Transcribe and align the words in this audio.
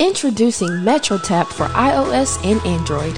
Introducing 0.00 0.68
MetroTap 0.68 1.48
for 1.48 1.66
iOS 1.66 2.42
and 2.42 2.58
Android. 2.64 3.12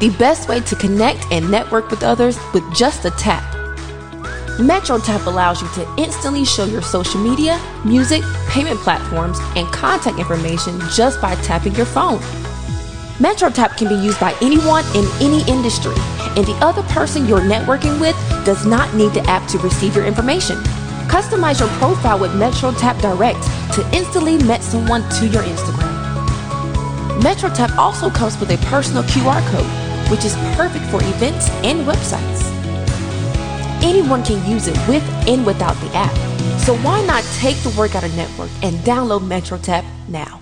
The 0.00 0.12
best 0.18 0.48
way 0.48 0.58
to 0.58 0.74
connect 0.74 1.24
and 1.30 1.48
network 1.48 1.88
with 1.88 2.02
others 2.02 2.36
with 2.52 2.64
just 2.74 3.04
a 3.04 3.12
tap. 3.12 3.44
MetroTap 4.58 5.26
allows 5.26 5.62
you 5.62 5.68
to 5.76 5.94
instantly 5.98 6.44
show 6.44 6.64
your 6.64 6.82
social 6.82 7.20
media, 7.20 7.60
music, 7.84 8.24
payment 8.48 8.80
platforms, 8.80 9.38
and 9.54 9.68
contact 9.68 10.18
information 10.18 10.80
just 10.96 11.20
by 11.20 11.36
tapping 11.36 11.76
your 11.76 11.86
phone. 11.86 12.18
MetroTap 13.20 13.76
can 13.76 13.86
be 13.86 13.94
used 13.94 14.18
by 14.18 14.34
anyone 14.42 14.84
in 14.96 15.06
any 15.20 15.48
industry, 15.48 15.94
and 16.36 16.44
the 16.44 16.58
other 16.60 16.82
person 16.92 17.28
you're 17.28 17.38
networking 17.38 18.00
with 18.00 18.16
does 18.44 18.66
not 18.66 18.92
need 18.96 19.12
the 19.12 19.22
app 19.30 19.48
to 19.50 19.58
receive 19.58 19.94
your 19.94 20.06
information. 20.06 20.56
Customize 21.06 21.60
your 21.60 21.68
profile 21.78 22.18
with 22.18 22.32
MetroTap 22.32 23.00
Direct 23.00 23.40
to 23.74 23.88
instantly 23.96 24.38
match 24.38 24.62
someone 24.62 25.08
to 25.10 25.28
your 25.28 25.44
Instagram. 25.44 25.89
MetroTap 27.20 27.76
also 27.76 28.08
comes 28.08 28.40
with 28.40 28.50
a 28.50 28.56
personal 28.68 29.02
QR 29.02 29.46
code, 29.50 30.10
which 30.10 30.24
is 30.24 30.34
perfect 30.56 30.86
for 30.86 31.02
events 31.02 31.50
and 31.62 31.86
websites. 31.86 32.50
Anyone 33.82 34.24
can 34.24 34.50
use 34.50 34.68
it 34.68 34.76
with 34.88 35.02
and 35.28 35.44
without 35.44 35.74
the 35.82 35.90
app, 35.94 36.16
so 36.60 36.74
why 36.78 37.04
not 37.04 37.22
take 37.36 37.56
the 37.58 37.74
work 37.78 37.94
out 37.94 38.04
of 38.04 38.16
network 38.16 38.50
and 38.62 38.74
download 38.78 39.20
MetroTap 39.20 39.84
now? 40.08 40.39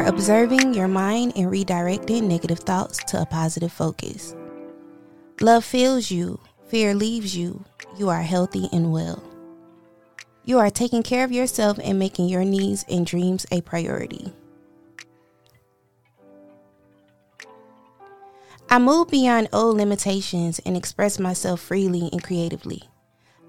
Are 0.00 0.08
observing 0.08 0.72
your 0.72 0.88
mind 0.88 1.30
and 1.36 1.52
redirecting 1.52 2.22
negative 2.22 2.60
thoughts 2.60 3.04
to 3.04 3.20
a 3.20 3.26
positive 3.26 3.70
focus. 3.70 4.34
Love 5.42 5.62
fills 5.62 6.10
you, 6.10 6.40
fear 6.68 6.94
leaves 6.94 7.36
you. 7.36 7.62
You 7.98 8.08
are 8.08 8.22
healthy 8.22 8.68
and 8.72 8.92
well. 8.92 9.22
You 10.44 10.58
are 10.58 10.70
taking 10.70 11.02
care 11.02 11.22
of 11.22 11.32
yourself 11.32 11.78
and 11.84 11.98
making 11.98 12.30
your 12.30 12.44
needs 12.44 12.82
and 12.88 13.04
dreams 13.04 13.44
a 13.50 13.60
priority. 13.60 14.32
I 18.70 18.78
move 18.78 19.08
beyond 19.08 19.50
old 19.52 19.76
limitations 19.76 20.60
and 20.64 20.78
express 20.78 21.18
myself 21.18 21.60
freely 21.60 22.08
and 22.10 22.22
creatively. 22.22 22.84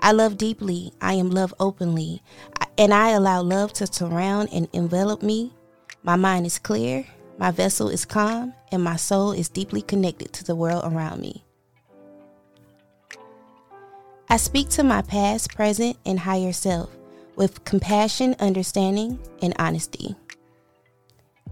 I 0.02 0.12
love 0.12 0.38
deeply, 0.38 0.92
I 1.00 1.14
am 1.14 1.30
loved 1.30 1.54
openly, 1.62 2.22
and 2.78 2.94
I 2.94 3.12
allow 3.12 3.42
love 3.42 3.72
to 3.74 3.88
surround 3.88 4.50
and 4.52 4.68
envelop 4.74 5.24
me. 5.24 5.54
My 6.04 6.16
mind 6.16 6.48
is 6.48 6.58
clear, 6.58 7.06
my 7.38 7.52
vessel 7.52 7.90
is 7.90 8.06
calm, 8.06 8.54
and 8.72 8.84
my 8.84 8.96
soul 8.96 9.32
is 9.32 9.50
deeply 9.50 9.82
connected 9.82 10.34
to 10.34 10.44
the 10.44 10.56
world 10.56 10.84
around 10.86 11.22
me. 11.22 11.44
I 14.30 14.38
speak 14.38 14.70
to 14.70 14.84
my 14.84 15.02
past, 15.04 15.54
present, 15.54 15.98
and 16.06 16.20
higher 16.20 16.54
self 16.54 16.90
with 17.36 17.64
compassion, 17.66 18.36
understanding, 18.40 19.20
and 19.42 19.54
honesty. 19.60 20.16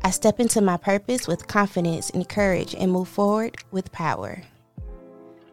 I 0.04 0.12
step 0.12 0.40
into 0.40 0.62
my 0.62 0.78
purpose 0.78 1.28
with 1.28 1.48
confidence 1.48 2.10
and 2.10 2.28
courage 2.28 2.74
and 2.74 2.92
move 2.92 3.10
forward 3.10 3.58
with 3.72 3.92
power. 3.92 4.44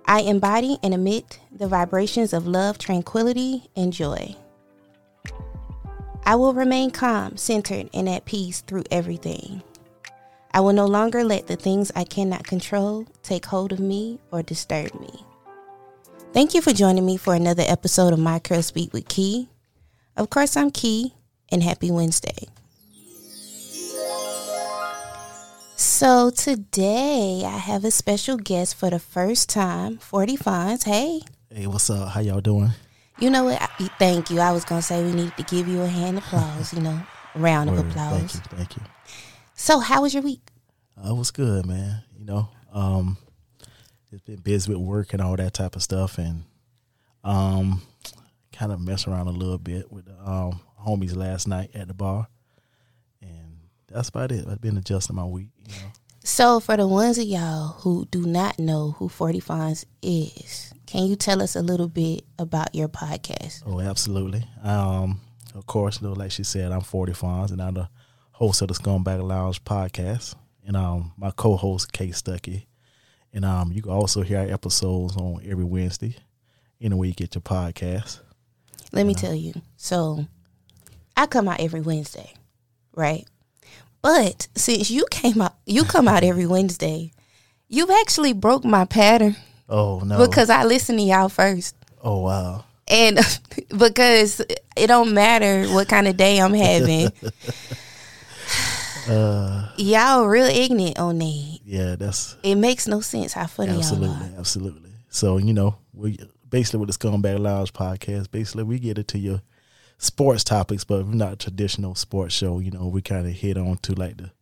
I 0.07 0.21
embody 0.21 0.79
and 0.83 0.95
emit 0.95 1.41
the 1.51 1.67
vibrations 1.67 2.33
of 2.33 2.47
love, 2.47 2.79
tranquility, 2.79 3.69
and 3.75 3.93
joy. 3.93 4.37
I 6.29 6.35
will 6.35 6.55
remain 6.55 6.91
calm, 6.91 7.37
centered, 7.37 7.89
and 7.95 8.09
at 8.09 8.25
peace 8.25 8.61
through 8.61 8.83
everything. 8.91 9.63
I 10.53 10.59
will 10.59 10.73
no 10.73 10.85
longer 10.85 11.23
let 11.23 11.47
the 11.47 11.55
things 11.55 11.93
I 11.95 12.03
cannot 12.03 12.45
control 12.45 13.07
take 13.23 13.47
hold 13.47 13.71
of 13.71 13.79
me 13.79 14.19
or 14.33 14.43
disturb 14.43 14.93
me. 14.99 15.25
Thank 16.33 16.53
you 16.53 16.61
for 16.61 16.73
joining 16.73 17.07
me 17.07 17.17
for 17.17 17.37
another 17.37 17.63
episode 17.65 18.13
of 18.13 18.19
My 18.19 18.41
Curl 18.41 18.63
Speak 18.63 18.93
with 18.93 19.07
Key. 19.07 19.49
Of 20.17 20.29
course, 20.29 20.57
I'm 20.57 20.73
Key, 20.73 21.15
and 21.53 21.63
happy 21.63 21.93
Wednesday. 21.93 22.49
So, 25.77 26.31
today 26.31 27.45
I 27.47 27.57
have 27.57 27.85
a 27.85 27.93
special 27.93 28.37
guest 28.37 28.75
for 28.75 28.91
the 28.91 28.99
first 28.99 29.49
time 29.49 29.99
40 29.99 30.37
Fonz. 30.39 30.83
Hey. 30.83 31.21
Hey, 31.55 31.69
what's 31.69 31.89
up? 31.89 32.09
How 32.09 32.21
y'all 32.21 32.41
doing? 32.41 32.73
You 33.19 33.31
know 33.31 33.45
what? 33.45 33.61
I- 33.61 33.69
Thank 33.99 34.31
you. 34.31 34.41
I 34.41 34.53
was 34.53 34.65
going 34.65 34.81
to 34.81 34.87
say 34.87 35.03
we 35.05 35.13
need 35.13 35.37
to 35.37 35.43
give 35.45 35.69
you 35.69 35.83
a 35.83 35.87
hand 35.87 36.19
applause, 36.19 36.73
you 36.75 36.81
know, 36.81 37.01
round 37.35 37.71
of 37.71 37.79
applause. 37.79 38.33
Thank 38.33 38.35
you, 38.35 38.57
thank 38.57 38.77
you. 38.77 38.83
So, 39.55 39.79
how 39.81 40.03
was 40.03 40.13
your 40.15 40.23
week? 40.23 40.51
Uh, 41.03 41.11
it 41.11 41.17
was 41.17 41.31
good, 41.31 41.65
man. 41.67 42.03
You 42.19 42.25
know, 42.27 42.49
um, 42.73 43.17
it's 44.13 44.23
been 44.23 44.37
busy 44.41 44.73
with 44.73 44.81
work 44.83 45.13
and 45.13 45.23
all 45.23 45.37
that 45.37 45.55
type 45.55 45.77
of 45.77 45.83
stuff, 45.83 46.19
and 46.19 46.45
um, 47.25 47.83
kind 48.53 48.73
of 48.73 48.81
mess 48.81 49.07
around 49.07 49.29
a 49.29 49.33
little 49.33 49.59
bit 49.59 49.91
with 49.91 50.05
the 50.07 50.15
um 50.31 50.61
homies 50.87 51.17
last 51.17 51.49
night 51.49 51.71
at 51.75 51.89
the 51.89 51.95
bar, 51.95 52.29
and 53.23 53.59
that's 53.89 54.09
about 54.11 54.31
it. 54.33 54.47
I've 54.49 54.61
been 54.61 54.77
adjusting 54.77 55.17
my 55.17 55.25
week. 55.25 55.49
You 55.67 55.73
know, 55.81 55.89
So, 56.25 56.61
for 56.61 56.77
the 56.77 56.87
ones 56.87 57.19
of 57.19 57.25
y'all 57.25 57.69
who 57.81 58.07
do 58.11 58.27
not 58.27 58.59
know 58.59 58.93
who 58.99 59.09
40 59.09 59.41
Fonz 59.41 59.85
is, 60.03 60.73
can 60.87 61.07
you 61.07 61.17
tell 61.17 61.43
us 61.43 61.57
a 61.57 61.63
little 61.63 61.89
bit 61.89 62.25
about 62.39 62.75
your 62.75 62.89
podcast? 62.89 63.63
oh, 63.67 63.81
absolutely. 63.81 64.45
Um, 64.63 65.21
of 65.55 65.67
course, 65.67 65.99
though, 65.99 66.13
like 66.13 66.31
she 66.31 66.45
said, 66.45 66.71
I'm 66.71 66.81
40 66.81 67.13
Fonz, 67.13 67.51
and 67.51 67.61
I'm 67.61 67.75
the 67.75 67.89
host 68.33 68.63
of 68.63 68.69
the 68.69 68.75
Scumbag 68.75 69.23
Lounge 69.23 69.65
podcast, 69.65 70.37
and 70.67 70.77
um, 70.77 71.13
my 71.17 71.31
co-host 71.33 71.93
Kay 71.93 72.09
Stuckey, 72.09 72.67
and 73.33 73.45
um, 73.45 73.73
you 73.73 73.83
can 73.83 73.93
also 73.93 74.23
hear 74.23 74.39
our 74.39 74.47
episodes 74.47 75.17
on 75.17 75.41
every 75.45 75.65
Wednesday, 75.65 76.17
anywhere 76.81 77.09
you 77.09 77.15
get 77.15 77.35
your 77.35 77.43
podcast. 77.43 78.21
Let 78.93 79.07
me 79.07 79.15
tell 79.15 79.35
you. 79.35 79.55
So, 79.77 80.27
I 81.17 81.27
come 81.27 81.49
out 81.49 81.61
every 81.61 81.81
Wednesday, 81.81 82.33
right? 82.95 83.27
But 84.03 84.47
since 84.55 84.91
you 84.91 85.05
came 85.11 85.41
out, 85.43 85.57
you 85.67 85.85
come 85.85 86.07
out 86.07 86.23
every 86.23 86.47
Wednesday, 86.47 87.13
you've 87.69 87.91
actually 87.91 88.33
broke 88.35 88.65
my 88.65 88.85
pattern 88.85 89.37
Oh 89.69 90.01
no! 90.01 90.27
because 90.27 90.51
I 90.51 90.65
listen 90.65 90.97
to 90.97 91.03
y'all 91.03 91.29
first. 91.29 91.75
oh 92.03 92.21
wow! 92.21 92.65
And 92.89 93.19
because 93.79 94.41
it 94.77 94.87
don't 94.87 95.13
matter 95.15 95.67
what 95.73 95.89
kind 95.89 96.07
of 96.09 96.17
day 96.17 96.39
I'm 96.41 96.55
having, 96.55 97.11
Uh, 99.09 99.69
y'all 99.77 100.27
real 100.27 100.47
ignorant 100.47 100.99
on 100.99 101.19
that. 101.19 101.59
yeah, 101.65 101.95
that's 101.95 102.37
It 102.43 102.57
makes 102.57 102.89
no 102.89 103.01
sense 103.01 103.35
how 103.35 103.47
funny 103.47 103.71
y'all 103.73 103.79
absolutely, 103.79 104.27
are. 104.35 104.39
absolutely. 104.39 104.91
So 105.11 105.37
you 105.39 105.53
know, 105.53 105.77
we 105.93 106.19
basically 106.49 106.81
with 106.81 106.91
the 106.91 106.99
Scumbag 106.99 107.39
Lounge 107.39 107.73
podcast, 107.73 108.33
basically 108.33 108.65
we 108.65 108.81
get 108.81 108.99
into 108.99 109.19
your 109.19 109.43
sports 109.99 110.43
topics, 110.43 110.83
but 110.83 111.07
not 111.07 111.33
a 111.35 111.37
traditional 111.37 111.95
sports 111.95 112.35
show. 112.35 112.59
You 112.59 112.73
know, 112.73 112.89
we 112.89 113.01
kind 113.01 113.27
of 113.29 113.33
hit 113.33 113.57
on 113.57 113.77
to 113.79 113.93
like 113.95 114.17
the 114.17 114.33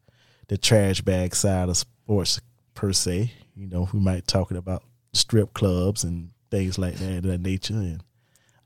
the 0.49 0.57
trash 0.57 1.03
bag 1.03 1.35
side 1.35 1.69
of 1.69 1.77
sports 1.77 2.41
per 2.73 2.93
se. 2.95 3.33
You 3.55 3.67
know, 3.67 3.89
we 3.93 4.01
might 4.01 4.27
talk 4.27 4.51
about 4.51 4.83
strip 5.15 5.55
clubs 5.55 6.05
and 6.05 6.31
things 6.51 6.79
like 6.79 6.95
that, 6.97 7.19
of 7.19 7.23
that 7.25 7.41
nature, 7.41 7.75
and 7.75 8.03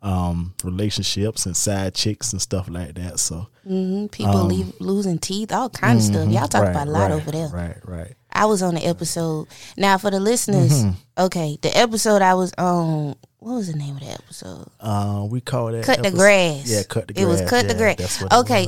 um, 0.02 0.54
relationships 0.64 1.46
and 1.46 1.56
side 1.56 1.94
chicks 1.94 2.32
and 2.32 2.40
stuff 2.42 2.68
like 2.68 2.94
that. 2.94 3.18
So 3.18 3.48
hmm 3.64 4.06
People 4.06 4.44
leave, 4.44 4.72
losing 4.80 5.18
teeth, 5.18 5.52
all 5.52 5.68
kind 5.70 5.98
of 5.98 6.04
stuff. 6.04 6.28
Y'all 6.28 6.46
talk 6.48 6.62
Um, 6.62 6.66
mm-hmm. 6.68 6.76
right, 6.76 6.82
about 6.82 6.88
a 6.88 6.90
lot 6.90 7.10
right, 7.10 7.12
over 7.12 7.30
there. 7.30 7.48
Right, 7.48 7.76
right. 7.84 8.14
I 8.32 8.44
was 8.46 8.62
on 8.62 8.74
the 8.74 8.86
episode. 8.86 9.48
Now 9.76 9.98
for 9.98 10.10
the 10.10 10.20
listeners, 10.20 10.84
Mm-hmm. 10.84 11.24
okay, 11.24 11.58
the 11.62 11.76
episode 11.76 12.22
I 12.22 12.34
was 12.34 12.52
on. 12.58 13.16
What 13.40 13.54
was 13.54 13.72
the 13.72 13.78
name 13.78 13.94
of 13.96 14.00
the 14.00 14.10
episode? 14.10 14.68
Uh, 14.80 15.26
we 15.30 15.40
call 15.40 15.70
that 15.72 15.84
Cut 15.84 16.02
the 16.02 16.10
grass. 16.10 16.68
Yeah, 16.70 16.82
cut 16.88 17.08
the 17.08 17.20
It 17.20 17.24
was 17.24 17.40
cut 17.42 17.66
the 17.68 17.74
grass. 17.74 17.96
That's 17.96 18.20
what 18.20 18.32
it 18.32 18.36
Okay. 18.40 18.66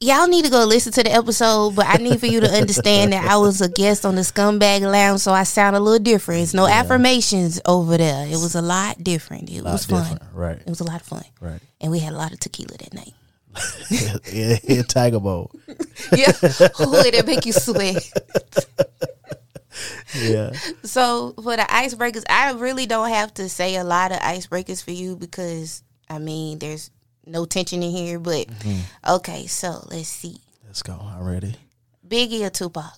Y'all 0.00 0.28
need 0.28 0.44
to 0.44 0.50
go 0.50 0.64
listen 0.64 0.92
to 0.92 1.02
the 1.02 1.10
episode, 1.12 1.74
but 1.74 1.86
I 1.86 1.96
need 1.96 2.20
for 2.20 2.26
you 2.26 2.40
to 2.40 2.48
understand 2.48 3.12
that 3.12 3.24
I 3.24 3.36
was 3.38 3.60
a 3.60 3.68
guest 3.68 4.06
on 4.06 4.14
the 4.14 4.20
Scumbag 4.20 4.82
Lounge, 4.82 5.20
so 5.20 5.32
I 5.32 5.42
sound 5.42 5.74
a 5.74 5.80
little 5.80 5.98
different. 5.98 6.42
It's 6.42 6.54
no 6.54 6.68
affirmations 6.68 7.60
over 7.66 7.96
there. 7.96 8.24
It 8.26 8.36
was 8.38 8.54
a 8.54 8.62
lot 8.62 9.02
different. 9.02 9.50
It 9.50 9.62
Lot 9.62 9.72
was 9.72 9.86
fun. 9.86 10.20
Right, 10.32 10.56
It 10.60 10.68
was 10.68 10.78
a 10.78 10.84
lot 10.84 11.00
of 11.00 11.06
fun, 11.06 11.24
right. 11.40 11.60
and 11.80 11.90
we 11.90 11.98
had 11.98 12.12
a 12.12 12.16
lot 12.16 12.32
of 12.32 12.38
tequila 12.38 12.76
that 12.78 12.94
night. 12.94 13.12
yeah, 14.32 14.58
yeah, 14.62 14.82
Tiger 14.82 15.18
Bowl. 15.20 15.50
Yeah, 16.16 16.30
oh, 16.78 17.02
it'll 17.04 17.26
make 17.26 17.44
you 17.44 17.52
sweat. 17.52 18.08
Yeah, 20.14 20.52
So 20.84 21.32
for 21.34 21.56
the 21.56 21.62
icebreakers, 21.62 22.24
I 22.28 22.52
really 22.52 22.86
don't 22.86 23.08
have 23.10 23.34
to 23.34 23.48
say 23.48 23.76
a 23.76 23.84
lot 23.84 24.10
of 24.12 24.18
icebreakers 24.18 24.82
for 24.82 24.92
you 24.92 25.16
because 25.16 25.82
I 26.08 26.18
mean 26.18 26.58
there's 26.60 26.90
no 27.28 27.44
tension 27.44 27.82
in 27.82 27.90
here. 27.90 28.18
But 28.18 28.46
okay, 29.08 29.46
so 29.46 29.86
let's 29.90 30.08
see. 30.08 30.40
let's 30.66 30.82
go. 30.82 30.98
I'm 31.00 31.24
ready. 31.24 31.54
Biggie 32.06 32.44
or 32.44 32.50
Tupac? 32.50 32.92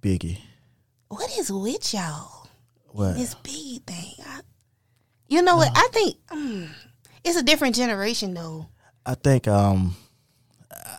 Biggie. 0.00 0.38
What 1.08 1.30
is 1.38 1.52
with 1.52 1.92
y'all? 1.94 2.48
What? 2.88 3.14
This 3.16 3.34
Biggie 3.36 3.82
thing. 3.84 4.14
I, 4.26 4.40
you 5.28 5.42
know 5.42 5.56
what? 5.56 5.70
I 5.74 5.88
think 5.92 6.16
mm, 6.28 6.68
it's 7.22 7.36
a 7.36 7.42
different 7.42 7.74
generation 7.74 8.34
though. 8.34 8.68
I 9.06 9.14
think 9.14 9.48
um, 9.48 9.96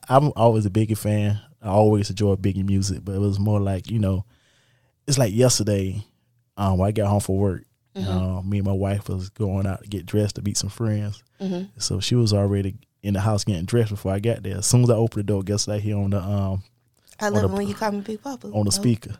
I'm 0.07 0.31
always 0.35 0.65
a 0.65 0.69
Biggie 0.69 0.97
fan. 0.97 1.39
I 1.61 1.69
always 1.69 2.09
enjoy 2.09 2.35
Biggie 2.35 2.65
music, 2.65 2.99
but 3.03 3.13
it 3.13 3.19
was 3.19 3.39
more 3.39 3.59
like 3.59 3.89
you 3.89 3.99
know, 3.99 4.25
it's 5.07 5.17
like 5.17 5.33
yesterday. 5.33 6.03
Um, 6.57 6.77
when 6.77 6.87
I 6.87 6.91
got 6.93 7.09
home 7.09 7.19
from 7.19 7.35
work. 7.35 7.63
Uh, 7.95 8.41
me 8.41 8.57
and 8.57 8.65
my 8.67 8.73
wife 8.73 9.07
was 9.09 9.29
going 9.29 9.65
out 9.65 9.81
to 9.81 9.87
get 9.87 10.05
dressed 10.05 10.35
to 10.35 10.41
meet 10.41 10.57
some 10.57 10.69
friends. 10.69 11.23
So 11.77 11.99
she 11.99 12.15
was 12.15 12.33
already 12.33 12.75
in 13.03 13.13
the 13.13 13.21
house 13.21 13.43
getting 13.43 13.65
dressed 13.65 13.91
before 13.91 14.11
I 14.13 14.19
got 14.19 14.43
there. 14.43 14.57
As 14.57 14.65
soon 14.65 14.83
as 14.83 14.89
I 14.89 14.95
opened 14.95 15.19
the 15.21 15.23
door, 15.23 15.43
guess 15.43 15.67
what 15.67 15.75
I 15.75 15.79
hear 15.79 15.97
on 15.97 16.09
the 16.09 16.19
um 16.21 16.63
I 17.19 17.29
love 17.29 17.43
the- 17.43 17.47
it 17.49 17.57
when 17.57 17.67
you 17.67 17.73
call 17.75 17.91
me 17.91 18.01
Big 18.01 18.21
Papa. 18.21 18.47
on 18.47 18.65
the 18.65 18.67
Oh, 18.67 18.69
speaker, 18.71 19.15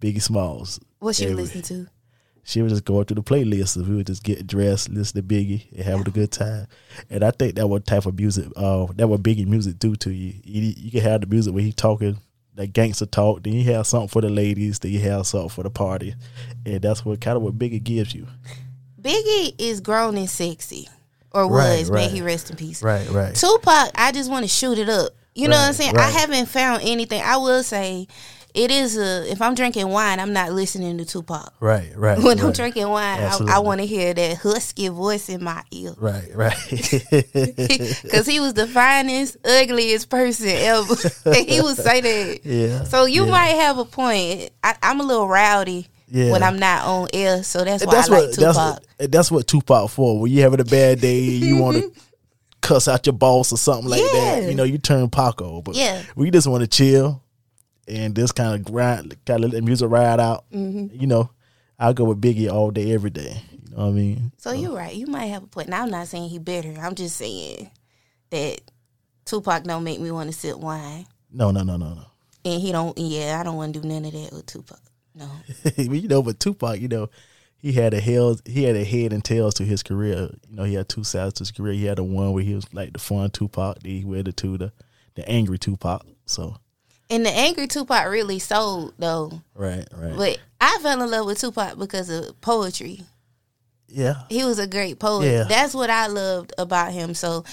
Biggie 0.00 0.20
Smalls. 0.20 0.80
What 0.98 1.16
she 1.16 1.24
Every- 1.26 1.36
listen 1.44 1.62
to? 1.62 1.86
she 2.42 2.60
was 2.60 2.72
just 2.72 2.84
going 2.84 3.06
through 3.06 3.14
the 3.14 3.22
playlist 3.22 3.76
we 3.86 3.94
would 3.96 4.06
just 4.06 4.22
get 4.22 4.46
dressed, 4.46 4.90
listen 4.90 5.16
to 5.16 5.26
Biggie, 5.26 5.72
and 5.72 5.82
having 5.84 6.06
a 6.06 6.10
good 6.10 6.30
time. 6.30 6.66
And 7.08 7.24
I 7.24 7.30
think 7.30 7.54
that 7.54 7.68
what 7.68 7.86
type 7.86 8.04
of 8.04 8.18
music, 8.18 8.46
uh, 8.56 8.86
that 8.96 9.08
what 9.08 9.22
Biggie 9.22 9.46
music 9.46 9.78
do 9.78 9.96
to 9.96 10.10
you. 10.12 10.34
You, 10.44 10.74
you 10.76 10.90
can 10.90 11.00
have 11.00 11.22
the 11.22 11.26
music 11.26 11.54
where 11.54 11.62
he 11.62 11.72
talking 11.72 12.18
that 12.56 12.72
gangster 12.72 13.06
talk, 13.06 13.42
then 13.42 13.52
you 13.54 13.72
have 13.72 13.86
something 13.86 14.08
for 14.08 14.20
the 14.22 14.28
ladies, 14.30 14.78
then 14.78 14.92
you 14.92 15.00
have 15.00 15.26
something 15.26 15.48
for 15.48 15.62
the 15.62 15.70
party, 15.70 16.14
and 16.64 16.80
that's 16.82 17.04
what 17.04 17.20
kind 17.20 17.36
of 17.36 17.42
what 17.42 17.58
Biggie 17.58 17.82
gives 17.82 18.14
you. 18.14 18.26
Biggie 19.00 19.54
is 19.58 19.80
grown 19.80 20.16
and 20.16 20.30
sexy, 20.30 20.88
or 21.32 21.48
was. 21.48 21.90
right. 21.90 21.96
May 21.96 22.08
he 22.08 22.22
rest 22.22 22.50
in 22.50 22.56
peace. 22.56 22.82
Right, 22.82 23.08
right. 23.10 23.34
Tupac, 23.34 23.90
I 23.94 24.12
just 24.12 24.30
want 24.30 24.44
to 24.44 24.48
shoot 24.48 24.78
it 24.78 24.88
up. 24.88 25.12
You 25.34 25.48
know 25.48 25.56
what 25.56 25.62
I'm 25.62 25.66
Right, 25.68 25.74
saying? 25.74 25.98
I 25.98 26.10
haven't 26.10 26.46
found 26.46 26.82
anything. 26.84 27.20
I 27.20 27.36
will 27.38 27.62
say, 27.64 28.06
it 28.54 28.70
is 28.70 28.96
a. 28.96 29.30
If 29.30 29.42
I'm 29.42 29.54
drinking 29.56 29.88
wine, 29.88 30.20
I'm 30.20 30.32
not 30.32 30.52
listening 30.52 30.96
to 30.98 31.04
Tupac. 31.04 31.52
Right, 31.60 31.90
right. 31.96 32.18
When 32.18 32.38
I'm 32.38 32.52
drinking 32.52 32.88
wine, 32.88 33.20
I, 33.20 33.38
I 33.56 33.58
want 33.58 33.80
to 33.80 33.86
hear 33.86 34.14
that 34.14 34.36
husky 34.38 34.88
voice 34.88 35.28
in 35.28 35.42
my 35.42 35.62
ear. 35.72 35.92
Right, 35.98 36.28
right. 36.34 36.56
Because 38.04 38.26
he 38.26 38.38
was 38.40 38.54
the 38.54 38.66
finest, 38.68 39.36
ugliest 39.44 40.08
person 40.08 40.48
ever. 40.48 40.94
and 41.26 41.48
he 41.48 41.60
would 41.60 41.76
say 41.76 42.00
that. 42.00 42.40
yeah. 42.44 42.84
So 42.84 43.06
you 43.06 43.24
yeah. 43.24 43.30
might 43.30 43.46
have 43.56 43.78
a 43.78 43.84
point. 43.84 44.50
I, 44.62 44.76
I'm 44.82 45.00
a 45.00 45.04
little 45.04 45.26
rowdy 45.26 45.88
Yeah. 46.08 46.30
when 46.30 46.42
I'm 46.44 46.58
not 46.60 46.86
on 46.86 47.08
air, 47.12 47.42
so 47.42 47.64
that's 47.64 47.84
why 47.84 47.92
that's 47.92 48.08
I 48.08 48.12
like 48.20 48.30
Tupac. 48.30 48.36
that's 48.44 48.56
what, 49.00 49.10
that's 49.12 49.30
what 49.32 49.46
Tupac 49.48 49.90
for. 49.90 50.20
When 50.20 50.30
you 50.30 50.42
having 50.42 50.60
a 50.60 50.64
bad 50.64 51.00
day, 51.00 51.18
you 51.20 51.56
want 51.56 51.78
to 51.78 51.92
cuss 52.60 52.86
out 52.86 53.04
your 53.06 53.14
boss 53.14 53.52
or 53.52 53.58
something 53.58 53.90
like 53.90 54.00
Yeah. 54.00 54.40
that. 54.40 54.48
You 54.48 54.54
know, 54.54 54.64
you 54.64 54.78
turn 54.78 55.10
Paco. 55.10 55.60
But 55.60 55.74
Yeah. 55.74 56.02
we 56.14 56.30
just 56.30 56.46
want 56.46 56.62
to 56.62 56.68
chill 56.68 57.20
and 57.88 58.14
just 58.16 58.34
kind 58.34 58.54
of 58.54 58.64
grind, 58.64 59.16
kind 59.26 59.44
of 59.44 59.52
let 59.52 59.56
the 59.60 59.62
music 59.62 59.90
ride 59.90 60.20
out. 60.20 60.44
Mm-hmm. 60.52 61.00
You 61.00 61.06
know, 61.06 61.30
I 61.78 61.92
go 61.92 62.04
with 62.04 62.20
Biggie 62.20 62.50
all 62.50 62.70
day, 62.70 62.92
every 62.92 63.10
day. 63.10 63.40
You 63.52 63.76
know 63.76 63.84
what 63.84 63.88
I 63.88 63.92
mean? 63.92 64.32
So 64.38 64.52
you're 64.52 64.74
right. 64.76 64.94
You 64.94 65.06
might 65.06 65.26
have 65.26 65.42
a 65.44 65.46
point. 65.46 65.68
Now 65.68 65.82
I'm 65.82 65.90
not 65.90 66.08
saying 66.08 66.28
he 66.28 66.38
better. 66.38 66.74
I'm 66.80 66.94
just 66.94 67.16
saying 67.16 67.70
that 68.30 68.60
Tupac 69.24 69.64
don't 69.64 69.84
make 69.84 70.00
me 70.00 70.10
want 70.10 70.30
to 70.30 70.36
sip 70.36 70.56
wine, 70.58 71.06
No, 71.32 71.50
no, 71.50 71.62
no, 71.62 71.76
no, 71.76 71.94
no. 71.94 72.04
and 72.44 72.60
he 72.60 72.72
don't. 72.72 72.96
Yeah, 72.98 73.38
I 73.40 73.42
don't 73.42 73.56
want 73.56 73.74
to 73.74 73.80
do 73.80 73.88
none 73.88 74.04
of 74.04 74.12
that 74.12 74.32
with 74.32 74.46
Tupac. 74.46 74.80
No. 75.14 75.30
you 75.76 76.08
know, 76.08 76.22
but 76.22 76.40
Tupac, 76.40 76.80
you 76.80 76.88
know, 76.88 77.08
he 77.56 77.72
had 77.72 77.94
a 77.94 78.00
hell, 78.00 78.36
he 78.44 78.64
had 78.64 78.76
a 78.76 78.84
head 78.84 79.12
and 79.12 79.24
tails 79.24 79.54
to 79.54 79.64
his 79.64 79.82
career. 79.82 80.28
You 80.48 80.56
know, 80.56 80.64
he 80.64 80.74
had 80.74 80.88
two 80.88 81.04
sides 81.04 81.34
to 81.34 81.40
his 81.42 81.50
career. 81.50 81.72
He 81.72 81.86
had 81.86 81.98
the 81.98 82.04
one 82.04 82.32
where 82.32 82.42
he 82.44 82.54
was 82.54 82.72
like 82.74 82.92
the 82.92 82.98
fun 82.98 83.30
Tupac, 83.30 83.78
then 83.80 83.92
he 83.92 84.22
the 84.22 84.32
to 84.32 84.58
the 84.58 84.72
the 85.14 85.28
angry 85.28 85.58
Tupac. 85.58 86.04
So 86.26 86.56
And 87.10 87.24
the 87.24 87.30
angry 87.30 87.66
Tupac 87.66 88.08
really 88.08 88.38
sold 88.38 88.94
though. 88.98 89.42
right, 89.54 89.86
right, 89.94 90.16
But 90.16 90.38
I 90.60 90.78
fell 90.80 91.02
in 91.02 91.10
love 91.10 91.26
with 91.26 91.38
Tupac 91.40 91.78
because 91.78 92.08
of 92.08 92.40
poetry. 92.40 93.02
yeah, 93.88 94.22
He 94.30 94.44
was 94.44 94.58
a 94.58 94.66
great 94.66 94.98
poet. 94.98 95.30
Yeah. 95.30 95.44
That's 95.44 95.74
what 95.74 95.90
I 95.90 96.06
loved 96.06 96.52
about 96.58 96.92
him. 96.92 97.14
So, 97.14 97.44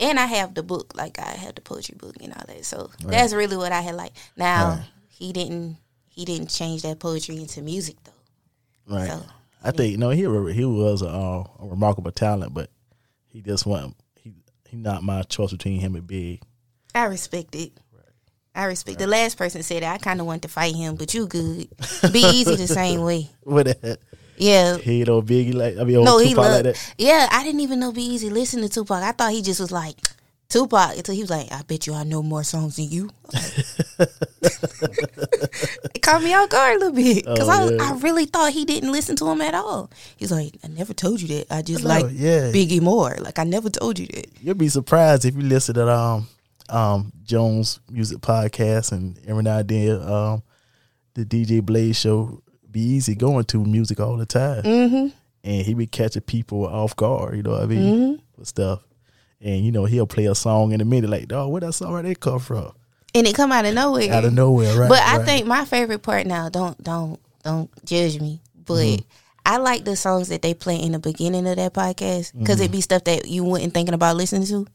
and 0.00 0.18
I 0.18 0.26
have 0.26 0.54
the 0.54 0.62
book, 0.62 0.92
like 0.96 1.18
I 1.18 1.30
have 1.32 1.54
the 1.54 1.60
poetry 1.60 1.96
book 1.98 2.16
and 2.22 2.32
all 2.32 2.44
that. 2.48 2.64
So 2.64 2.90
that's 3.04 3.32
really 3.34 3.56
what 3.56 3.72
I 3.72 3.80
had 3.82 3.94
like. 3.94 4.12
Now 4.36 4.68
Right. 4.70 4.84
he 5.08 5.32
didn't. 5.32 5.76
He 6.08 6.24
didn't 6.24 6.48
change 6.48 6.82
that 6.82 7.00
poetry 7.00 7.36
into 7.38 7.60
music 7.60 7.96
though. 8.04 8.94
right. 8.96 9.08
So, 9.10 9.22
I 9.64 9.70
think 9.72 9.90
you 9.92 9.98
know 9.98 10.10
he 10.10 10.20
he 10.52 10.64
was 10.64 11.02
a, 11.02 11.08
uh, 11.08 11.44
a 11.60 11.66
remarkable 11.66 12.12
talent, 12.12 12.54
but 12.54 12.70
he 13.28 13.40
just 13.42 13.66
wasn't 13.66 13.96
he 14.14 14.32
he 14.68 14.76
not 14.76 15.02
my 15.02 15.22
choice 15.22 15.50
between 15.52 15.80
him 15.80 15.94
and 15.96 16.06
Big. 16.06 16.40
I 16.94 17.04
respect 17.06 17.54
it. 17.56 17.72
I 18.54 18.64
respect. 18.66 18.98
The 18.98 19.06
last 19.08 19.36
person 19.36 19.62
said 19.62 19.82
that. 19.82 19.94
I 19.94 19.98
kind 19.98 20.20
of 20.20 20.26
wanted 20.26 20.42
to 20.42 20.48
fight 20.48 20.74
him, 20.76 20.94
but 20.96 21.12
you 21.14 21.26
good. 21.26 21.68
Be 22.12 22.20
easy 22.20 22.54
the 22.56 22.68
same 22.68 23.00
way. 23.02 23.30
What 23.42 23.66
that 23.66 23.98
Yeah. 24.36 24.76
he 24.78 25.02
know 25.04 25.22
Biggie 25.22 25.54
like 25.54 25.76
I 25.76 25.84
mean 25.84 26.04
No, 26.04 26.18
Tupac 26.18 26.28
he 26.28 26.34
like 26.34 26.46
loved. 26.50 26.64
that. 26.66 26.94
yeah, 26.98 27.28
I 27.32 27.42
didn't 27.44 27.60
even 27.60 27.80
know 27.80 27.90
Be 27.92 28.02
Easy 28.02 28.30
listened 28.30 28.62
to 28.62 28.68
Tupac. 28.68 29.02
I 29.02 29.12
thought 29.12 29.32
he 29.32 29.42
just 29.42 29.58
was 29.60 29.72
like 29.72 29.96
Tupac 30.48 30.96
until 30.96 31.14
he 31.16 31.22
was 31.22 31.30
like, 31.30 31.50
"I 31.50 31.62
bet 31.62 31.86
you 31.88 31.94
I 31.94 32.04
know 32.04 32.22
more 32.22 32.44
songs 32.44 32.76
than 32.76 32.90
you." 32.90 33.10
it 35.94 36.02
caught 36.02 36.22
me 36.22 36.32
off 36.34 36.50
guard 36.50 36.76
a 36.76 36.78
little 36.78 36.94
bit 36.94 37.24
because 37.24 37.48
Oh, 37.48 37.68
I, 37.68 37.70
yeah. 37.72 37.82
I 37.82 37.92
really 37.98 38.26
thought 38.26 38.52
he 38.52 38.64
didn't 38.64 38.92
listen 38.92 39.16
to 39.16 39.28
him 39.30 39.40
at 39.40 39.54
all. 39.54 39.90
He's 40.16 40.30
like, 40.30 40.54
"I 40.62 40.68
never 40.68 40.92
told 40.94 41.20
you 41.20 41.28
that. 41.28 41.46
I 41.52 41.62
just 41.62 41.84
I 41.84 41.88
like 42.00 42.06
yeah. 42.12 42.52
Biggie 42.52 42.80
more. 42.80 43.16
Like 43.20 43.38
I 43.38 43.44
never 43.44 43.70
told 43.70 43.98
you 43.98 44.06
that." 44.08 44.26
You'll 44.42 44.54
be 44.54 44.68
surprised 44.68 45.24
if 45.24 45.34
you 45.34 45.42
listen 45.42 45.74
to 45.76 45.88
um 45.90 46.28
um 46.70 47.12
Jones 47.24 47.80
Music 47.90 48.18
Podcast 48.18 48.92
and 48.92 49.18
every 49.26 49.42
now 49.42 49.58
and 49.58 49.68
then 49.68 50.02
um 50.02 50.42
the 51.14 51.24
DJ 51.24 51.62
Blaze 51.62 51.96
show 51.98 52.42
be 52.70 52.80
easy 52.80 53.14
going 53.14 53.44
to 53.44 53.64
music 53.64 54.00
all 54.00 54.16
the 54.16 54.26
time. 54.26 54.62
Mm-hmm. 54.62 55.08
And 55.44 55.66
he 55.66 55.74
be 55.74 55.86
catching 55.86 56.22
people 56.22 56.66
off 56.66 56.96
guard, 56.96 57.36
you 57.36 57.42
know 57.42 57.50
what 57.52 57.62
I 57.62 57.66
mean? 57.66 57.94
Mm-hmm. 58.16 58.22
With 58.36 58.48
stuff. 58.48 58.82
And 59.40 59.64
you 59.64 59.70
know, 59.72 59.84
he'll 59.84 60.06
play 60.06 60.24
a 60.26 60.34
song 60.34 60.72
in 60.72 60.80
a 60.80 60.84
minute 60.84 61.10
like, 61.10 61.30
oh, 61.32 61.48
where 61.48 61.60
that 61.60 61.74
song 61.74 61.92
right 61.92 62.02
there 62.02 62.14
come 62.14 62.38
from? 62.40 62.72
And 63.14 63.26
it 63.28 63.36
come 63.36 63.52
out 63.52 63.64
of 63.64 63.74
nowhere. 63.74 64.12
Out 64.12 64.24
of 64.24 64.32
nowhere, 64.32 64.76
right? 64.76 64.88
but 64.88 65.00
I 65.02 65.22
think 65.24 65.46
my 65.46 65.64
favorite 65.64 66.02
part 66.02 66.26
now, 66.26 66.48
don't 66.48 66.82
don't 66.82 67.20
don't 67.44 67.70
judge 67.84 68.20
me, 68.20 68.40
but 68.64 68.74
Mm-hmm. 68.74 69.06
I 69.46 69.58
like 69.58 69.84
the 69.84 69.94
songs 69.94 70.28
that 70.30 70.40
they 70.40 70.54
play 70.54 70.76
in 70.76 70.92
the 70.92 70.98
beginning 70.98 71.46
of 71.46 71.56
that 71.56 71.74
podcast 71.74 72.32
because 72.36 72.56
Mm-hmm. 72.56 72.64
it 72.64 72.72
be 72.72 72.80
stuff 72.80 73.04
that 73.04 73.28
you 73.28 73.44
wouldn't 73.44 73.74
thinking 73.74 73.92
about 73.94 74.16
listening 74.16 74.46
to, 74.46 74.66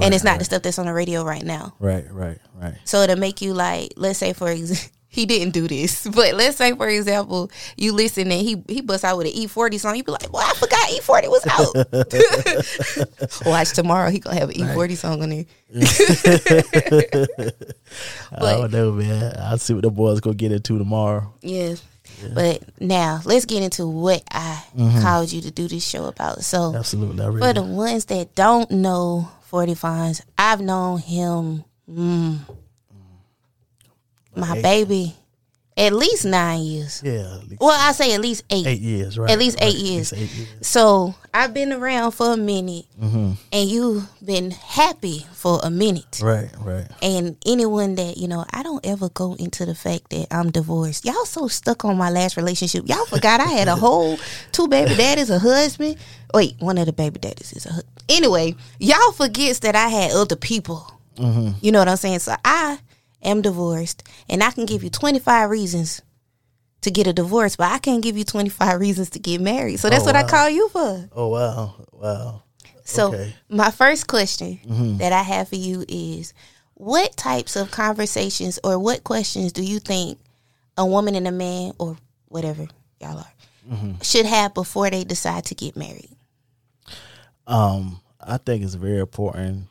and 0.00 0.14
it's 0.14 0.24
not 0.24 0.38
the 0.38 0.44
stuff 0.44 0.62
that's 0.62 0.78
on 0.78 0.86
the 0.86 0.92
radio 0.92 1.24
right 1.24 1.44
now. 1.44 1.74
Right, 1.78 2.06
right, 2.10 2.38
right. 2.54 2.74
So 2.84 3.02
it'll 3.02 3.18
make 3.18 3.42
you 3.42 3.54
like, 3.54 3.92
let's 3.96 4.18
say 4.18 4.32
for 4.32 4.50
example. 4.50 4.90
He 5.14 5.26
didn't 5.26 5.54
do 5.54 5.68
this, 5.68 6.08
but 6.12 6.34
let's 6.34 6.56
say 6.56 6.74
for 6.74 6.88
example, 6.88 7.48
you 7.76 7.92
listen 7.92 8.32
and 8.32 8.40
he 8.40 8.64
he 8.68 8.80
busts 8.80 9.04
out 9.04 9.16
with 9.16 9.28
an 9.28 9.32
E 9.32 9.46
forty 9.46 9.78
song. 9.78 9.94
You 9.94 10.02
be 10.02 10.10
like, 10.10 10.32
"Well, 10.32 10.44
I 10.44 10.52
forgot 10.54 10.90
E 10.90 10.98
forty 10.98 11.28
was 11.28 11.46
out." 11.46 11.72
Watch 13.46 13.74
tomorrow, 13.74 14.10
he 14.10 14.18
gonna 14.18 14.40
have 14.40 14.50
an 14.50 14.60
E 14.60 14.64
forty 14.74 14.96
song 14.96 15.22
on 15.22 15.30
there. 15.30 15.44
I 18.32 18.40
don't 18.40 18.72
know, 18.72 18.90
man. 18.90 19.36
I'll 19.38 19.58
see 19.58 19.74
what 19.74 19.84
the 19.84 19.90
boys 19.90 20.18
gonna 20.18 20.34
get 20.34 20.50
into 20.50 20.78
tomorrow. 20.78 21.32
Yeah. 21.42 21.76
But 22.34 22.64
now 22.80 23.20
let's 23.24 23.44
get 23.44 23.62
into 23.62 23.86
what 23.86 24.24
I 24.32 24.64
mm-hmm. 24.76 25.00
called 25.00 25.30
you 25.30 25.42
to 25.42 25.52
do 25.52 25.68
this 25.68 25.86
show 25.86 26.06
about. 26.06 26.42
So 26.42 26.74
Absolutely. 26.74 27.38
For 27.38 27.52
the 27.52 27.62
ones 27.62 28.06
that 28.06 28.34
don't 28.34 28.68
know 28.70 29.28
Forty 29.54 29.74
Fonz, 29.74 30.20
I've 30.36 30.60
known 30.60 30.98
him 30.98 31.62
mm, 31.88 32.38
my 34.34 34.56
Eight. 34.56 34.62
baby 34.64 35.16
at 35.76 35.92
least 35.92 36.24
nine 36.24 36.60
years. 36.60 37.00
Yeah. 37.04 37.38
Well, 37.60 37.76
I 37.78 37.92
say 37.92 38.14
at 38.14 38.20
least 38.20 38.42
eight. 38.50 38.66
eight 38.66 38.80
years, 38.80 39.16
right? 39.16 39.30
At 39.30 39.38
least 39.38 39.60
right, 39.60 39.68
eight 39.72 39.76
years. 39.78 40.12
At 40.12 40.18
least 40.18 40.32
eight 40.32 40.38
years. 40.38 40.66
So 40.66 41.14
I've 41.32 41.54
been 41.54 41.72
around 41.72 42.12
for 42.12 42.32
a 42.32 42.36
minute, 42.36 42.86
Mm-hmm. 43.00 43.32
and 43.52 43.68
you've 43.68 44.08
been 44.24 44.50
happy 44.50 45.24
for 45.34 45.60
a 45.62 45.70
minute. 45.70 46.20
Right, 46.20 46.50
right. 46.60 46.86
And 47.02 47.36
anyone 47.46 47.94
that, 47.96 48.16
you 48.16 48.26
know, 48.26 48.44
I 48.52 48.64
don't 48.64 48.84
ever 48.84 49.08
go 49.10 49.34
into 49.34 49.64
the 49.66 49.74
fact 49.76 50.10
that 50.10 50.26
I'm 50.32 50.50
divorced. 50.50 51.04
Y'all 51.04 51.24
so 51.26 51.46
stuck 51.46 51.84
on 51.84 51.96
my 51.96 52.10
last 52.10 52.36
relationship. 52.36 52.88
Y'all 52.88 53.04
forgot 53.06 53.40
I 53.40 53.46
had 53.46 53.68
a 53.68 53.76
whole 53.84 54.16
two 54.50 54.66
baby 54.66 54.96
daddies, 54.96 55.30
a 55.30 55.38
husband. 55.38 55.96
Wait, 56.32 56.54
one 56.58 56.76
of 56.78 56.86
the 56.86 56.92
baby 56.92 57.20
daddies 57.20 57.52
is 57.52 57.66
a 57.66 57.82
Anyway, 58.08 58.54
y'all 58.78 59.12
forgets 59.12 59.60
that 59.60 59.74
I 59.76 59.88
had 59.88 60.12
other 60.12 60.36
people. 60.36 60.90
Mm-hmm. 61.16 61.58
You 61.60 61.72
know 61.72 61.78
what 61.78 61.88
I'm 61.88 61.96
saying? 61.96 62.18
So 62.20 62.34
I 62.44 62.78
am 63.22 63.40
divorced 63.42 64.02
and 64.28 64.42
I 64.42 64.50
can 64.50 64.66
give 64.66 64.82
you 64.84 64.90
25 64.90 65.48
reasons 65.50 66.02
to 66.82 66.90
get 66.90 67.06
a 67.06 67.12
divorce, 67.12 67.56
but 67.56 67.72
I 67.72 67.78
can't 67.78 68.02
give 68.02 68.18
you 68.18 68.24
25 68.24 68.78
reasons 68.78 69.10
to 69.10 69.18
get 69.18 69.40
married. 69.40 69.78
So 69.80 69.88
that's 69.88 70.02
Oh, 70.02 70.06
what 70.06 70.16
I 70.16 70.24
call 70.24 70.50
you 70.50 70.68
for. 70.68 71.08
Oh 71.14 71.28
wow, 71.28 71.74
wow. 71.92 72.42
So 72.84 73.08
Okay. 73.14 73.34
my 73.48 73.70
first 73.70 74.06
question 74.06 74.58
mm-hmm. 74.66 74.98
that 74.98 75.12
I 75.12 75.22
have 75.22 75.48
for 75.48 75.56
you 75.56 75.86
is 75.88 76.34
what 76.74 77.16
types 77.16 77.56
of 77.56 77.70
conversations 77.70 78.58
or 78.62 78.78
what 78.78 79.04
questions 79.04 79.52
do 79.52 79.62
you 79.62 79.78
think 79.78 80.18
a 80.76 80.84
woman 80.84 81.14
and 81.14 81.26
a 81.26 81.32
man 81.32 81.72
or 81.78 81.96
whatever 82.28 82.66
y'all 83.00 83.18
are 83.18 83.32
mm-hmm. 83.70 83.92
should 84.02 84.26
have 84.26 84.52
before 84.52 84.90
they 84.90 85.04
decide 85.04 85.46
to 85.46 85.54
get 85.54 85.76
married? 85.76 86.13
Um, 87.46 88.00
I 88.20 88.38
think 88.38 88.62
it's 88.62 88.74
very 88.74 89.00
important 89.00 89.66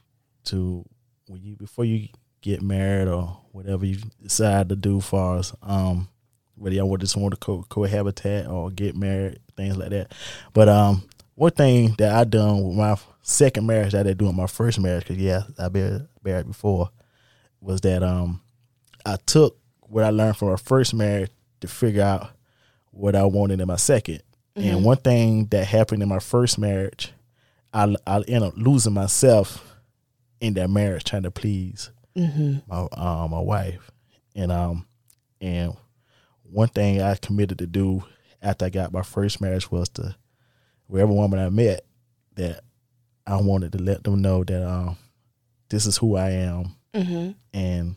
to 0.46 0.86
when 1.28 1.42
you 1.42 1.56
before 1.56 1.86
you 1.86 2.10
get 2.42 2.62
married 2.62 3.08
or 3.08 3.40
whatever 3.52 3.86
you 3.86 3.98
decide 4.22 4.70
to 4.70 4.76
do, 4.76 5.00
for 5.00 5.38
us, 5.38 5.54
um 5.62 6.08
whether 6.56 6.76
y'all 6.76 6.98
just 6.98 7.18
want 7.18 7.34
to 7.34 7.40
co- 7.40 7.66
cohabitat 7.70 8.48
or 8.48 8.70
get 8.70 8.96
married, 8.96 9.40
things 9.58 9.78
like 9.78 9.90
that. 9.90 10.14
But 10.54 10.70
um, 10.70 11.04
one 11.36 11.52
thing 11.52 11.96
that 11.98 12.14
I 12.14 12.24
done 12.24 12.64
with 12.64 12.78
my 12.78 12.96
second 13.22 13.66
marriage 13.66 13.94
that 13.94 14.02
I 14.02 14.04
did 14.04 14.18
do 14.20 14.30
in 14.30 14.36
my 14.36 14.48
first 14.48 14.80
marriage, 14.80 15.08
because 15.08 15.18
yeah, 15.22 15.42
I've 15.58 15.74
been 15.74 16.08
married 16.24 16.48
before, 16.48 16.90
was 17.60 17.82
that 17.82 18.04
um, 18.04 18.42
I 19.06 19.18
took 19.26 19.58
what 19.82 20.04
I 20.04 20.10
learned 20.10 20.38
from 20.38 20.50
my 20.50 20.58
first 20.58 20.94
marriage 20.94 21.32
to 21.62 21.68
figure 21.68 22.04
out 22.04 22.30
what 22.92 23.16
I 23.16 23.24
wanted 23.24 23.60
in 23.60 23.68
my 23.68 23.76
2nd 23.76 24.22
And 24.56 24.86
one 24.86 24.98
thing 24.98 25.48
that 25.48 25.66
happened 25.66 26.04
in 26.04 26.10
my 26.10 26.20
first 26.20 26.60
marriage, 26.60 27.12
I 27.74 27.96
I 28.06 28.18
ended 28.28 28.44
up 28.44 28.54
losing 28.56 28.94
myself 28.94 29.76
in 30.40 30.54
that 30.56 30.70
marriage, 30.70 31.04
trying 31.04 31.24
to 31.24 31.32
please 31.32 31.90
my 32.68 32.88
uh, 32.92 33.28
my 33.30 33.40
wife, 33.40 33.92
and 34.36 34.52
um 34.52 34.86
and 35.42 35.74
one 36.44 36.68
thing 36.68 37.02
I 37.02 37.16
committed 37.16 37.58
to 37.60 37.68
do 37.68 38.04
after 38.42 38.66
I 38.66 38.70
got 38.70 38.94
my 38.94 39.02
first 39.02 39.42
marriage 39.42 39.72
was 39.72 39.90
to 39.90 40.16
wherever 40.88 41.12
woman 41.12 41.40
I 41.40 41.50
met 41.50 41.86
that 42.36 42.62
I 43.26 43.38
wanted 43.42 43.72
to 43.72 43.78
let 43.80 44.04
them 44.04 44.22
know 44.22 44.44
that 44.44 44.68
um 44.68 44.98
this 45.70 45.86
is 45.86 45.98
who 45.98 46.16
I 46.16 46.30
am. 46.32 46.76
And 47.54 47.96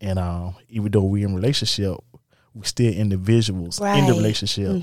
and 0.00 0.18
um 0.18 0.54
even 0.68 0.90
though 0.90 1.04
we're 1.04 1.26
in 1.26 1.34
relationship 1.34 1.96
we're 2.54 2.64
still 2.64 2.92
individuals 2.92 3.80
in 3.80 4.06
the 4.06 4.12
relationship. 4.14 4.82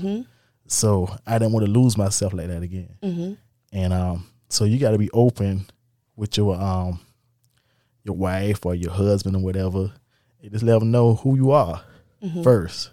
So 0.66 1.14
I 1.26 1.38
didn't 1.38 1.52
want 1.52 1.66
to 1.66 1.70
lose 1.72 1.96
myself 1.98 2.32
like 2.32 2.48
that 2.48 2.62
again. 2.62 2.96
Mm-hmm. 3.02 3.32
And 3.74 3.92
um 3.92 4.26
so 4.48 4.64
you 4.64 4.78
got 4.78 4.92
to 4.92 4.98
be 4.98 5.10
open 5.12 5.66
with 6.16 6.36
your 6.38 6.54
um 6.58 6.98
your 8.04 8.16
wife 8.16 8.64
or 8.64 8.74
your 8.74 8.92
husband 8.92 9.36
or 9.36 9.40
whatever 9.42 9.92
and 10.42 10.50
just 10.52 10.64
let 10.64 10.78
them 10.78 10.90
know 10.90 11.16
who 11.16 11.36
you 11.36 11.50
are 11.50 11.82
first 12.42 12.90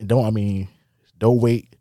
and 0.00 0.08
don't 0.08 0.24
I 0.24 0.30
mean 0.30 0.68
don't 1.18 1.40
wait 1.40 1.76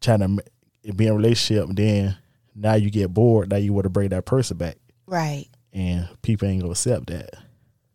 trying 0.00 0.20
to 0.20 0.92
be 0.94 1.06
in 1.06 1.12
a 1.12 1.16
relationship 1.16 1.68
and 1.68 1.76
then 1.78 2.16
now 2.54 2.74
you 2.74 2.90
get 2.90 3.12
bored 3.14 3.50
now 3.50 3.56
you 3.58 3.72
want 3.72 3.84
to 3.84 3.90
bring 3.90 4.08
that 4.08 4.24
person 4.24 4.56
back 4.56 4.76
Right. 5.06 5.46
and 5.72 6.08
people 6.22 6.48
ain't 6.48 6.62
gonna 6.62 6.72
accept 6.72 7.06
that. 7.08 7.30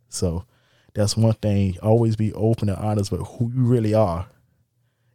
So 0.09 0.45
that's 0.93 1.15
one 1.17 1.33
thing. 1.33 1.77
Always 1.81 2.15
be 2.17 2.31
open 2.33 2.69
and 2.69 2.77
honest 2.77 3.11
with 3.11 3.21
who 3.25 3.49
you 3.53 3.63
really 3.63 3.93
are. 3.93 4.27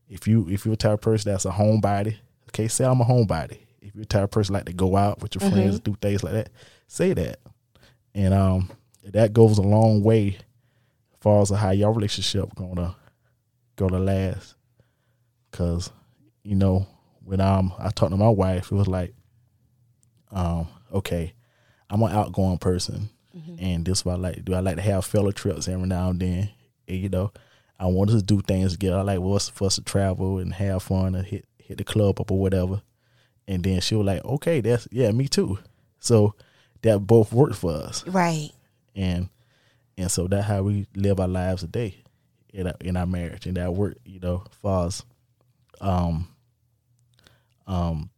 If 0.08 0.26
you 0.26 0.46
if 0.48 0.64
you're 0.64 0.74
a 0.74 0.76
type 0.76 0.92
of 0.94 1.00
person 1.00 1.30
that's 1.32 1.44
a 1.44 1.50
homebody, 1.50 2.16
okay, 2.50 2.68
say 2.68 2.84
I'm 2.84 3.00
a 3.00 3.04
homebody. 3.04 3.58
You're 3.96 4.02
a 4.02 4.06
type 4.06 4.24
of 4.24 4.30
person 4.30 4.52
like 4.52 4.66
to 4.66 4.74
go 4.74 4.94
out 4.94 5.22
with 5.22 5.34
your 5.34 5.40
friends 5.40 5.76
and 5.76 5.84
do 5.84 5.96
things 6.02 6.22
like 6.22 6.34
that, 6.34 6.50
say 6.86 7.14
that. 7.14 7.40
And 8.14 8.34
um 8.34 8.70
that 9.04 9.32
goes 9.32 9.56
a 9.56 9.62
long 9.62 10.02
way 10.02 10.36
as 10.36 11.18
far 11.20 11.40
as 11.40 11.48
how 11.48 11.70
your 11.70 11.92
relationship 11.94 12.54
gonna 12.54 12.94
gonna 13.76 13.98
last. 13.98 14.54
Cause, 15.50 15.90
you 16.42 16.56
know, 16.56 16.86
when 17.24 17.40
um 17.40 17.72
I 17.78 17.88
talked 17.88 18.10
to 18.12 18.18
my 18.18 18.28
wife, 18.28 18.70
it 18.70 18.74
was 18.74 18.86
like, 18.86 19.14
um, 20.30 20.68
okay, 20.92 21.32
I'm 21.88 22.02
an 22.02 22.12
outgoing 22.12 22.58
person, 22.58 23.08
and 23.58 23.84
this 23.86 24.00
is 24.00 24.04
what 24.04 24.16
I 24.16 24.18
like 24.18 24.34
to 24.36 24.42
do. 24.42 24.54
I 24.54 24.60
like 24.60 24.76
to 24.76 24.82
have 24.82 25.06
fellow 25.06 25.30
trips 25.30 25.68
every 25.68 25.86
now 25.86 26.10
and 26.10 26.20
then. 26.20 26.50
And, 26.88 26.98
you 26.98 27.08
know, 27.08 27.32
I 27.78 27.86
want 27.86 28.10
us 28.10 28.16
to 28.16 28.22
do 28.22 28.40
things 28.42 28.72
together. 28.72 28.98
I 28.98 29.02
like 29.02 29.20
us 29.22 29.48
for 29.48 29.66
us 29.66 29.76
to 29.76 29.82
travel 29.82 30.38
and 30.38 30.52
have 30.54 30.82
fun 30.82 31.14
and 31.14 31.26
hit 31.26 31.46
hit 31.58 31.78
the 31.78 31.84
club 31.84 32.20
up 32.20 32.30
or 32.30 32.38
whatever. 32.38 32.82
And 33.48 33.62
then 33.62 33.80
she 33.80 33.94
was 33.94 34.06
like, 34.06 34.24
"Okay, 34.24 34.60
that's 34.60 34.88
yeah, 34.90 35.10
me 35.12 35.28
too." 35.28 35.58
So 36.00 36.34
that 36.82 37.00
both 37.06 37.32
worked 37.32 37.56
for 37.56 37.72
us, 37.72 38.06
Right. 38.06 38.50
and 38.94 39.28
and 39.98 40.10
so 40.10 40.26
that's 40.28 40.46
how 40.46 40.62
we 40.62 40.86
live 40.94 41.20
our 41.20 41.28
lives 41.28 41.62
today 41.62 41.96
in 42.52 42.66
our, 42.66 42.74
in 42.80 42.96
our 42.96 43.06
marriage, 43.06 43.46
and 43.46 43.56
that 43.56 43.72
work, 43.74 43.96
you 44.04 44.20
know, 44.20 44.44
for 44.60 44.84
us. 44.86 45.02
Um, 45.80 46.28
um, 47.66 48.10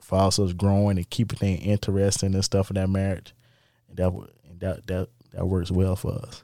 for 0.00 0.18
us 0.20 0.38
us 0.38 0.52
growing 0.52 0.96
and 0.98 1.08
keeping 1.10 1.38
things 1.38 1.62
interesting 1.64 2.34
and 2.34 2.44
stuff 2.44 2.70
in 2.70 2.74
that 2.74 2.88
marriage, 2.90 3.32
and 3.88 3.96
that 3.96 4.12
and 4.48 4.60
that 4.60 4.86
that 4.86 5.08
that 5.32 5.46
works 5.46 5.70
well 5.70 5.96
for 5.96 6.12
us. 6.12 6.42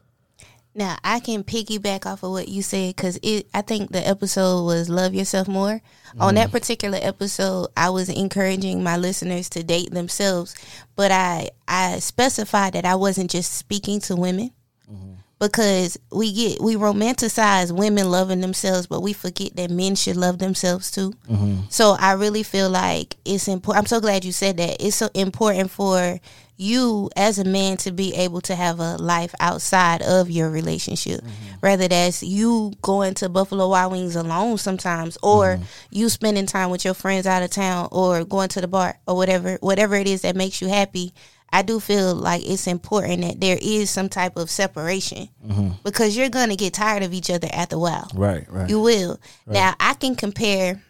Now 0.75 0.97
I 1.03 1.19
can 1.21 1.43
piggyback 1.43 2.07
off 2.07 2.23
of 2.23 2.31
what 2.31 2.49
you 2.49 2.63
said 2.63 2.95
because 2.95 3.19
it. 3.23 3.49
I 3.53 3.63
think 3.63 3.91
the 3.91 4.07
episode 4.07 4.65
was 4.65 4.89
"Love 4.89 5.15
Yourself 5.15 5.49
More." 5.49 5.81
On 6.19 6.35
that 6.37 6.49
mm. 6.49 6.53
particular 6.53 6.99
episode, 7.01 7.69
I 7.77 7.91
was 7.91 8.09
encouraging 8.09 8.83
my 8.83 8.97
listeners 8.97 9.49
to 9.51 9.63
date 9.65 9.91
themselves, 9.91 10.55
but 10.95 11.11
I 11.11 11.51
I 11.67 11.99
specified 11.99 12.75
that 12.75 12.85
I 12.85 12.95
wasn't 12.95 13.31
just 13.31 13.53
speaking 13.55 14.01
to 14.03 14.17
women 14.17 14.51
mm-hmm. 14.91 15.15
because 15.41 15.99
we 16.13 16.33
get 16.33 16.61
we 16.61 16.77
romanticize 16.77 17.77
women 17.77 18.09
loving 18.09 18.41
themselves, 18.41 18.87
but 18.87 19.01
we 19.03 19.13
forget 19.13 19.57
that 19.57 19.71
men 19.71 19.97
should 19.97 20.17
love 20.17 20.39
themselves 20.39 20.93
too. 20.93 21.13
Mm-hmm. 21.29 21.63
So 21.69 21.97
I 21.99 22.13
really 22.13 22.45
feel 22.45 22.71
like 22.71 23.17
it's 23.25 23.49
important. 23.49 23.83
I'm 23.83 23.89
so 23.89 24.01
glad 24.01 24.25
you 24.25 24.33
said 24.33 24.57
that. 24.59 24.85
It's 24.85 24.97
so 24.97 25.09
important 25.15 25.73
for 25.73 26.21
you 26.61 27.09
as 27.17 27.39
a 27.39 27.45
man 27.45 27.77
to 27.79 27.91
be 27.91 28.15
able 28.15 28.41
to 28.43 28.55
have 28.55 28.79
a 28.81 28.97
life 28.97 29.35
outside 29.41 30.03
of 30.03 30.31
your 30.31 30.51
relationship. 30.51 31.21
Mm-hmm. 31.21 31.57
rather 31.63 31.89
that's 31.89 32.23
you 32.23 32.73
going 32.83 33.15
to 33.15 33.29
Buffalo 33.29 33.69
Wild 33.69 33.93
Wings 33.93 34.17
alone 34.17 34.59
sometimes 34.59 35.17
or 35.23 35.57
mm-hmm. 35.57 35.65
you 35.91 36.09
spending 36.09 36.47
time 36.47 36.71
with 36.71 36.85
your 36.85 36.95
friends 36.95 37.27
out 37.27 37.43
of 37.43 37.51
town 37.51 37.89
or 37.91 38.25
going 38.25 38.49
to 38.51 38.61
the 38.61 38.69
bar 38.69 38.99
or 39.07 39.17
whatever 39.17 39.59
whatever 39.61 39.95
it 39.95 40.07
is 40.07 40.23
that 40.23 40.37
makes 40.37 40.61
you 40.61 40.69
happy. 40.69 41.13
I 41.53 41.63
do 41.63 41.81
feel 41.81 42.15
like 42.15 42.49
it's 42.49 42.67
important 42.67 43.23
that 43.23 43.41
there 43.41 43.59
is 43.61 43.91
some 43.91 44.09
type 44.09 44.37
of 44.37 44.51
separation 44.51 45.29
mm-hmm. 45.45 45.71
because 45.83 46.17
you're 46.17 46.29
going 46.29 46.51
to 46.51 46.57
get 46.57 46.75
tired 46.75 47.03
of 47.03 47.13
each 47.13 47.29
other 47.31 47.49
after 47.53 47.77
a 47.77 47.79
while. 47.79 48.09
Right, 48.15 48.47
right. 48.49 48.69
You 48.69 48.81
will. 48.81 49.19
Now 49.47 49.75
I 49.81 49.95
can 49.95 50.15
compare. 50.15 50.81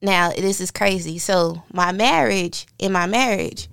Now 0.00 0.30
this 0.30 0.60
is 0.60 0.70
crazy. 0.70 1.18
So 1.18 1.62
my 1.72 1.92
marriage, 1.92 2.66
in 2.78 2.92
my 2.92 3.06
marriage, 3.06 3.68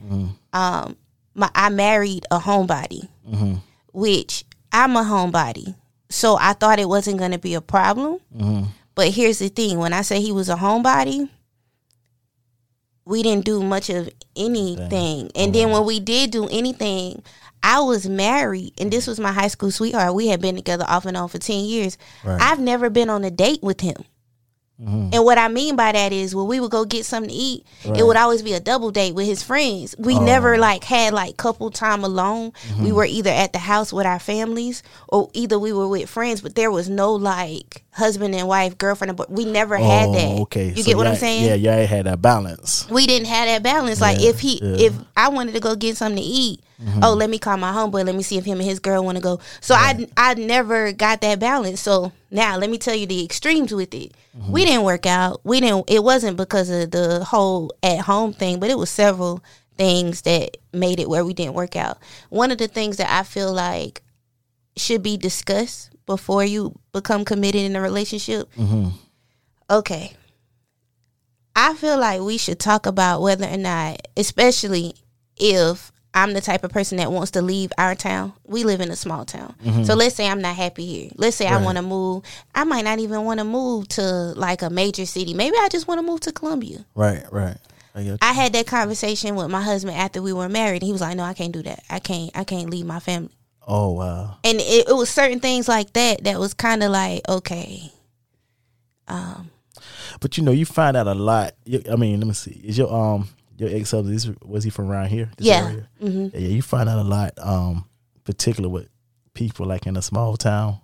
um, 0.56 0.96
my 1.36 1.52
I 1.54 1.70
married 1.70 2.26
a 2.32 2.40
homebody, 2.40 3.10
mm-hmm. 3.30 3.56
which 3.94 4.46
I'm 4.72 4.96
a 4.96 5.04
homebody. 5.04 5.76
So 6.10 6.38
I 6.40 6.54
thought 6.54 6.80
it 6.80 6.90
wasn't 6.90 7.20
going 7.20 7.32
to 7.32 7.38
be 7.38 7.54
a 7.56 7.62
problem. 7.62 8.20
Mm-hmm. 8.36 8.70
But 8.96 9.10
here's 9.10 9.40
the 9.40 9.50
thing: 9.50 9.78
when 9.78 9.94
I 9.94 10.02
say 10.02 10.22
he 10.22 10.32
was 10.32 10.50
a 10.50 10.56
homebody, 10.56 11.30
we 13.04 13.22
didn't 13.22 13.46
do 13.46 13.62
much 13.62 13.90
of 13.90 14.10
anything. 14.36 15.30
And 15.36 15.54
then 15.54 15.66
mm-hmm. 15.66 15.72
when 15.74 15.86
we 15.86 16.00
did 16.00 16.32
do 16.32 16.48
anything, 16.48 17.22
I 17.62 17.82
was 17.82 18.08
married, 18.08 18.74
and 18.80 18.92
this 18.92 19.08
was 19.08 19.20
my 19.20 19.34
high 19.34 19.50
school 19.50 19.72
sweetheart. 19.72 20.16
We 20.16 20.28
had 20.28 20.42
been 20.42 20.56
together 20.56 20.86
off 20.88 21.06
and 21.06 21.18
on 21.18 21.28
for 21.28 21.38
ten 21.38 21.66
years. 21.66 21.98
Right. 22.24 22.42
I've 22.42 22.60
never 22.60 22.90
been 22.90 23.10
on 23.10 23.26
a 23.26 23.32
date 23.32 23.62
with 23.62 23.82
him. 23.82 24.06
Mm-hmm. 24.82 25.10
And 25.14 25.24
what 25.24 25.38
I 25.38 25.48
mean 25.48 25.78
by 25.78 25.94
that 25.94 26.12
is 26.12 26.36
when 26.36 26.48
we 26.48 26.60
would 26.60 26.72
go 26.72 26.84
get 26.84 27.06
something 27.06 27.30
to 27.30 27.36
eat, 27.36 27.66
it 27.86 28.06
would 28.06 28.18
always 28.18 28.42
be 28.42 28.54
a 28.54 28.60
double 28.60 28.92
date 28.92 29.16
with 29.16 29.26
his 29.26 29.42
friends. 29.42 29.96
We 29.98 30.18
oh. 30.18 30.24
never 30.24 30.58
like 30.58 30.84
had 30.84 31.14
like 31.14 31.38
couple 31.38 31.72
time 31.72 32.04
alone. 32.04 32.52
We 32.78 32.88
mm-hmm. 32.88 32.94
were 32.94 33.06
either 33.06 33.30
at 33.30 33.54
the 33.54 33.60
house 33.60 33.94
with 33.94 34.06
our 34.06 34.20
families 34.20 34.84
or 35.08 35.30
either 35.34 35.58
we 35.58 35.72
were 35.72 35.88
with 35.88 36.10
friends, 36.10 36.42
but 36.42 36.56
there 36.56 36.72
was 36.72 36.90
no 36.90 37.14
like 37.14 37.85
husband 37.96 38.36
and 38.36 38.48
wife, 38.48 38.78
girlfriend 38.78 39.10
and 39.10 39.18
boy. 39.18 39.26
We 39.30 39.46
never 39.46 39.78
had 39.78 40.10
that. 40.14 40.26
Oh, 40.26 40.42
okay. 40.44 40.70
You 40.70 40.84
So 40.84 40.84
get 40.84 40.98
what 40.98 41.08
I'm 41.08 41.16
saying? 41.16 41.46
Yeah, 41.46 41.56
y'all 41.56 41.88
had 41.88 42.06
that 42.06 42.22
balance. 42.22 42.88
we 42.90 43.08
didn't 43.08 43.28
have 43.28 43.48
that 43.48 43.64
balance. 43.64 44.02
Like 44.02 44.20
Yeah, 44.20 44.30
if 44.30 44.40
he, 44.42 44.60
yeah. 44.62 44.88
if 44.88 44.94
I 45.16 45.30
wanted 45.30 45.54
to 45.54 45.60
go 45.62 45.76
get 45.76 45.98
something 45.98 46.22
to 46.22 46.30
eat, 46.30 46.62
Mm-hmm. 46.84 47.06
oh, 47.06 47.14
let 47.14 47.30
me 47.30 47.40
call 47.40 47.56
my 47.56 47.72
homeboy. 47.72 48.06
Let 48.06 48.16
me 48.16 48.22
see 48.22 48.38
if 48.38 48.44
him 48.44 48.60
and 48.60 48.68
his 48.68 48.80
girl 48.80 49.06
want 49.06 49.16
to 49.16 49.22
go. 49.24 49.40
So 49.62 49.76
I, 49.76 50.08
I 50.18 50.34
never 50.34 50.92
got 50.92 51.22
that 51.22 51.40
balance. 51.40 51.80
So 51.80 52.12
now 52.32 52.58
let 52.58 52.70
me 52.70 52.78
tell 52.78 52.94
you 52.94 53.06
the 53.08 53.24
extremes 53.24 53.74
with 53.74 53.94
it. 53.94 54.12
Mm-hmm. 54.38 54.52
We 54.52 54.66
didn't 54.66 54.84
work 54.84 55.06
out. 55.06 55.40
We 55.46 55.62
didn't. 55.62 55.90
It 55.90 56.04
wasn't 56.04 56.36
because 56.36 56.70
of 56.70 56.92
the 56.92 57.24
whole 57.24 57.74
at 57.82 58.00
home 58.02 58.34
thing, 58.34 58.60
but 58.60 58.70
it 58.70 58.78
was 58.78 58.90
several 58.90 59.42
things 59.78 60.24
that 60.24 60.58
made 60.74 61.00
it 61.00 61.08
where 61.08 61.24
we 61.24 61.34
didn't 61.34 61.54
work 61.54 61.78
out. 61.78 61.98
One 62.30 62.52
of 62.52 62.58
the 62.58 62.68
things 62.68 62.98
that 62.98 63.10
I 63.10 63.24
feel 63.24 63.54
like 63.54 64.02
should 64.76 65.02
be 65.02 65.16
discussed 65.16 65.95
before 66.06 66.44
you 66.44 66.78
become 66.92 67.26
committed 67.26 67.62
in 67.62 67.76
a 67.76 67.82
relationship. 67.82 68.50
Mm-hmm. 68.56 68.90
Okay. 69.70 70.14
I 71.56 71.74
feel 71.76 71.98
like 71.98 72.22
we 72.22 72.38
should 72.38 72.60
talk 72.60 72.86
about 72.86 73.22
whether 73.22 73.48
or 73.48 73.58
not, 73.58 74.08
especially 74.18 74.94
if 75.38 75.92
I'm 76.14 76.34
the 76.34 76.42
type 76.42 76.64
of 76.64 76.72
person 76.72 76.98
that 76.98 77.12
wants 77.12 77.32
to 77.32 77.42
leave 77.42 77.72
our 77.78 77.94
town. 77.94 78.34
We 78.46 78.64
live 78.64 78.80
in 78.80 78.90
a 78.90 78.96
small 78.96 79.26
town. 79.26 79.54
Mm-hmm. 79.64 79.84
So 79.84 79.96
let's 79.96 80.16
say 80.16 80.28
I'm 80.28 80.42
not 80.42 80.56
happy 80.56 80.86
here. 80.86 81.12
Let's 81.16 81.36
say 81.36 81.46
I 81.46 81.62
want 81.62 81.78
to 81.78 81.82
move. 81.82 82.24
I 82.54 82.64
might 82.64 82.86
not 82.86 83.00
even 83.00 83.26
want 83.26 83.40
to 83.40 83.44
move 83.44 83.90
to 83.90 84.02
like 84.02 84.62
a 84.62 84.70
major 84.70 85.06
city. 85.06 85.34
Maybe 85.34 85.58
I 85.58 85.68
just 85.70 85.88
want 85.88 86.00
to 86.00 86.04
move 86.04 86.22
to 86.22 86.32
Columbia. 86.32 86.86
Right, 86.96 87.24
right. 87.32 87.58
I 87.94 88.18
I 88.22 88.34
had 88.34 88.54
that 88.54 88.66
conversation 88.68 89.36
with 89.36 89.50
my 89.50 89.62
husband 89.62 89.98
after 89.98 90.22
we 90.22 90.34
were 90.34 90.50
married. 90.50 90.82
And 90.82 90.88
he 90.88 90.92
was 90.92 91.02
like, 91.02 91.16
"No, 91.16 91.24
I 91.24 91.34
can't 91.34 91.54
do 91.54 91.64
that. 91.64 91.84
I 91.90 92.00
can't. 92.00 92.32
I 92.36 92.44
can't 92.44 92.70
leave 92.70 92.86
my 92.86 93.00
family." 93.00 93.35
Oh 93.68 93.92
wow. 93.94 94.38
And 94.44 94.60
it, 94.60 94.88
it 94.90 94.96
was 94.96 95.10
certain 95.10 95.40
things 95.40 95.68
like 95.68 95.94
that 95.94 96.24
that 96.24 96.40
was 96.40 96.54
kind 96.54 96.84
of 96.84 96.92
like, 96.92 97.28
okay, 97.28 97.92
Um, 99.08 99.50
But 100.20 100.38
you 100.38 100.44
know, 100.44 100.52
you 100.52 100.66
find 100.66 100.96
out 100.98 101.08
a 101.08 101.14
lot. 101.16 101.54
I 101.92 101.96
mean, 101.96 102.20
let 102.20 102.28
me 102.28 102.34
see. 102.34 102.62
Is 102.64 102.78
your 102.78 102.92
um 102.94 103.28
your 103.58 103.70
ex 103.70 103.92
husband 103.92 104.38
was 104.44 104.64
he 104.64 104.70
from 104.70 104.90
around 104.92 105.08
here? 105.10 105.32
This 105.38 105.48
Yeah. 105.48 105.66
area? 105.68 105.90
Yeah, 106.00 106.30
yeah. 106.34 106.48
You 106.50 106.62
find 106.62 106.90
out 106.90 107.00
a 107.00 107.08
lot, 107.08 107.34
um, 107.40 107.86
particular 108.24 108.70
with 108.70 108.88
people 109.34 109.66
like 109.66 109.86
in 109.88 109.98
a 109.98 110.02
small 110.02 110.38
town. 110.38 110.80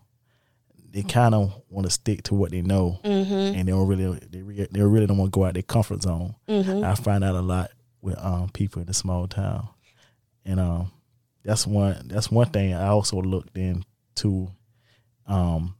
they 0.93 1.03
kind 1.03 1.33
of 1.33 1.53
want 1.69 1.85
to 1.87 1.89
stick 1.89 2.21
to 2.21 2.35
what 2.35 2.51
they 2.51 2.61
know, 2.61 2.99
Mm-hmm. 3.05 3.33
and 3.57 3.65
they 3.67 3.71
don't 3.71 3.87
really 3.87 4.19
they 4.29 4.41
re- 4.41 4.67
they 4.69 4.81
really 4.81 5.05
don't 5.07 5.17
want 5.17 5.31
to 5.31 5.37
go 5.39 5.45
out 5.45 5.53
their 5.53 5.63
comfort 5.63 6.01
zone. 6.01 6.35
Mm-hmm. 6.49 6.83
I 6.83 6.95
find 6.95 7.23
out 7.23 7.35
a 7.35 7.41
lot 7.41 7.71
with 8.01 8.17
um 8.19 8.49
people 8.49 8.81
in 8.81 8.87
the 8.87 8.93
small 8.93 9.25
town, 9.27 9.69
and 10.43 10.59
um 10.59 10.91
that's 11.43 11.65
one 11.65 12.07
that's 12.07 12.29
one 12.31 12.49
thing 12.49 12.73
I 12.73 12.87
also 12.87 13.21
looked 13.21 13.57
into. 13.57 14.49
Um, 15.27 15.75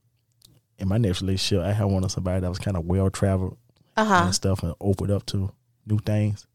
in 0.78 0.88
my 0.88 0.98
next 0.98 1.22
relationship, 1.22 1.64
I 1.66 1.74
had 1.74 1.86
wanted 1.86 2.10
somebody 2.12 2.40
that 2.42 2.50
was 2.50 2.58
kind 2.60 2.78
of 2.78 2.86
well 2.86 3.10
traveled 3.10 3.58
Uh 3.98 4.06
huh. 4.06 4.22
and 4.26 4.36
stuff 4.36 4.64
and 4.64 4.74
opened 4.82 5.12
up 5.12 5.26
to 5.28 5.52
new 5.86 6.00
things, 6.00 6.48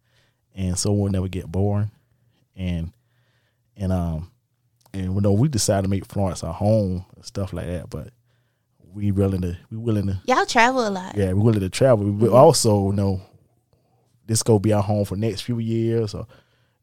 and 0.54 0.76
so 0.78 0.92
we'll 0.92 1.12
never 1.12 1.28
get 1.28 1.46
boring, 1.46 1.90
and 2.56 2.92
and 3.76 3.92
um 3.92 4.30
and 4.94 5.14
you 5.14 5.20
know 5.20 5.32
we 5.32 5.48
decided 5.48 5.82
to 5.82 5.88
make 5.88 6.06
Florence 6.06 6.42
our 6.42 6.54
home 6.54 7.04
and 7.14 7.25
stuff 7.25 7.52
like 7.52 7.66
that, 7.66 7.90
but 7.90 8.08
we 8.94 9.12
willing 9.12 9.42
to 9.42 9.56
we 9.70 9.76
willing 9.76 10.06
to 10.06 10.18
Y'all 10.25 10.46
travel 10.46 10.88
a 10.88 10.90
lot. 10.90 11.16
yeah 11.16 11.32
we 11.32 11.40
willing 11.42 11.60
to 11.60 11.68
travel. 11.68 12.06
We 12.10 12.28
also 12.28 12.86
you 12.90 12.96
know 12.96 13.20
this 14.26 14.42
go 14.42 14.58
be 14.58 14.72
our 14.72 14.82
home 14.82 15.04
for 15.04 15.16
next 15.16 15.42
few 15.42 15.58
years, 15.60 16.14
or 16.14 16.26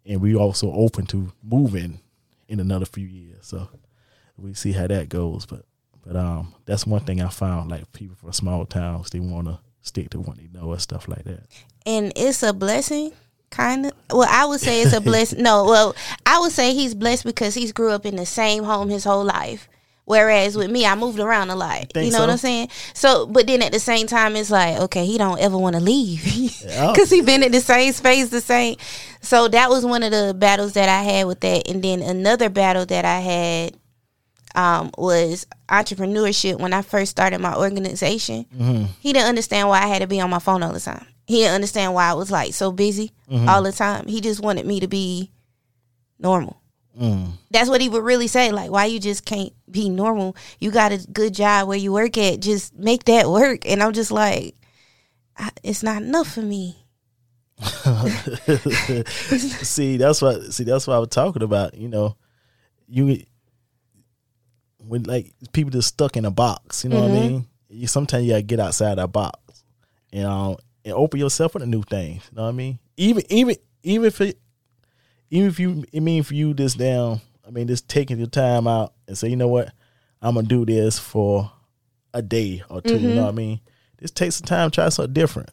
and 0.05 0.21
we 0.21 0.35
also 0.35 0.71
open 0.71 1.05
to 1.07 1.31
moving 1.43 1.99
in 2.47 2.59
another 2.59 2.85
few 2.85 3.07
years. 3.07 3.45
So 3.47 3.69
we 4.37 4.53
see 4.53 4.71
how 4.71 4.87
that 4.87 5.09
goes, 5.09 5.45
but 5.45 5.63
but 6.05 6.15
um 6.15 6.53
that's 6.65 6.85
one 6.85 7.01
thing 7.01 7.21
I 7.21 7.29
found 7.29 7.71
like 7.71 7.91
people 7.93 8.15
from 8.15 8.31
small 8.33 8.65
towns 8.65 9.09
they 9.09 9.19
want 9.19 9.47
to 9.47 9.59
stick 9.81 10.09
to 10.11 10.19
what 10.19 10.37
they 10.37 10.49
know 10.53 10.71
and 10.71 10.81
stuff 10.81 11.07
like 11.07 11.23
that. 11.25 11.43
and 11.85 12.11
it's 12.15 12.41
a 12.43 12.53
blessing 12.53 13.11
kind 13.49 13.85
of 13.85 13.91
well 14.11 14.27
i 14.31 14.45
would 14.45 14.59
say 14.59 14.81
it's 14.81 14.93
a 14.93 15.01
blessing 15.11 15.43
no 15.43 15.63
well 15.65 15.95
i 16.25 16.39
would 16.39 16.51
say 16.51 16.73
he's 16.73 16.95
blessed 16.95 17.23
because 17.25 17.53
he's 17.53 17.71
grew 17.71 17.91
up 17.91 18.05
in 18.05 18.15
the 18.15 18.25
same 18.25 18.63
home 18.63 18.89
his 18.89 19.03
whole 19.03 19.23
life 19.25 19.67
whereas 20.05 20.55
with 20.57 20.69
me 20.69 20.85
i 20.85 20.95
moved 20.95 21.19
around 21.19 21.49
a 21.49 21.55
lot. 21.55 21.93
You 22.05 22.11
know 22.11 22.19
what 22.21 22.29
i'm 22.29 22.37
saying? 22.37 22.69
So 22.93 23.25
but 23.25 23.47
then 23.47 23.61
at 23.61 23.71
the 23.71 23.79
same 23.79 24.07
time 24.07 24.35
it's 24.35 24.51
like 24.51 24.79
okay 24.81 25.05
he 25.05 25.17
don't 25.17 25.39
ever 25.39 25.57
want 25.57 25.75
to 25.75 25.81
leave 25.81 26.23
because 26.63 27.09
he 27.09 27.21
been 27.21 27.43
in 27.43 27.51
the 27.51 27.61
same 27.61 27.93
space 27.93 28.29
the 28.29 28.41
same. 28.41 28.75
So 29.21 29.47
that 29.47 29.69
was 29.69 29.85
one 29.85 30.03
of 30.03 30.11
the 30.11 30.33
battles 30.37 30.73
that 30.73 30.89
i 30.89 31.01
had 31.03 31.27
with 31.27 31.39
that. 31.41 31.69
And 31.69 31.83
then 31.83 32.01
another 32.01 32.49
battle 32.49 32.85
that 32.85 33.05
i 33.05 33.19
had 33.19 33.77
um, 34.55 34.91
was 34.97 35.47
entrepreneurship. 35.67 36.59
When 36.59 36.73
I 36.73 36.81
first 36.83 37.11
started 37.11 37.41
my 37.41 37.55
organization. 37.55 38.45
He 38.99 39.13
didn't 39.13 39.27
understand 39.27 39.67
why 39.67 39.81
I 39.81 39.87
had 39.87 40.01
to 40.03 40.07
be 40.07 40.21
on 40.21 40.29
my 40.29 40.39
phone 40.39 40.61
all 40.63 40.71
the 40.73 40.79
time. 40.79 41.05
He 41.25 41.37
didn't 41.37 41.55
understand 41.55 41.93
why 41.93 42.09
I 42.09 42.13
was 42.13 42.29
like 42.29 42.53
so 42.53 42.71
busy 42.71 43.11
all 43.49 43.63
the 43.63 43.71
time. 43.71 44.05
He 44.07 44.21
just 44.21 44.41
wanted 44.41 44.65
me 44.65 44.79
to 44.81 44.87
be 44.87 45.31
normal. 46.19 46.61
Mm. 46.99 47.31
That's 47.49 47.69
what 47.69 47.81
he 47.81 47.89
would 47.89 48.03
really 48.03 48.27
say. 48.27 48.51
Like, 48.51 48.69
why 48.69 48.85
you 48.85 48.99
just 48.99 49.25
can't 49.25 49.53
be 49.69 49.89
normal? 49.89 50.35
You 50.59 50.71
got 50.71 50.91
a 50.91 51.05
good 51.11 51.33
job 51.33 51.67
where 51.67 51.77
you 51.77 51.91
work 51.91 52.17
at. 52.17 52.39
Just 52.39 52.75
make 52.75 53.05
that 53.05 53.29
work. 53.29 53.67
And 53.67 53.81
I'm 53.81 53.93
just 53.93 54.11
like, 54.11 54.55
I, 55.37 55.49
it's 55.63 55.81
not 55.83 56.03
enough 56.03 56.31
for 56.31 56.41
me. 56.41 56.77
see, 59.63 59.97
that's 59.97 60.21
what 60.21 60.53
see 60.53 60.63
that's 60.63 60.85
what 60.85 60.95
I 60.95 60.99
was 60.99 61.09
talking 61.09 61.43
about. 61.43 61.75
You 61.75 61.87
know, 61.87 62.17
you 62.87 63.23
when 64.79 65.03
like 65.03 65.33
people 65.53 65.71
just 65.71 65.87
stuck 65.89 66.17
in 66.17 66.25
a 66.25 66.31
box. 66.31 66.83
You 66.83 66.89
know 66.89 67.01
what 67.01 67.11
I 67.11 67.13
mean? 67.13 67.47
You 67.69 67.87
sometimes 67.87 68.25
you 68.25 68.31
gotta 68.31 68.41
get 68.43 68.59
outside 68.59 68.97
that 68.97 69.11
box, 69.11 69.63
and 70.11 70.25
um, 70.25 70.57
and 70.83 70.93
open 70.93 71.19
yourself 71.19 71.55
up 71.55 71.61
to 71.61 71.67
new 71.67 71.83
things. 71.83 72.27
You 72.31 72.37
know 72.37 72.43
what 72.43 72.49
I 72.49 72.53
mean? 72.53 72.79
Even 72.97 73.23
even 73.31 73.55
even 73.83 74.05
if 74.07 74.19
it, 74.21 74.39
even 75.33 75.49
if 75.49 75.59
you 75.59 75.83
it 75.91 76.01
mean 76.01 76.21
for 76.21 76.35
you 76.35 76.53
this 76.53 76.75
down. 76.75 77.19
I 77.45 77.49
mean, 77.49 77.67
just 77.67 77.89
taking 77.89 78.19
your 78.19 78.27
time 78.27 78.67
out 78.67 78.93
and 79.07 79.17
say, 79.17 79.27
you 79.27 79.35
know 79.35 79.47
what, 79.47 79.73
I'm 80.21 80.35
gonna 80.35 80.47
do 80.47 80.65
this 80.65 80.99
for 80.99 81.51
a 82.13 82.21
day 82.21 82.63
or 82.69 82.81
2 82.81 82.97
You 82.97 83.15
know 83.15 83.23
what 83.23 83.29
I 83.29 83.35
mean? 83.35 83.59
Just 83.99 84.15
take 84.15 84.31
some 84.31 84.45
time, 84.45 84.69
try 84.69 84.87
something 84.89 85.13
different. 85.13 85.49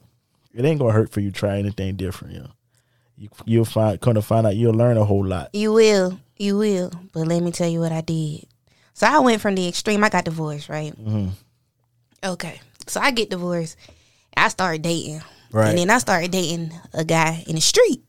It 0.52 0.64
ain't 0.64 0.78
gonna 0.78 0.92
hurt 0.92 1.10
for 1.10 1.20
you 1.20 1.30
to 1.30 1.36
try 1.36 1.58
anything 1.58 1.96
different. 1.96 2.34
You 2.34 2.40
know, 2.40 2.50
you 3.16 3.28
you'll 3.46 3.64
find 3.64 3.98
kind 4.00 4.18
of 4.18 4.24
find 4.24 4.46
out 4.46 4.54
you'll 4.54 4.74
learn 4.74 4.98
a 4.98 5.04
whole 5.04 5.24
lot. 5.24 5.48
You 5.54 5.72
will. 5.72 6.20
You 6.36 6.58
will. 6.58 6.92
But 7.12 7.26
let 7.26 7.42
me 7.42 7.50
tell 7.50 7.68
you 7.68 7.80
what 7.80 7.92
I 7.92 8.02
did. 8.02 8.44
So 8.92 9.06
I 9.06 9.18
went 9.20 9.40
from 9.40 9.54
the 9.54 9.66
extreme. 9.66 10.04
I 10.04 10.10
got 10.10 10.26
divorced, 10.26 10.68
right? 10.68 10.92
Mm-hmm. 10.92 11.28
Okay. 12.22 12.60
So 12.86 13.00
I 13.00 13.12
get 13.12 13.30
divorced. 13.30 13.76
I 14.36 14.48
started 14.48 14.82
dating. 14.82 15.22
Right. 15.52 15.70
And 15.70 15.78
then 15.78 15.90
I 15.90 15.98
started 15.98 16.30
dating 16.30 16.72
a 16.92 17.04
guy 17.04 17.44
in 17.46 17.54
the 17.54 17.60
street. 17.62 18.02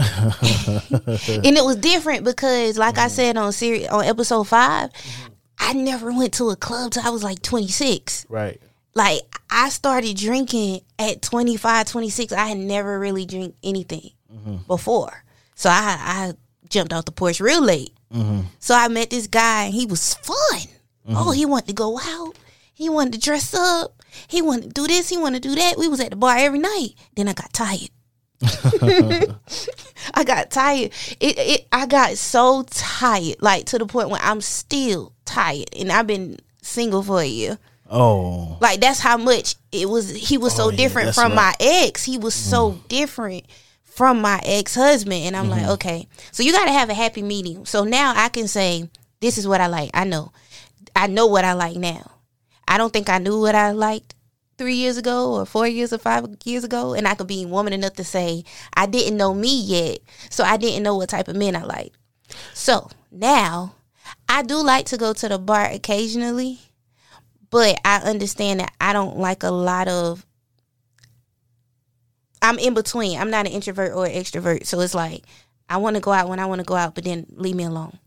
and 1.44 1.56
it 1.56 1.64
was 1.64 1.76
different 1.76 2.24
because, 2.24 2.78
like 2.78 2.98
I 2.98 3.06
mm. 3.06 3.10
said 3.10 3.36
on 3.36 3.52
series 3.52 3.86
on 3.88 4.04
episode 4.04 4.44
5 4.44 4.90
mm-hmm. 4.90 5.32
I 5.62 5.74
never 5.74 6.10
went 6.12 6.34
to 6.34 6.50
a 6.50 6.56
club 6.56 6.92
till 6.92 7.06
I 7.06 7.10
was 7.10 7.22
like 7.22 7.42
twenty 7.42 7.68
six. 7.68 8.24
Right. 8.28 8.60
Like 8.94 9.20
I 9.50 9.68
started 9.68 10.16
drinking 10.16 10.80
at 10.98 11.22
25, 11.22 11.86
26. 11.86 12.32
I 12.32 12.46
had 12.46 12.58
never 12.58 12.98
really 12.98 13.26
drink 13.26 13.54
anything 13.62 14.10
mm-hmm. 14.32 14.56
before. 14.66 15.22
So 15.54 15.68
I 15.68 15.96
I 16.00 16.32
jumped 16.68 16.92
off 16.92 17.04
the 17.04 17.12
porch 17.12 17.40
real 17.40 17.62
late. 17.62 17.92
Mm-hmm. 18.12 18.46
So 18.58 18.74
I 18.74 18.88
met 18.88 19.10
this 19.10 19.26
guy 19.26 19.64
and 19.64 19.74
he 19.74 19.86
was 19.86 20.14
fun. 20.14 20.60
Oh, 21.08 21.32
he 21.32 21.44
wanted 21.44 21.68
to 21.68 21.74
go 21.74 21.98
out. 21.98 22.34
He 22.72 22.88
wanted 22.88 23.14
to 23.14 23.20
dress 23.20 23.52
up. 23.52 24.02
He 24.28 24.42
wanted 24.42 24.62
to 24.62 24.68
do 24.70 24.86
this. 24.86 25.08
He 25.08 25.18
wanted 25.18 25.42
to 25.42 25.48
do 25.50 25.54
that. 25.56 25.76
We 25.76 25.88
was 25.88 26.00
at 26.00 26.10
the 26.10 26.16
bar 26.16 26.36
every 26.36 26.58
night. 26.58 26.90
Then 27.14 27.28
I 27.28 27.32
got 27.32 27.52
tired. 27.52 27.90
I 30.14 30.24
got 30.24 30.50
tired. 30.50 30.92
It, 31.20 31.38
it 31.38 31.66
I 31.72 31.86
got 31.86 32.16
so 32.16 32.64
tired, 32.68 33.36
like 33.40 33.66
to 33.66 33.78
the 33.78 33.86
point 33.86 34.10
where 34.10 34.20
I'm 34.22 34.40
still 34.40 35.12
tired, 35.24 35.68
and 35.78 35.90
I've 35.92 36.06
been 36.06 36.38
single 36.62 37.02
for 37.02 37.20
a 37.20 37.26
year. 37.26 37.58
Oh. 37.90 38.56
Like 38.60 38.80
that's 38.80 39.00
how 39.00 39.16
much 39.16 39.56
it 39.72 39.88
was. 39.88 40.10
He 40.14 40.38
was 40.38 40.54
so 40.54 40.66
Oh, 40.66 40.70
yeah, 40.70 40.76
different 40.76 41.14
from 41.14 41.32
right. 41.32 41.36
my 41.36 41.54
ex. 41.60 42.04
He 42.04 42.18
was 42.18 42.34
so 42.34 42.80
different 42.88 43.44
from 43.84 44.20
my 44.20 44.40
ex 44.44 44.74
husband, 44.74 45.24
and 45.24 45.36
I'm 45.36 45.48
like, 45.50 45.62
Mm-hmm. 45.62 45.70
okay, 45.72 46.08
so 46.32 46.42
you 46.42 46.52
got 46.52 46.66
to 46.66 46.72
have 46.72 46.88
a 46.88 46.94
happy 46.94 47.22
medium. 47.22 47.66
So 47.66 47.84
now 47.84 48.14
I 48.16 48.28
can 48.28 48.48
say, 48.48 48.88
this 49.20 49.36
is 49.38 49.46
what 49.46 49.60
I 49.60 49.66
like. 49.66 49.90
I 49.92 50.04
know, 50.04 50.32
I 50.96 51.08
know 51.08 51.26
what 51.26 51.44
I 51.44 51.52
like 51.54 51.76
now. 51.76 52.10
I 52.66 52.78
don't 52.78 52.92
think 52.92 53.08
I 53.10 53.18
knew 53.18 53.40
what 53.40 53.54
I 53.56 53.72
liked 53.72 54.14
three 54.60 54.74
years 54.74 54.96
ago 54.96 55.34
or 55.34 55.46
four 55.46 55.66
years 55.66 55.92
or 55.92 55.98
five 55.98 56.26
years 56.44 56.64
ago, 56.64 56.94
and 56.94 57.08
I 57.08 57.14
could 57.14 57.26
be 57.26 57.46
woman 57.46 57.72
enough 57.72 57.94
to 57.94 58.04
say 58.04 58.44
I 58.74 58.86
didn't 58.86 59.16
know 59.16 59.32
me 59.32 59.60
yet, 59.60 59.98
so 60.28 60.44
I 60.44 60.56
didn't 60.56 60.82
know 60.82 60.96
what 60.96 61.08
type 61.08 61.28
of 61.28 61.36
men 61.36 61.56
I 61.56 61.62
liked. 61.62 61.96
So 62.54 62.90
now 63.10 63.74
I 64.28 64.42
do 64.42 64.62
like 64.62 64.86
to 64.86 64.96
go 64.96 65.12
to 65.14 65.28
the 65.28 65.38
bar 65.38 65.64
occasionally 65.64 66.60
but 67.50 67.80
I 67.84 67.98
understand 67.98 68.60
that 68.60 68.72
I 68.80 68.92
don't 68.92 69.18
like 69.18 69.42
a 69.42 69.50
lot 69.50 69.88
of. 69.88 70.24
I'm 72.42 72.58
in 72.58 72.72
between. 72.72 73.18
I'm 73.18 73.30
not 73.30 73.46
an 73.46 73.52
introvert 73.52 73.92
or 73.92 74.06
an 74.06 74.12
extrovert, 74.12 74.64
so 74.64 74.80
it's 74.80 74.94
like 74.94 75.24
I 75.68 75.76
want 75.76 75.96
to 75.96 76.00
go 76.00 76.12
out 76.12 76.28
when 76.28 76.38
I 76.38 76.46
want 76.46 76.60
to 76.60 76.64
go 76.64 76.74
out, 76.74 76.94
but 76.94 77.04
then 77.04 77.26
leave 77.30 77.56
me 77.56 77.64
alone. 77.64 77.98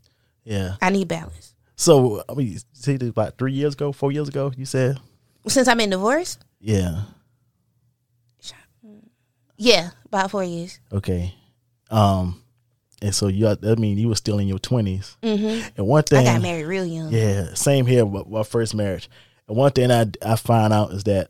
Yeah. 0.42 0.76
I 0.82 0.90
need 0.90 1.08
balance. 1.08 1.54
So 1.76 2.24
I 2.28 2.34
mean, 2.34 2.58
see, 2.72 2.96
this 2.96 3.10
about 3.10 3.38
three 3.38 3.52
years 3.52 3.74
ago, 3.74 3.92
four 3.92 4.10
years 4.10 4.28
ago, 4.28 4.52
you 4.56 4.64
said. 4.64 4.98
Since 5.46 5.68
I'm 5.68 5.80
in 5.80 5.90
divorce, 5.90 6.38
Yeah. 6.60 7.02
yeah, 9.56 9.90
about 10.06 10.30
four 10.30 10.44
years. 10.44 10.80
Okay. 10.92 11.34
Um. 11.90 12.40
And 13.02 13.14
so 13.14 13.26
you, 13.28 13.48
I 13.48 13.56
mean, 13.74 13.98
you 13.98 14.08
were 14.08 14.14
still 14.14 14.38
in 14.38 14.48
your 14.48 14.58
20s 14.58 15.16
hmm 15.22 15.60
And 15.76 15.86
one 15.86 16.04
thing 16.04 16.26
I 16.26 16.32
got 16.32 16.40
married 16.42 16.64
real 16.64 16.86
young. 16.86 17.12
Yeah, 17.12 17.52
same 17.52 17.84
here 17.84 18.06
with 18.06 18.26
my 18.28 18.44
first 18.44 18.74
marriage. 18.74 19.10
And 19.46 19.56
one 19.58 19.72
thing 19.72 19.90
I 19.90 20.06
I 20.24 20.36
find 20.36 20.72
out 20.72 20.92
is 20.92 21.04
that 21.04 21.28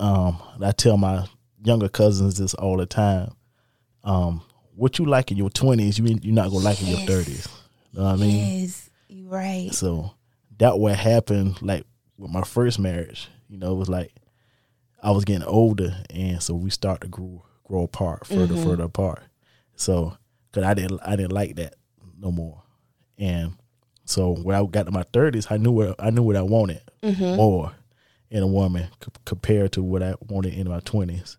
um 0.00 0.38
I 0.62 0.72
tell 0.72 0.98
my 0.98 1.26
younger 1.64 1.88
cousins 1.88 2.36
this 2.38 2.52
all 2.54 2.76
the 2.76 2.84
time. 2.84 3.32
Um, 4.04 4.42
what 4.74 4.98
you 4.98 5.06
like 5.06 5.30
in 5.30 5.38
your 5.38 5.48
twenties, 5.50 5.98
you 5.98 6.18
you're 6.22 6.34
not 6.34 6.50
gonna 6.50 6.64
like 6.64 6.82
in 6.82 6.88
your 6.88 7.00
thirties. 7.00 7.48
You 7.92 8.00
know 8.00 8.04
what 8.06 8.12
I 8.12 8.16
mean? 8.16 8.60
Yes, 8.60 8.90
you 9.08 9.28
right. 9.28 9.70
So 9.72 10.10
that 10.58 10.78
what 10.78 10.96
happened 10.96 11.62
like 11.62 11.84
with 12.18 12.30
my 12.30 12.42
first 12.42 12.78
marriage. 12.78 13.28
You 13.48 13.58
know, 13.58 13.72
it 13.72 13.76
was 13.76 13.88
like 13.88 14.12
I 15.02 15.10
was 15.10 15.24
getting 15.24 15.46
older, 15.46 15.96
and 16.10 16.42
so 16.42 16.54
we 16.54 16.70
start 16.70 17.00
to 17.02 17.08
grow 17.08 17.42
grow 17.64 17.82
apart, 17.84 18.26
further 18.26 18.54
Mhm. 18.54 18.64
further 18.64 18.84
apart. 18.84 19.22
So, 19.76 20.16
cause 20.52 20.64
I 20.64 20.74
didn't 20.74 21.00
I 21.04 21.16
didn't 21.16 21.32
like 21.32 21.56
that 21.56 21.74
no 22.18 22.30
more, 22.32 22.62
and 23.18 23.52
so 24.04 24.32
when 24.32 24.56
I 24.56 24.64
got 24.66 24.86
to 24.86 24.92
my 24.92 25.04
thirties, 25.12 25.46
I 25.50 25.56
knew 25.56 25.70
what 25.72 25.94
I 25.98 26.10
knew 26.10 26.22
what 26.22 26.36
I 26.36 26.42
wanted 26.42 26.80
hmm 27.02 27.36
more 27.36 27.72
in 28.30 28.42
a 28.42 28.46
woman 28.46 28.88
c- 29.02 29.10
compared 29.24 29.72
to 29.72 29.82
what 29.82 30.02
I 30.02 30.14
wanted 30.28 30.54
in 30.54 30.68
my 30.68 30.80
twenties. 30.80 31.36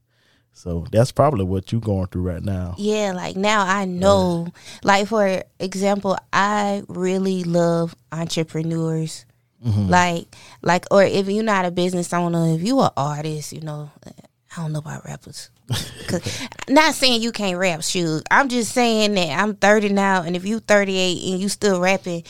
So 0.53 0.85
that's 0.91 1.11
probably 1.11 1.45
what 1.45 1.71
you're 1.71 1.79
going 1.81 2.07
through 2.07 2.23
right 2.23 2.43
now. 2.43 2.75
Yeah, 2.77 3.13
like 3.15 3.35
now 3.35 3.65
I 3.65 3.85
know. 3.85 4.47
Like 4.83 5.07
for 5.07 5.43
example, 5.59 6.17
I 6.33 6.83
really 6.87 7.43
love 7.43 7.95
entrepreneurs. 8.11 9.25
Mhm. 9.65 9.89
Like, 9.89 10.27
like, 10.61 10.85
or 10.91 11.03
if 11.03 11.27
you're 11.27 11.43
not 11.43 11.65
a 11.65 11.71
business 11.71 12.13
owner, 12.13 12.53
if 12.55 12.61
you 12.61 12.79
an 12.81 12.89
artist, 12.95 13.51
you 13.53 13.61
know, 13.61 13.89
I 14.05 14.61
don't 14.61 14.71
know 14.71 14.79
about 14.79 15.05
rappers. 15.05 15.49
'Cause- 16.07 16.21
not 16.69 16.95
saying 16.95 17.21
you 17.21 17.31
can't 17.31 17.57
rap, 17.57 17.83
shoot. 17.83 18.23
I'm 18.31 18.47
just 18.49 18.71
saying 18.71 19.13
that 19.15 19.29
I'm 19.39 19.55
30 19.55 19.89
now, 19.89 20.21
and 20.23 20.35
if 20.35 20.45
you 20.45 20.59
38 20.61 21.31
and 21.33 21.41
you 21.41 21.49
still 21.49 21.79
rapping, 21.79 22.23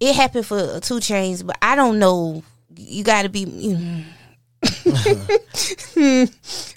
it 0.00 0.14
happened 0.14 0.46
for 0.46 0.78
2 0.80 0.96
Chainz, 1.00 1.44
but 1.44 1.56
I 1.62 1.74
don't 1.76 1.98
know 1.98 2.42
you 2.76 3.02
got 3.04 3.22
to 3.22 3.28
be. 3.30 3.46
mm. 3.46 4.04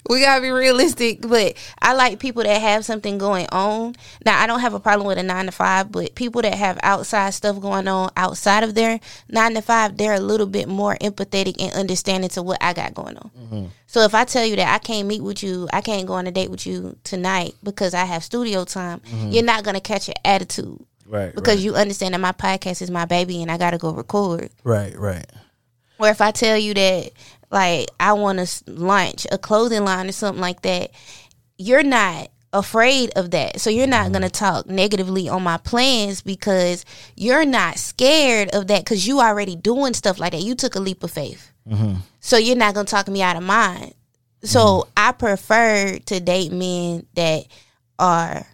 we 0.08 0.20
gotta 0.20 0.42
be 0.42 0.50
realistic, 0.50 1.20
but 1.20 1.54
I 1.80 1.92
like 1.94 2.18
people 2.18 2.42
that 2.42 2.60
have 2.60 2.84
something 2.84 3.18
going 3.18 3.46
on. 3.52 3.94
Now, 4.24 4.40
I 4.40 4.46
don't 4.46 4.60
have 4.60 4.74
a 4.74 4.80
problem 4.80 5.06
with 5.06 5.18
a 5.18 5.22
nine 5.22 5.46
to 5.46 5.52
five, 5.52 5.92
but 5.92 6.14
people 6.14 6.42
that 6.42 6.54
have 6.54 6.78
outside 6.82 7.34
stuff 7.34 7.60
going 7.60 7.88
on 7.88 8.10
outside 8.16 8.64
of 8.64 8.74
their 8.74 9.00
nine 9.28 9.54
to 9.54 9.62
five, 9.62 9.96
they're 9.96 10.14
a 10.14 10.20
little 10.20 10.46
bit 10.46 10.68
more 10.68 10.96
empathetic 11.00 11.60
and 11.60 11.72
understanding 11.74 12.30
to 12.30 12.42
what 12.42 12.58
I 12.60 12.72
got 12.72 12.94
going 12.94 13.16
on. 13.16 13.30
Mm-hmm. 13.38 13.66
So 13.86 14.02
if 14.02 14.14
I 14.14 14.24
tell 14.24 14.44
you 14.44 14.56
that 14.56 14.72
I 14.74 14.78
can't 14.78 15.08
meet 15.08 15.22
with 15.22 15.42
you, 15.42 15.68
I 15.72 15.80
can't 15.80 16.06
go 16.06 16.14
on 16.14 16.26
a 16.26 16.30
date 16.30 16.50
with 16.50 16.66
you 16.66 16.96
tonight 17.04 17.54
because 17.62 17.94
I 17.94 18.04
have 18.04 18.24
studio 18.24 18.64
time, 18.64 19.00
mm-hmm. 19.00 19.30
you're 19.30 19.44
not 19.44 19.64
gonna 19.64 19.80
catch 19.80 20.08
an 20.08 20.14
attitude 20.24 20.84
Right. 21.06 21.34
because 21.34 21.64
you 21.64 21.74
understand 21.74 22.14
that 22.14 22.20
my 22.20 22.30
podcast 22.30 22.82
is 22.82 22.90
my 22.90 23.04
baby 23.04 23.42
and 23.42 23.50
I 23.50 23.58
gotta 23.58 23.78
go 23.78 23.92
record. 23.92 24.50
right. 24.64 24.96
Right. 24.96 25.26
Or 25.98 26.08
if 26.08 26.22
I 26.22 26.30
tell 26.30 26.56
you 26.56 26.72
that, 26.72 27.10
like, 27.50 27.88
I 27.98 28.12
want 28.12 28.38
to 28.38 28.70
launch 28.70 29.26
a 29.30 29.38
clothing 29.38 29.84
line 29.84 30.08
or 30.08 30.12
something 30.12 30.40
like 30.40 30.62
that, 30.62 30.90
you're 31.58 31.82
not 31.82 32.30
afraid 32.52 33.10
of 33.16 33.30
that. 33.32 33.60
So 33.60 33.70
you're 33.70 33.86
not 33.86 34.12
going 34.12 34.22
to 34.22 34.30
talk 34.30 34.66
negatively 34.66 35.28
on 35.28 35.42
my 35.42 35.56
plans 35.58 36.22
because 36.22 36.84
you're 37.16 37.44
not 37.44 37.78
scared 37.78 38.50
of 38.54 38.68
that 38.68 38.84
because 38.84 39.06
you 39.06 39.20
already 39.20 39.56
doing 39.56 39.94
stuff 39.94 40.18
like 40.18 40.32
that. 40.32 40.42
You 40.42 40.54
took 40.54 40.74
a 40.74 40.80
leap 40.80 41.02
of 41.02 41.10
faith. 41.10 41.52
Mm-hmm. 41.68 41.96
So 42.20 42.36
you're 42.36 42.56
not 42.56 42.74
going 42.74 42.86
to 42.86 42.90
talk 42.90 43.08
me 43.08 43.22
out 43.22 43.36
of 43.36 43.42
mine. 43.42 43.92
So 44.42 44.60
mm-hmm. 44.60 44.90
I 44.96 45.12
prefer 45.12 45.98
to 45.98 46.20
date 46.20 46.52
men 46.52 47.06
that 47.14 47.44
are 47.98 48.46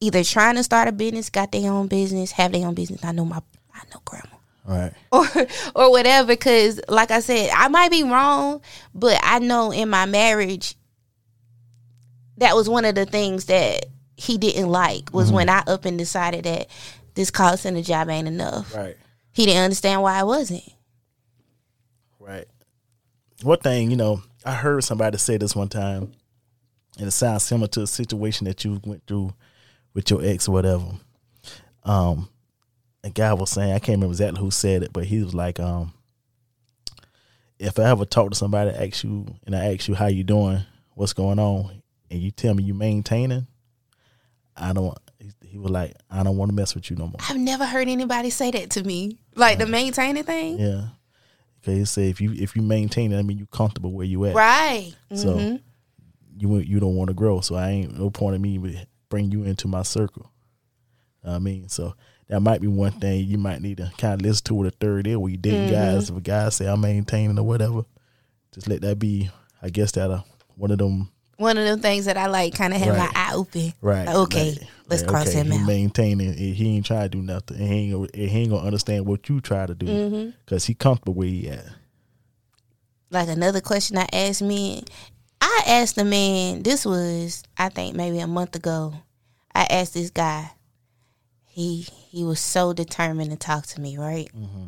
either 0.00 0.24
trying 0.24 0.56
to 0.56 0.62
start 0.62 0.88
a 0.88 0.92
business, 0.92 1.30
got 1.30 1.52
their 1.52 1.70
own 1.70 1.86
business, 1.86 2.32
have 2.32 2.52
their 2.52 2.66
own 2.66 2.74
business. 2.74 3.04
I 3.04 3.12
know 3.12 3.24
my, 3.24 3.40
I 3.72 3.82
know 3.92 4.00
grandma 4.04 4.31
Right. 4.64 4.92
or 5.12 5.26
or 5.74 5.90
whatever 5.90 6.28
because 6.28 6.80
like 6.88 7.10
i 7.10 7.18
said 7.20 7.50
i 7.54 7.66
might 7.68 7.90
be 7.90 8.04
wrong 8.04 8.60
but 8.94 9.18
i 9.22 9.40
know 9.40 9.72
in 9.72 9.88
my 9.88 10.06
marriage 10.06 10.76
that 12.38 12.54
was 12.54 12.68
one 12.68 12.84
of 12.84 12.94
the 12.94 13.04
things 13.04 13.46
that 13.46 13.86
he 14.16 14.38
didn't 14.38 14.68
like 14.68 15.12
was 15.12 15.32
when 15.32 15.48
i 15.48 15.64
up 15.66 15.84
and 15.84 15.98
decided 15.98 16.44
that 16.44 16.68
this 17.14 17.30
call 17.32 17.56
center 17.56 17.82
job 17.82 18.08
ain't 18.08 18.28
enough 18.28 18.72
Right. 18.74 18.96
he 19.32 19.46
didn't 19.46 19.64
understand 19.64 20.00
why 20.00 20.18
i 20.18 20.22
wasn't 20.22 20.62
Right. 22.20 22.46
One 23.42 23.58
thing, 23.58 23.90
you 23.90 23.96
know, 23.96 24.22
I 24.44 24.54
heard 24.54 24.84
somebody 24.84 25.18
say 25.18 25.36
this 25.38 25.56
one 25.56 25.68
time, 25.68 26.12
and 26.98 27.08
it 27.08 27.10
sounds 27.10 27.42
similar 27.42 27.66
to 27.68 27.82
a 27.82 27.86
situation 27.88 28.44
that 28.44 28.64
you 28.64 28.80
went 28.84 29.04
through 29.08 29.34
with 29.92 30.08
your 30.08 30.24
ex 30.24 30.46
or 30.48 30.52
whatever. 30.52 30.84
Um, 31.82 32.28
a 33.04 33.10
guy 33.10 33.32
was 33.34 33.50
saying, 33.50 33.72
I 33.72 33.78
can't 33.78 33.96
remember 33.96 34.12
exactly 34.12 34.40
who 34.40 34.50
said 34.50 34.82
it, 34.82 34.92
but 34.92 35.04
he 35.04 35.22
was 35.22 35.34
like, 35.34 35.58
um, 35.58 35.92
if 37.58 37.78
I 37.78 37.84
ever 37.90 38.04
talk 38.04 38.30
to 38.30 38.36
somebody, 38.36 38.70
ask 38.70 39.04
you, 39.04 39.26
and 39.46 39.54
I 39.54 39.72
ask 39.74 39.88
you 39.88 39.94
how 39.94 40.06
you 40.06 40.24
doing, 40.24 40.60
what's 40.94 41.12
going 41.12 41.38
on, 41.38 41.82
and 42.10 42.20
you 42.20 42.30
tell 42.30 42.54
me 42.54 42.62
you 42.64 42.74
maintaining, 42.74 43.46
I 44.56 44.72
don't. 44.72 44.96
He 45.44 45.58
was 45.58 45.70
like, 45.70 45.94
I 46.10 46.22
don't 46.22 46.36
want 46.36 46.50
to 46.50 46.54
mess 46.54 46.74
with 46.74 46.90
you 46.90 46.96
no 46.96 47.06
more. 47.06 47.16
i've 47.28 47.36
never 47.36 47.64
heard 47.66 47.88
anybody 47.88 48.30
say 48.30 48.50
that 48.50 48.70
to 48.70 48.82
me 48.82 49.18
like 49.36 49.58
the 49.58 49.66
maintaining 49.66 50.24
thing 50.24 50.58
Yeah. 50.58 50.84
Okay, 51.62 51.78
he 51.78 51.84
said 51.84 52.04
if 52.04 52.20
you 52.20 52.32
if 52.32 52.56
you 52.56 52.62
maintain 52.62 53.12
it, 53.12 53.18
I 53.18 53.22
mean 53.22 53.38
you 53.38 53.46
comfortable 53.46 53.92
where 53.92 54.06
you 54.06 54.24
at. 54.24 54.34
right 54.34 54.94
So 55.14 55.36
Mhm. 55.36 55.60
you 56.38 56.56
you 56.58 56.80
don't 56.80 56.96
want 56.96 57.08
to 57.08 57.14
grow. 57.14 57.40
So 57.40 57.54
I 57.54 57.68
ain't 57.70 57.98
no 57.98 58.10
point 58.10 58.34
in 58.34 58.42
me 58.42 58.86
bring 59.08 59.30
you 59.30 59.44
into 59.44 59.68
my 59.68 59.82
circle. 59.82 60.30
I 61.24 61.38
mean, 61.38 61.68
so 61.68 61.94
that 62.32 62.40
might 62.40 62.60
be 62.62 62.66
one 62.66 62.92
thing 62.92 63.26
you 63.26 63.36
might 63.36 63.60
need 63.60 63.76
to 63.76 63.92
kind 63.98 64.14
of 64.14 64.22
listen 64.22 64.44
to 64.44 64.54
with 64.54 64.68
a 64.74 64.76
third 64.78 65.06
ear 65.06 65.18
where 65.18 65.30
you 65.30 65.36
dating 65.36 65.68
guys. 65.70 66.08
If 66.08 66.16
a 66.16 66.20
guy 66.20 66.48
say 66.48 66.66
I'm 66.66 66.80
maintaining 66.80 67.38
or 67.38 67.42
whatever, 67.44 67.82
just 68.52 68.68
let 68.68 68.80
that 68.80 68.98
be. 68.98 69.30
I 69.62 69.68
guess 69.68 69.92
that 69.92 70.10
uh, 70.10 70.22
one 70.56 70.70
of 70.70 70.78
them. 70.78 71.10
one 71.36 71.58
of 71.58 71.64
them 71.64 71.80
things 71.80 72.06
that 72.06 72.16
i 72.16 72.26
like 72.26 72.54
kind 72.54 72.72
of 72.72 72.80
have 72.80 72.96
Right. 72.96 73.12
my 73.14 73.20
eye 73.20 73.32
open 73.34 73.72
Right. 73.80 74.06
Like, 74.06 74.16
okay 74.16 74.56
let's 74.88 75.02
cross 75.02 75.28
okay, 75.28 75.38
him 75.40 75.50
he 75.50 75.58
out 75.58 75.66
Maintaining. 75.66 76.32
He 76.34 76.76
ain't 76.76 76.86
trying 76.86 77.02
to 77.04 77.08
do 77.10 77.22
nothing. 77.22 77.58
And 77.58 77.66
he 77.68 77.74
ain't 77.74 77.92
gonna, 77.92 78.08
he 78.14 78.38
ain't 78.40 78.50
gonna 78.50 78.64
understand 78.66 79.06
what 79.06 79.28
you 79.28 79.40
try 79.40 79.66
to 79.66 79.74
do 79.74 79.86
Mm-hmm. 79.86 80.30
because 80.44 80.64
he 80.64 80.74
comfortable 80.74 81.14
where 81.14 81.28
he 81.28 81.48
at. 81.50 81.64
like 83.10 83.28
another 83.28 83.60
question 83.60 83.98
I 83.98 84.08
asked 84.12 84.42
me, 84.42 84.84
I 85.40 85.62
asked 85.66 85.96
the 85.96 86.04
man, 86.04 86.62
this 86.62 86.84
was 86.86 87.42
I 87.58 87.68
think 87.68 87.94
maybe 87.94 88.18
a 88.20 88.26
month 88.26 88.56
ago. 88.56 88.94
I 89.54 89.64
asked 89.70 89.94
this 89.94 90.10
guy. 90.10 90.50
He 91.52 91.86
he 92.10 92.24
was 92.24 92.40
so 92.40 92.72
determined 92.72 93.30
to 93.30 93.36
talk 93.36 93.66
to 93.66 93.80
me, 93.80 93.98
right? 93.98 94.28
Mm-hmm. 94.34 94.64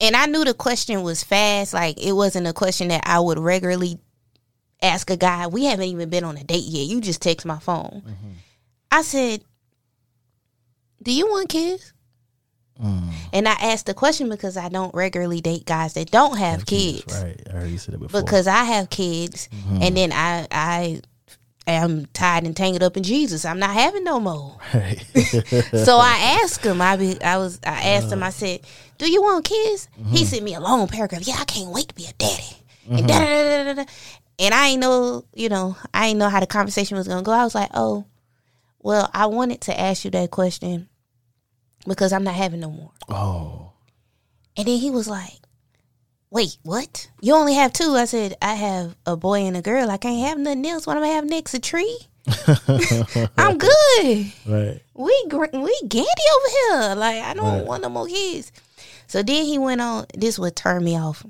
And 0.00 0.16
I 0.16 0.26
knew 0.26 0.44
the 0.44 0.54
question 0.54 1.02
was 1.02 1.24
fast, 1.24 1.74
like 1.74 2.00
it 2.00 2.12
wasn't 2.12 2.46
a 2.46 2.52
question 2.52 2.88
that 2.88 3.02
I 3.04 3.18
would 3.18 3.38
regularly 3.40 3.98
ask 4.80 5.10
a 5.10 5.16
guy. 5.16 5.48
We 5.48 5.64
haven't 5.64 5.86
even 5.86 6.10
been 6.10 6.24
on 6.24 6.36
a 6.36 6.44
date 6.44 6.64
yet. 6.64 6.86
You 6.86 7.00
just 7.00 7.22
text 7.22 7.44
my 7.44 7.58
phone. 7.58 8.02
Mm-hmm. 8.06 8.30
I 8.92 9.02
said, 9.02 9.42
"Do 11.02 11.12
you 11.12 11.26
want 11.26 11.48
kids?" 11.48 11.92
Mm. 12.80 13.10
And 13.32 13.48
I 13.48 13.52
asked 13.52 13.86
the 13.86 13.94
question 13.94 14.28
because 14.28 14.56
I 14.56 14.68
don't 14.68 14.94
regularly 14.94 15.40
date 15.40 15.66
guys 15.66 15.92
that 15.94 16.10
don't 16.10 16.38
have 16.38 16.66
kids 16.66 17.22
Right. 17.22 17.40
I 17.48 17.52
heard 17.52 17.70
you 17.70 17.78
said 17.78 17.94
it 17.94 18.00
before. 18.00 18.22
because 18.22 18.46
I 18.46 18.64
have 18.64 18.90
kids, 18.90 19.48
mm-hmm. 19.52 19.82
and 19.82 19.96
then 19.96 20.12
I 20.12 20.46
I 20.50 21.00
am 21.66 22.06
tied 22.06 22.44
and 22.44 22.56
tangled 22.56 22.82
up 22.82 22.96
in 22.96 23.02
Jesus. 23.02 23.44
I'm 23.44 23.58
not 23.58 23.70
having 23.70 24.04
no 24.04 24.18
more. 24.18 24.58
Right. 24.74 24.98
so 25.84 25.98
I 25.98 26.40
asked 26.42 26.64
him. 26.64 26.80
I 26.80 26.96
be 26.96 27.22
I 27.22 27.38
was 27.38 27.60
I 27.64 27.94
asked 27.94 28.12
him. 28.12 28.22
I 28.22 28.28
uh. 28.28 28.30
said, 28.30 28.60
"Do 28.98 29.10
you 29.10 29.22
want 29.22 29.44
kids?" 29.44 29.88
He 29.96 30.02
mm-hmm. 30.02 30.16
sent 30.24 30.42
me 30.42 30.54
a 30.54 30.60
long 30.60 30.88
paragraph. 30.88 31.26
Yeah, 31.26 31.36
I 31.38 31.44
can't 31.44 31.70
wait 31.70 31.88
to 31.88 31.94
be 31.94 32.06
a 32.06 32.12
daddy. 32.14 32.56
And 32.90 33.06
da 33.06 33.18
da 33.18 33.64
da 33.64 33.64
da 33.64 33.82
da. 33.82 33.90
And 34.38 34.54
I 34.54 34.68
ain't 34.68 34.80
know, 34.80 35.24
you 35.34 35.48
know, 35.48 35.76
I 35.94 36.08
ain't 36.08 36.18
know 36.18 36.28
how 36.28 36.40
the 36.40 36.46
conversation 36.46 36.96
was 36.96 37.06
gonna 37.06 37.22
go. 37.22 37.32
I 37.32 37.44
was 37.44 37.54
like, 37.54 37.70
"Oh, 37.74 38.06
well, 38.80 39.08
I 39.14 39.26
wanted 39.26 39.60
to 39.62 39.78
ask 39.78 40.04
you 40.04 40.10
that 40.12 40.30
question 40.30 40.88
because 41.86 42.12
I'm 42.12 42.24
not 42.24 42.34
having 42.34 42.60
no 42.60 42.70
more." 42.70 42.92
oh. 43.08 43.68
And 44.54 44.68
then 44.68 44.78
he 44.78 44.90
was 44.90 45.08
like, 45.08 45.40
Wait, 46.32 46.56
what? 46.62 47.10
You 47.20 47.34
only 47.34 47.52
have 47.54 47.74
two? 47.74 47.94
I 47.94 48.06
said, 48.06 48.36
I 48.40 48.54
have 48.54 48.96
a 49.04 49.16
boy 49.18 49.40
and 49.42 49.54
a 49.54 49.60
girl. 49.60 49.90
I 49.90 49.98
can't 49.98 50.26
have 50.26 50.38
nothing 50.38 50.66
else. 50.66 50.86
What 50.86 50.96
am 50.96 51.02
I 51.02 51.08
have 51.08 51.26
next? 51.26 51.52
A 51.52 51.58
tree? 51.58 51.98
I'm 53.36 53.58
good. 53.58 54.32
Right. 54.46 54.80
We 54.94 55.24
we 55.28 55.80
gandy 55.88 56.26
over 56.36 56.48
here. 56.88 56.94
Like 56.94 57.22
I 57.22 57.34
don't 57.34 57.44
Right. 57.58 57.66
want 57.66 57.82
no 57.82 57.88
more 57.90 58.06
kids. 58.06 58.50
So 59.08 59.22
then 59.22 59.44
he 59.44 59.58
went 59.58 59.80
on. 59.82 60.06
This 60.16 60.38
would 60.38 60.56
turn 60.56 60.82
me 60.84 60.98
off. 60.98 61.22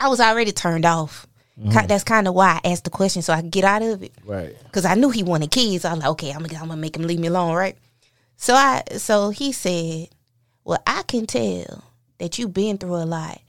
I 0.00 0.08
was 0.08 0.18
already 0.20 0.50
turned 0.52 0.84
off. 0.86 1.26
Ki- 1.56 1.68
mm-hmm. 1.68 1.86
That's 1.86 2.02
kind 2.04 2.26
of 2.26 2.34
why 2.34 2.58
I 2.64 2.70
asked 2.70 2.84
the 2.84 2.90
question 2.90 3.22
so 3.22 3.32
I 3.32 3.42
could 3.42 3.50
get 3.52 3.64
out 3.64 3.82
of 3.82 4.02
it 4.02 4.12
Right. 4.24 4.56
because 4.64 4.86
I 4.86 4.94
knew 4.94 5.10
he 5.10 5.22
wanted 5.22 5.50
kids. 5.50 5.84
I 5.84 5.92
was 5.92 6.00
like, 6.00 6.08
okay, 6.12 6.30
I'm 6.32 6.42
gonna, 6.42 6.60
I'm 6.60 6.68
gonna 6.68 6.80
make 6.80 6.96
him 6.96 7.02
leave 7.02 7.20
me 7.20 7.28
alone, 7.28 7.54
right? 7.54 7.76
So 8.38 8.54
I, 8.54 8.82
so 8.96 9.28
he 9.30 9.52
said, 9.52 10.08
well, 10.64 10.82
I 10.86 11.02
can 11.02 11.26
tell 11.26 11.84
that 12.18 12.38
you've 12.38 12.54
been 12.54 12.78
through 12.78 12.96
a 12.96 13.04
lot 13.04 13.40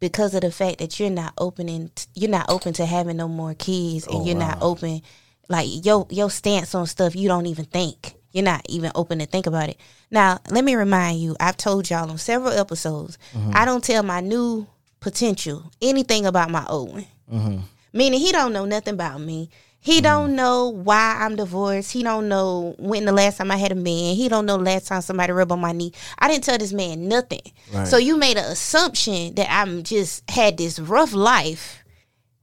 because 0.00 0.34
of 0.34 0.40
the 0.40 0.50
fact 0.50 0.78
that 0.78 0.98
you're 0.98 1.10
not 1.10 1.34
opening, 1.38 1.90
you're 2.14 2.30
not 2.30 2.46
open 2.48 2.72
to 2.74 2.86
having 2.86 3.16
no 3.16 3.28
more 3.28 3.54
kids, 3.54 4.06
and 4.06 4.16
Oh, 4.16 4.26
you're 4.26 4.36
not 4.36 4.58
open, 4.60 5.02
like 5.48 5.68
your 5.84 6.06
your 6.10 6.30
stance 6.30 6.74
on 6.74 6.86
stuff. 6.86 7.14
You 7.14 7.28
don't 7.28 7.46
even 7.46 7.66
think. 7.66 8.14
You're 8.32 8.44
not 8.44 8.64
even 8.68 8.92
open 8.94 9.18
to 9.18 9.26
think 9.26 9.46
about 9.46 9.68
it. 9.70 9.80
Now, 10.10 10.38
let 10.50 10.64
me 10.64 10.76
remind 10.76 11.20
you, 11.20 11.36
I've 11.40 11.56
told 11.56 11.90
y'all 11.90 12.10
on 12.10 12.18
several 12.18 12.52
episodes, 12.52 13.18
mm-hmm. 13.32 13.50
I 13.54 13.64
don't 13.64 13.82
tell 13.82 14.04
my 14.04 14.20
new 14.20 14.68
potential 15.00 15.70
anything 15.82 16.26
about 16.26 16.50
my 16.50 16.64
old 16.66 16.92
one 16.92 17.06
mm-hmm. 17.32 17.58
meaning 17.92 18.20
he 18.20 18.32
don't 18.32 18.52
know 18.52 18.64
nothing 18.64 18.94
about 18.94 19.20
me. 19.20 19.50
He 19.82 20.02
don't 20.02 20.36
know 20.36 20.68
why 20.68 21.16
I'm 21.20 21.36
divorced. 21.36 21.92
He 21.92 22.02
don't 22.02 22.28
know 22.28 22.74
when 22.78 23.06
the 23.06 23.12
last 23.12 23.38
time 23.38 23.50
I 23.50 23.56
had 23.56 23.72
a 23.72 23.76
man. 23.76 24.14
He 24.14 24.28
don't 24.28 24.44
know 24.44 24.58
the 24.58 24.64
last 24.64 24.88
time 24.88 25.00
somebody 25.00 25.32
rubbed 25.32 25.52
on 25.52 25.60
my 25.60 25.72
knee. 25.72 25.92
I 26.18 26.28
didn't 26.28 26.44
tell 26.44 26.58
this 26.58 26.74
man 26.74 27.08
nothing. 27.08 27.40
Right. 27.72 27.88
So 27.88 27.96
you 27.96 28.18
made 28.18 28.36
an 28.36 28.44
assumption 28.44 29.34
that 29.36 29.46
I'm 29.50 29.82
just 29.82 30.28
had 30.30 30.58
this 30.58 30.78
rough 30.78 31.14
life. 31.14 31.78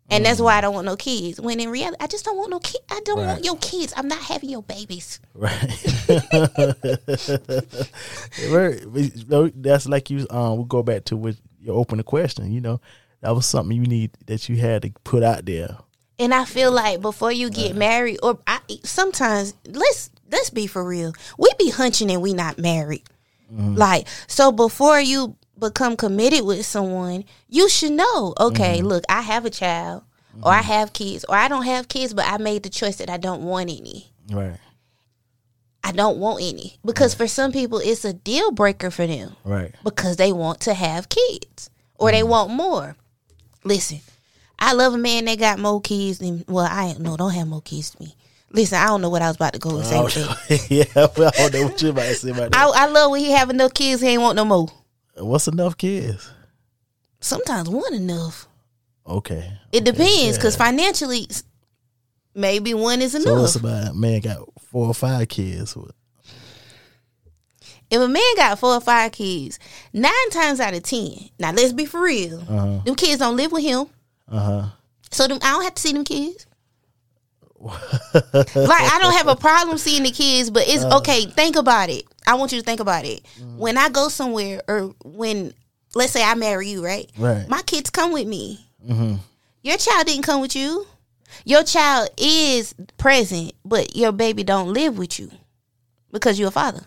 And 0.09 0.25
that's 0.25 0.39
why 0.39 0.57
I 0.57 0.61
don't 0.61 0.73
want 0.73 0.85
no 0.85 0.95
kids. 0.95 1.39
When 1.39 1.59
in 1.59 1.69
reality, 1.69 1.97
I 1.99 2.07
just 2.07 2.23
don't 2.23 2.37
want 2.37 2.49
no 2.49 2.59
kids. 2.59 2.79
I 2.89 3.01
don't 3.03 3.19
Right. 3.19 3.27
want 3.27 3.43
your 3.45 3.57
kids. 3.57 3.93
I'm 3.97 4.07
not 4.07 4.19
having 4.19 4.49
your 4.49 4.63
babies. 4.63 5.19
Right. 5.35 6.07
Right. 8.49 8.81
You 8.93 9.11
know, 9.27 9.49
That's 9.55 9.87
like 9.87 10.09
you. 10.09 10.27
Um, 10.29 10.57
we'll 10.57 10.65
go 10.65 10.83
back 10.83 11.05
to 11.05 11.17
what 11.17 11.35
you 11.59 11.73
open 11.73 11.97
the 11.97 12.03
question. 12.03 12.51
You 12.51 12.61
know, 12.61 12.81
that 13.21 13.31
was 13.35 13.45
something 13.45 13.75
you 13.75 13.83
need 13.87 14.11
that 14.27 14.47
you 14.49 14.57
had 14.57 14.83
to 14.83 14.91
put 15.03 15.23
out 15.23 15.45
there. 15.45 15.77
And 16.19 16.33
I 16.33 16.45
feel 16.45 16.71
like 16.71 17.01
before 17.01 17.31
you 17.31 17.49
get 17.49 17.75
married, 17.75 18.19
or 18.23 18.39
I, 18.47 18.59
sometimes 18.83 19.53
let's 19.67 20.09
let's 20.31 20.49
be 20.49 20.65
for 20.67 20.83
real. 20.83 21.13
We 21.37 21.49
be 21.59 21.69
hunching 21.69 22.09
and 22.09 22.21
we 22.21 22.33
not 22.33 22.57
married. 22.57 23.03
Mm-hmm. 23.53 23.75
Like 23.75 24.07
so, 24.27 24.51
before 24.51 24.99
you 24.99 25.35
become 25.59 25.95
committed 25.95 26.43
with 26.43 26.65
someone, 26.65 27.23
you 27.47 27.69
should 27.69 27.93
know. 27.93 28.33
Okay, 28.39 28.79
mm-hmm. 28.79 28.87
look, 28.87 29.03
I 29.09 29.21
have 29.21 29.45
a 29.45 29.49
child, 29.51 30.03
or 30.41 30.51
I 30.51 30.59
mm-hmm. 30.59 30.67
have 30.67 30.93
kids, 30.93 31.23
or 31.29 31.35
I 31.35 31.47
don't 31.47 31.65
have 31.65 31.87
kids, 31.87 32.13
but 32.13 32.25
I 32.25 32.37
made 32.37 32.63
the 32.63 32.69
choice 32.69 32.97
that 32.97 33.09
I 33.09 33.17
don't 33.17 33.43
want 33.43 33.69
any. 33.69 34.11
Right. 34.31 34.57
I 35.83 35.93
don't 35.93 36.17
want 36.17 36.41
any 36.41 36.77
because 36.83 37.13
for 37.13 37.27
some 37.27 37.53
people 37.53 37.79
it's 37.79 38.03
a 38.03 38.11
deal 38.11 38.51
breaker 38.51 38.91
for 38.91 39.07
them 39.07 39.37
Right. 39.45 39.73
because 39.85 40.17
they 40.17 40.33
want 40.33 40.59
to 40.61 40.73
have 40.73 41.07
kids 41.07 41.69
or 41.95 42.11
they 42.11 42.23
want 42.23 42.51
more. 42.51 42.97
Listen, 43.63 44.01
I 44.59 44.73
love 44.73 44.93
a 44.93 44.97
man 44.97 45.25
that 45.25 45.37
got 45.39 45.59
more 45.59 45.79
kids 45.81 46.19
than 46.19 46.43
well, 46.47 46.65
I 46.69 46.95
no 46.99 47.15
don't 47.17 47.31
have 47.33 47.47
more 47.47 47.61
kids 47.61 47.91
than 47.91 48.07
me. 48.07 48.15
Listen, 48.51 48.77
I 48.79 48.87
don't 48.87 49.01
know 49.01 49.09
what 49.09 49.21
I 49.21 49.27
was 49.27 49.35
about 49.35 49.53
to 49.53 49.59
go 49.59 49.77
and 49.77 49.85
say. 49.85 49.97
I 49.97 50.03
with 50.03 50.13
don't 50.15 50.27
that. 50.27 50.49
know- 50.49 50.57
yeah, 50.69 51.07
well, 51.17 51.31
I 51.37 51.49
don't 51.49 51.53
know 51.61 51.67
what 51.67 51.81
you 51.81 51.89
about 51.89 52.03
to 52.03 52.15
say 52.15 52.29
about 52.31 52.51
that. 52.51 52.55
I, 52.57 52.83
I 52.83 52.87
love 52.87 53.11
when 53.11 53.19
he 53.19 53.31
have 53.31 53.49
enough 53.49 53.73
kids, 53.73 54.01
he 54.01 54.07
ain't 54.07 54.21
want 54.21 54.35
no 54.37 54.45
more. 54.45 54.67
What's 55.17 55.47
enough 55.47 55.77
kids? 55.77 56.29
Sometimes 57.19 57.67
one 57.69 57.93
enough. 57.93 58.47
Okay. 59.05 59.51
It 59.71 59.83
depends, 59.83 60.37
because 60.37 60.55
yeah. 60.57 60.65
financially, 60.65 61.27
maybe 62.35 62.73
one 62.73 63.01
is 63.01 63.11
So 63.13 63.19
enough. 63.19 63.41
what's 63.41 63.55
about 63.55 63.95
man 63.95 64.21
got 64.21 64.39
four 64.61 64.87
or 64.87 64.93
five 64.93 65.27
kids? 65.27 65.75
What- 65.75 65.91
if 67.89 68.01
a 68.01 68.07
man 68.07 68.35
got 68.35 68.59
four 68.59 68.73
or 68.75 68.81
five 68.81 69.11
kids, 69.13 69.59
nine 69.93 70.29
times 70.31 70.59
out 70.59 70.73
of 70.73 70.83
ten, 70.83 71.11
now 71.39 71.51
let's 71.51 71.73
be 71.73 71.85
for 71.85 72.01
real, 72.01 72.39
Uh-huh. 72.41 72.79
them 72.85 72.95
kids 72.95 73.19
don't 73.19 73.37
live 73.37 73.51
with 73.51 73.63
him, 73.63 73.87
Uh-huh. 74.29 74.67
so 75.11 75.27
them, 75.27 75.39
I 75.41 75.51
don't 75.53 75.63
have 75.63 75.75
to 75.75 75.81
see 75.81 75.93
them 75.93 76.03
kids. 76.03 76.45
like 77.59 77.73
I 78.55 78.99
don't 79.01 79.13
have 79.13 79.27
a 79.27 79.35
problem 79.35 79.77
seeing 79.77 80.03
the 80.03 80.11
kids, 80.11 80.49
but 80.49 80.67
it's 80.67 80.83
Uh. 80.83 80.97
okay. 80.97 81.25
Think 81.25 81.55
about 81.55 81.89
it. 81.89 82.05
I 82.27 82.35
want 82.35 82.51
you 82.51 82.59
to 82.59 82.65
think 82.65 82.79
about 82.79 83.05
it. 83.05 83.23
Mm-hmm. 83.39 83.57
When 83.57 83.77
I 83.77 83.89
go 83.89 84.09
somewhere, 84.09 84.61
or 84.67 84.93
when 85.03 85.53
let's 85.95 86.11
say 86.11 86.23
I 86.23 86.35
marry 86.35 86.67
you, 86.69 86.85
right? 86.85 87.09
Right. 87.17 87.47
My 87.49 87.61
kids 87.63 87.89
come 87.89 88.11
with 88.11 88.27
me. 88.27 88.65
Mm-hmm. 88.87 89.15
Your 89.63 89.77
child 89.77 90.05
didn't 90.07 90.23
come 90.23 90.41
with 90.41 90.55
you. 90.55 90.85
Your 91.45 91.63
child 91.63 92.09
is 92.17 92.73
present, 92.97 93.53
but 93.65 93.95
your 93.95 94.11
baby 94.11 94.43
don't 94.43 94.71
live 94.73 94.97
with 94.97 95.19
you 95.19 95.31
because 96.11 96.37
you're 96.39 96.49
a 96.49 96.51
father. 96.51 96.83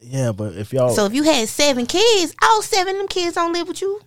Yeah, 0.00 0.32
but 0.32 0.54
if 0.54 0.72
y'all 0.72 0.90
So 0.90 1.04
if 1.06 1.14
you 1.14 1.24
had 1.24 1.48
seven 1.48 1.86
kids, 1.86 2.34
all 2.42 2.62
seven 2.62 2.94
of 2.94 3.00
them 3.00 3.08
kids 3.08 3.34
don't 3.34 3.52
live 3.52 3.68
with 3.68 3.80
you. 3.82 4.00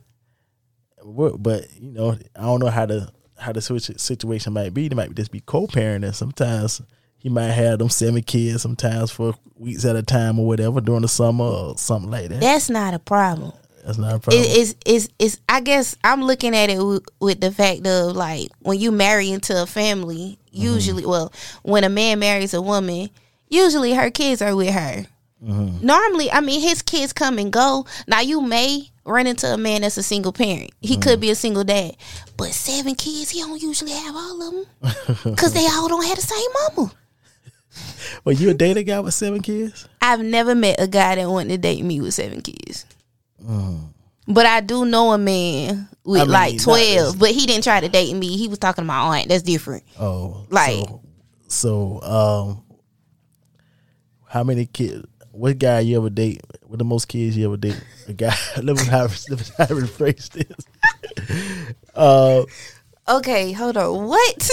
But 1.04 1.68
you 1.80 1.92
know, 1.92 2.18
I 2.36 2.42
don't 2.42 2.60
know 2.60 2.70
how 2.70 2.86
the 2.86 3.12
how 3.38 3.54
the 3.54 3.62
situ- 3.62 3.98
situation 3.98 4.54
might 4.54 4.74
be. 4.74 4.88
They 4.88 4.96
might 4.96 5.16
just 5.16 5.32
be 5.32 5.40
co-parenting. 5.40 6.14
Sometimes 6.14 6.82
he 7.18 7.30
might 7.30 7.52
have 7.52 7.80
them 7.80 7.90
seven 7.90 8.22
kids, 8.22 8.62
sometimes 8.62 9.12
for 9.12 9.34
weeks 9.56 9.86
at 9.86 9.96
a 9.96 10.04
time 10.04 10.40
or 10.40 10.48
whatever 10.48 10.82
during 10.82 11.02
the 11.02 11.08
summer 11.08 11.46
or 11.46 11.78
something 11.78 12.10
like 12.10 12.30
that. 12.30 12.40
That's 12.40 12.70
not 12.70 12.94
a 12.94 13.00
problem. 13.00 13.52
That's 13.86 13.98
not 13.98 14.16
a 14.16 14.20
problem. 14.20 14.44
It, 14.44 14.58
it's, 14.58 14.76
it's, 14.86 15.10
it's, 15.20 15.40
I 15.48 15.62
guess 15.62 15.96
I'm 16.04 16.24
looking 16.24 16.56
at 16.56 16.70
it 16.70 16.82
with, 16.82 17.06
with 17.20 17.42
the 17.42 17.52
fact 17.52 17.86
of 17.88 18.16
like 18.16 18.50
when 18.60 18.80
you 18.80 18.92
marry 18.92 19.30
into 19.30 19.62
a 19.62 19.66
family, 19.66 20.40
mm-hmm. 20.48 20.62
usually, 20.62 21.06
well, 21.06 21.34
when 21.64 21.84
a 21.84 21.90
man 21.90 22.20
marries 22.20 22.54
a 22.54 22.62
woman, 22.62 23.10
usually 23.50 23.94
her 23.94 24.12
kids 24.12 24.42
are 24.42 24.56
with 24.56 24.74
her. 24.74 25.06
Mm-hmm. 25.44 25.86
Normally, 25.86 26.32
I 26.32 26.42
mean, 26.42 26.62
his 26.62 26.82
kids 26.82 27.14
come 27.14 27.38
and 27.38 27.52
go. 27.52 27.86
Now, 28.08 28.20
you 28.20 28.42
may 28.42 28.90
run 29.06 29.28
into 29.28 29.52
a 29.52 29.58
man 29.58 29.82
that's 29.82 29.98
a 29.98 30.04
single 30.04 30.34
parent. 30.34 30.72
He 30.82 30.98
could 30.98 31.14
mm-hmm. 31.14 31.22
be 31.22 31.30
a 31.32 31.36
single 31.36 31.64
dad, 31.64 31.96
but 32.38 32.50
seven 32.50 32.96
kids, 32.96 33.30
he 33.30 33.40
don't 33.40 33.62
usually 33.62 33.92
have 33.92 34.16
all 34.16 34.42
of 34.42 34.54
them 34.54 35.16
because 35.24 35.54
they 35.54 35.66
all 35.66 35.88
don't 35.88 36.06
have 36.06 36.18
the 36.18 36.22
same 36.22 36.78
mama. 36.78 36.92
well, 38.26 38.36
you 38.36 38.50
a 38.50 38.54
dating 38.54 38.86
guy 38.86 39.00
with 39.00 39.14
seven 39.14 39.42
kids? 39.42 39.88
I've 40.02 40.22
never 40.22 40.56
met 40.56 40.82
a 40.82 40.88
guy 40.88 41.16
that 41.16 41.30
wanted 41.30 41.50
to 41.50 41.58
date 41.58 41.84
me 41.84 42.02
with 42.02 42.14
seven 42.14 42.42
kids. 42.42 42.86
Mm-hmm. 43.42 43.86
But 44.28 44.46
I 44.46 44.62
do 44.62 44.86
know 44.86 45.12
a 45.12 45.18
man 45.18 45.90
with 46.04 46.22
I 46.22 46.24
mean, 46.26 46.32
like 46.32 46.62
twelve, 46.62 47.18
but 47.18 47.32
he 47.32 47.48
didn't 47.48 47.64
try 47.64 47.80
to 47.80 47.90
date 47.90 48.14
me. 48.14 48.38
He 48.38 48.48
was 48.48 48.60
talking 48.60 48.84
to 48.84 48.86
my 48.86 49.18
aunt. 49.18 49.30
That's 49.30 49.42
different. 49.42 49.84
Oh, 50.00 50.46
Like- 50.50 50.76
so, 50.76 51.02
so 51.48 52.02
um, 52.04 52.64
how 54.28 54.44
many 54.44 54.68
kids? 54.68 55.08
What 55.40 55.58
guy 55.58 55.80
you 55.80 55.96
ever 55.98 56.10
date? 56.10 56.42
What 56.68 56.80
the 56.80 56.84
most 56.84 57.08
kids 57.08 57.38
you 57.38 57.46
ever 57.48 57.56
date? 57.56 57.82
A 58.10 58.14
guy. 58.14 58.36
let 58.62 58.76
me 58.76 58.84
how 58.84 59.04
let 59.30 59.30
me 59.30 59.38
to 59.38 59.74
rephrase 59.74 60.30
this. 60.32 61.74
uh, 61.96 62.44
Okay, 63.08 63.54
hold 63.54 63.78
on. 63.78 64.06
What? 64.06 64.50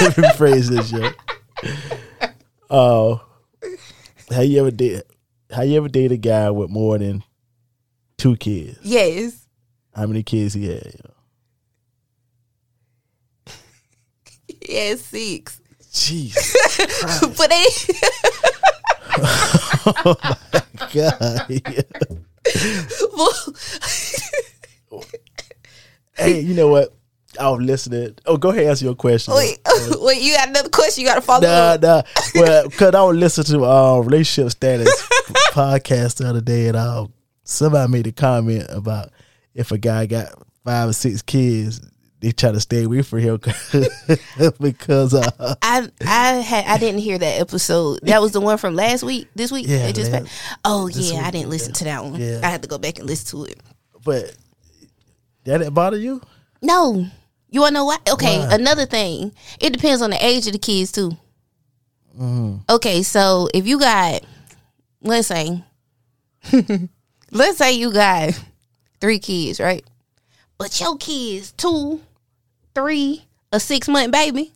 let 0.00 0.16
me 0.16 0.24
rephrase 0.24 0.70
this, 0.70 0.90
yo. 0.90 1.10
Uh, 2.70 3.18
how 4.34 4.40
you 4.40 4.60
ever 4.60 4.70
date? 4.70 5.02
How 5.52 5.60
you 5.60 5.76
ever 5.76 5.88
date 5.88 6.10
a 6.10 6.16
guy 6.16 6.50
with 6.52 6.70
more 6.70 6.96
than 6.96 7.22
two 8.16 8.34
kids? 8.36 8.78
yes. 8.82 9.46
How 9.94 10.06
many 10.06 10.22
kids 10.22 10.54
he 10.54 10.68
had? 10.68 10.94
Yo? 13.46 13.52
Yes, 14.66 15.02
six. 15.02 15.60
Jeez, 15.92 16.34
but 17.36 17.50
they 17.50 17.64
Oh 19.86 20.16
my 20.22 20.36
god. 20.92 21.62
well, 24.90 25.02
hey, 26.16 26.40
you 26.40 26.54
know 26.54 26.68
what? 26.68 26.94
I 27.38 27.50
was 27.50 27.60
listening. 27.60 28.16
Oh, 28.26 28.36
go 28.36 28.50
ahead, 28.50 28.66
ask 28.66 28.82
your 28.82 28.94
question. 28.94 29.34
wait, 29.34 29.58
wait, 30.00 30.20
you 30.22 30.34
got 30.34 30.48
another 30.48 30.70
question 30.70 31.02
you 31.02 31.08
gotta 31.08 31.20
follow 31.20 31.46
Nah, 31.46 31.52
up. 31.74 31.82
nah. 31.82 32.02
Well, 32.34 32.68
because 32.68 32.94
I 32.94 33.02
was 33.02 33.16
listening 33.16 33.60
to 33.60 33.64
uh, 33.66 33.98
relationship 34.00 34.50
status 34.50 35.02
podcast 35.52 36.16
the 36.16 36.28
other 36.28 36.40
day, 36.40 36.68
and 36.68 36.76
uh, 36.76 37.06
somebody 37.44 37.90
made 37.92 38.06
a 38.08 38.12
comment 38.12 38.66
about 38.70 39.10
if 39.54 39.70
a 39.72 39.78
guy 39.78 40.06
got 40.06 40.28
five 40.64 40.88
or 40.88 40.92
six 40.92 41.22
kids, 41.22 41.80
they 42.20 42.32
try 42.32 42.50
to 42.52 42.60
stay 42.60 42.84
away 42.84 43.02
from 43.02 43.20
him 43.20 43.38
because 44.60 45.14
uh, 45.14 45.54
I 45.62 45.88
I 46.04 46.34
had 46.36 46.64
I 46.66 46.78
didn't 46.78 47.00
hear 47.00 47.18
that 47.18 47.40
episode. 47.40 48.00
That 48.02 48.20
was 48.20 48.32
the 48.32 48.40
one 48.40 48.58
from 48.58 48.74
last 48.74 49.02
week. 49.04 49.28
This 49.34 49.52
week, 49.52 49.66
Yeah, 49.68 49.90
just 49.92 50.10
last- 50.12 50.28
oh 50.64 50.88
yeah, 50.88 51.20
I 51.26 51.30
didn't 51.30 51.50
listen 51.50 51.72
to 51.74 51.84
that 51.84 52.04
one. 52.04 52.20
Yeah. 52.20 52.40
I 52.42 52.48
had 52.48 52.62
to 52.62 52.68
go 52.68 52.78
back 52.78 52.98
and 52.98 53.06
listen 53.06 53.38
to 53.38 53.44
it. 53.52 53.60
but 54.04 54.34
that 55.44 55.58
didn't 55.58 55.74
bother 55.74 55.96
you? 55.96 56.20
No, 56.60 57.06
you 57.50 57.60
wanna 57.60 57.74
know 57.74 57.84
why? 57.84 57.98
Okay, 58.10 58.38
Why? 58.40 58.54
another 58.54 58.84
thing. 58.86 59.32
It 59.60 59.72
depends 59.72 60.02
on 60.02 60.10
the 60.10 60.24
age 60.24 60.46
of 60.46 60.52
the 60.52 60.58
kids 60.58 60.90
too. 60.92 61.12
Mm-hmm. 62.18 62.56
Okay, 62.68 63.02
so 63.04 63.48
if 63.54 63.64
you 63.66 63.78
got, 63.78 64.22
let's 65.02 65.28
say, 65.28 65.62
let's 67.30 67.58
say 67.58 67.74
you 67.74 67.92
got 67.92 68.38
three 69.00 69.20
kids, 69.20 69.60
right? 69.60 69.84
But 70.58 70.80
your 70.80 70.96
kids 70.96 71.52
two, 71.52 72.00
three, 72.78 73.24
a 73.52 73.58
six 73.58 73.88
month 73.88 74.12
baby, 74.12 74.52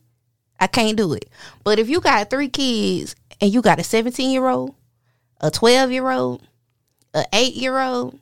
I 0.59 0.67
can't 0.67 0.95
do 0.95 1.13
it. 1.13 1.29
But 1.63 1.79
if 1.79 1.89
you 1.89 1.99
got 1.99 2.29
three 2.29 2.47
kids 2.47 3.15
and 3.41 3.53
you 3.53 3.61
got 3.61 3.79
a 3.79 3.83
seventeen 3.83 4.31
year 4.31 4.47
old, 4.47 4.75
a 5.41 5.51
twelve 5.51 5.91
year 5.91 6.09
old, 6.09 6.41
a 7.13 7.25
eight 7.33 7.55
year 7.55 7.79
old, 7.79 8.17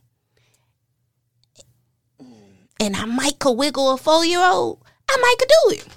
and 2.80 2.96
I 2.96 3.06
might 3.06 3.38
could 3.38 3.52
wiggle 3.52 3.92
a 3.92 3.98
four 3.98 4.26
year 4.26 4.42
old, 4.42 4.80
I 5.08 5.18
might 5.18 5.36
could 5.38 5.50
do 5.50 5.76
it. 5.76 5.88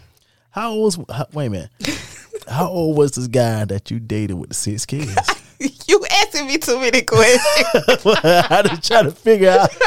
How 0.50 0.72
old 0.72 0.98
was? 0.98 1.28
Wait 1.32 1.46
a 1.46 1.50
minute. 1.50 1.70
How 2.48 2.68
old 2.68 2.98
was 2.98 3.12
this 3.12 3.26
guy 3.26 3.64
that 3.64 3.90
you 3.90 3.98
dated 3.98 4.36
with 4.36 4.50
the 4.50 4.54
six 4.54 4.84
kids? 4.84 5.16
you 5.88 6.04
asking 6.10 6.46
me 6.46 6.58
too 6.58 6.78
many 6.78 7.02
questions. 7.02 7.40
I 8.24 8.62
just 8.66 8.86
trying 8.86 9.04
to 9.04 9.10
figure 9.12 9.50
out 9.50 9.70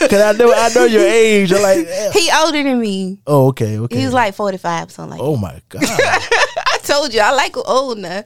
because 0.00 0.20
I 0.20 0.32
know 0.32 0.52
I 0.52 0.70
know 0.74 0.84
your 0.84 1.02
age. 1.06 1.52
I'm 1.52 1.62
like, 1.62 1.86
he 2.12 2.30
older 2.34 2.62
than 2.62 2.80
me. 2.80 3.18
oh, 3.26 3.48
okay, 3.48 3.78
okay. 3.78 4.00
He's 4.00 4.12
like 4.12 4.34
forty 4.34 4.58
five, 4.58 4.90
something 4.90 5.18
like. 5.18 5.20
oh 5.22 5.36
my 5.36 5.60
god. 5.68 5.84
I 5.84 6.78
told 6.82 7.14
you 7.14 7.20
I 7.20 7.32
like 7.32 7.56
old 7.56 7.98
now. 7.98 8.24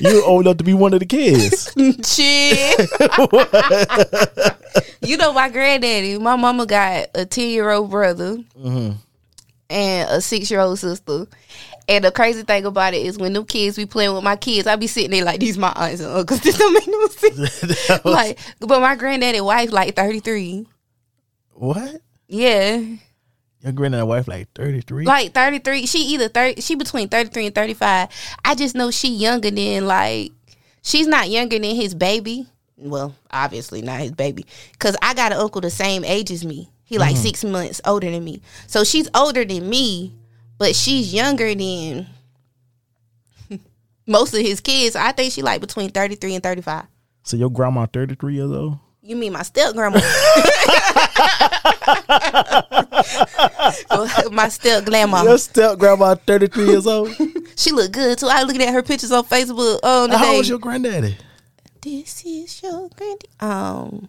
you 0.00 0.22
old 0.24 0.42
enough 0.46 0.56
to 0.58 0.64
be 0.64 0.74
one 0.74 0.92
of 0.94 1.00
the 1.00 1.06
kids. 1.06 1.72
Shit. 2.06 2.90
you 5.02 5.16
know 5.16 5.32
my 5.32 5.48
granddaddy. 5.48 6.18
My 6.18 6.36
mama 6.36 6.66
got 6.66 7.08
a 7.14 7.24
ten 7.26 7.48
year 7.48 7.70
old 7.70 7.90
brother 7.90 8.36
Mm-hmm. 8.58 8.96
And 9.72 10.08
a 10.10 10.20
six 10.20 10.50
year 10.50 10.60
old 10.60 10.78
sister. 10.78 11.26
And 11.88 12.04
the 12.04 12.12
crazy 12.12 12.42
thing 12.44 12.64
about 12.64 12.94
it 12.94 13.04
is 13.04 13.18
when 13.18 13.32
them 13.32 13.44
kids 13.44 13.76
be 13.76 13.86
playing 13.86 14.14
with 14.14 14.22
my 14.22 14.36
kids, 14.36 14.68
I 14.68 14.76
be 14.76 14.86
sitting 14.86 15.10
there 15.10 15.24
like 15.24 15.40
these 15.40 15.58
my 15.58 15.72
aunts 15.74 16.00
and 16.00 16.12
uncles. 16.12 16.40
This 16.44 16.56
don't 16.56 16.72
make 16.72 16.86
no 16.86 17.06
sense. 17.08 18.04
like, 18.04 18.38
but 18.60 18.80
my 18.80 18.94
granddaddy 18.94 19.40
wife 19.40 19.72
like 19.72 19.96
thirty 19.96 20.20
three. 20.20 20.66
what? 21.54 22.00
Yeah, 22.28 22.80
Your 23.62 23.72
granddad 23.72 24.04
wife 24.06 24.28
like 24.28 24.48
thirty 24.54 24.80
three. 24.80 25.04
like 25.04 25.32
33 25.34 25.86
she 25.86 25.98
either 26.14 26.28
30 26.28 26.60
she 26.62 26.74
between 26.76 27.08
33 27.08 27.46
and 27.46 27.54
35 27.54 28.08
i 28.44 28.54
just 28.54 28.74
know 28.74 28.90
she 28.90 29.08
younger 29.08 29.50
than 29.50 29.86
like 29.86 30.32
she's 30.82 31.06
not 31.06 31.28
younger 31.28 31.58
than 31.58 31.76
his 31.76 31.94
baby 31.94 32.46
well 32.78 33.14
obviously 33.30 33.82
not 33.82 34.00
his 34.00 34.12
baby 34.12 34.46
because 34.72 34.96
i 35.02 35.12
got 35.14 35.30
an 35.32 35.38
uncle 35.38 35.60
the 35.60 35.68
same 35.70 36.04
age 36.04 36.30
as 36.30 36.42
me 36.44 36.70
he 36.92 36.98
like 36.98 37.16
six 37.16 37.42
months 37.42 37.80
older 37.86 38.10
than 38.10 38.22
me 38.22 38.42
so 38.66 38.84
she's 38.84 39.08
older 39.14 39.44
than 39.44 39.68
me 39.68 40.12
but 40.58 40.76
she's 40.76 41.12
younger 41.14 41.54
than 41.54 42.06
most 44.06 44.34
of 44.34 44.40
his 44.40 44.60
kids 44.60 44.94
i 44.94 45.10
think 45.12 45.32
she 45.32 45.42
like 45.42 45.60
between 45.60 45.90
33 45.90 46.34
and 46.34 46.42
35 46.42 46.84
so 47.22 47.36
your 47.36 47.50
grandma 47.50 47.86
thirty 47.86 48.14
three 48.14 48.34
years 48.34 48.50
old. 48.50 48.78
you 49.00 49.16
mean 49.16 49.32
my 49.32 49.42
step 49.42 49.72
grandma 49.74 50.00
my 54.32 54.48
step 54.48 54.84
grandma 54.84 55.22
Your 55.22 55.38
step 55.38 55.78
grandma 55.78 56.14
thirty 56.14 56.46
three 56.46 56.66
years 56.66 56.86
old. 56.86 57.10
She 57.56 57.70
look 57.72 57.92
good 57.92 58.18
too. 58.18 58.28
I 58.28 58.42
looking 58.42 58.62
at 58.62 58.72
her 58.72 58.82
pictures 58.82 59.12
on 59.12 59.24
Facebook 59.24 59.78
Oh, 59.82 60.06
the 60.06 60.18
How 60.18 60.34
old 60.34 60.46
your 60.48 60.58
granddaddy? 60.58 61.16
this 61.80 62.24
is 62.24 62.62
your 62.62 62.88
granddad. 62.96 63.28
Um, 63.40 64.08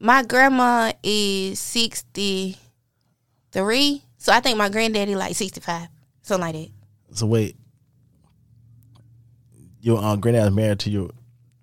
my 0.00 0.22
grandma 0.22 0.92
is 1.02 1.58
sixty 1.58 2.56
three, 3.52 4.02
so 4.16 4.32
I 4.32 4.40
think 4.40 4.58
my 4.58 4.68
granddaddy 4.68 5.14
like 5.14 5.34
sixty 5.34 5.60
five, 5.60 5.88
something 6.22 6.54
like 6.54 6.54
that. 6.54 7.16
So 7.16 7.26
wait, 7.26 7.56
your 9.80 10.02
um, 10.02 10.20
granddad's 10.20 10.54
married 10.54 10.80
to 10.80 10.90
your 10.90 11.10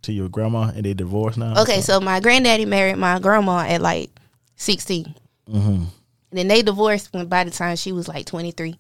to 0.06 0.14
your 0.14 0.30
grandma, 0.30 0.72
and 0.76 0.86
they 0.86 0.94
divorced 0.94 1.38
now. 1.38 1.62
Okay, 1.62 1.82
so 1.82 2.00
my 2.00 2.20
granddaddy 2.20 2.66
married 2.66 2.98
my 2.98 3.20
grandma 3.20 3.66
at 3.68 3.82
like 3.82 4.12
16. 4.56 5.14
Mm-hmm. 5.50 5.58
And 5.58 5.90
then 6.32 6.48
they 6.48 6.62
divorced 6.62 7.14
when 7.14 7.28
by 7.28 7.44
the 7.44 7.52
time 7.52 7.76
she 7.76 7.92
was 7.92 8.08
like 8.08 8.26
23. 8.26 8.76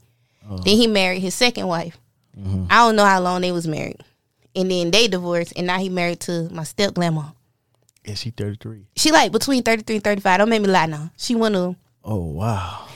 Oh. 0.50 0.58
Then 0.58 0.78
he 0.78 0.88
married 0.88 1.22
his 1.22 1.36
second 1.36 1.68
wife. 1.68 1.98
Mm-hmm. 2.38 2.65
I 2.70 2.78
don't 2.78 2.96
know 2.96 3.06
how 3.06 3.20
long 3.22 3.41
they 3.41 3.52
was 3.52 3.68
married. 3.68 4.02
And 4.56 4.72
then 4.72 4.91
they 4.91 5.08
divorced, 5.08 5.54
and 5.56 5.68
now 5.68 5.80
he 5.80 5.89
married 5.89 6.22
to 6.22 6.50
my 6.50 6.63
step 6.63 6.94
grandma. 6.94 7.24
Is 8.06 8.20
she 8.20 8.30
thirty 8.32 8.58
three? 8.60 8.88
She 8.96 9.12
like 9.12 9.32
between 9.32 9.63
33 9.63 9.98
and 9.98 10.04
35. 10.04 10.38
Don't 10.39 10.50
make 10.50 10.62
me 10.62 10.68
lie 10.68 10.86
now. 10.86 11.12
She 11.18 11.36
one 11.36 11.56
of 11.56 11.76
Oh 12.04 12.24
wow! 12.26 12.88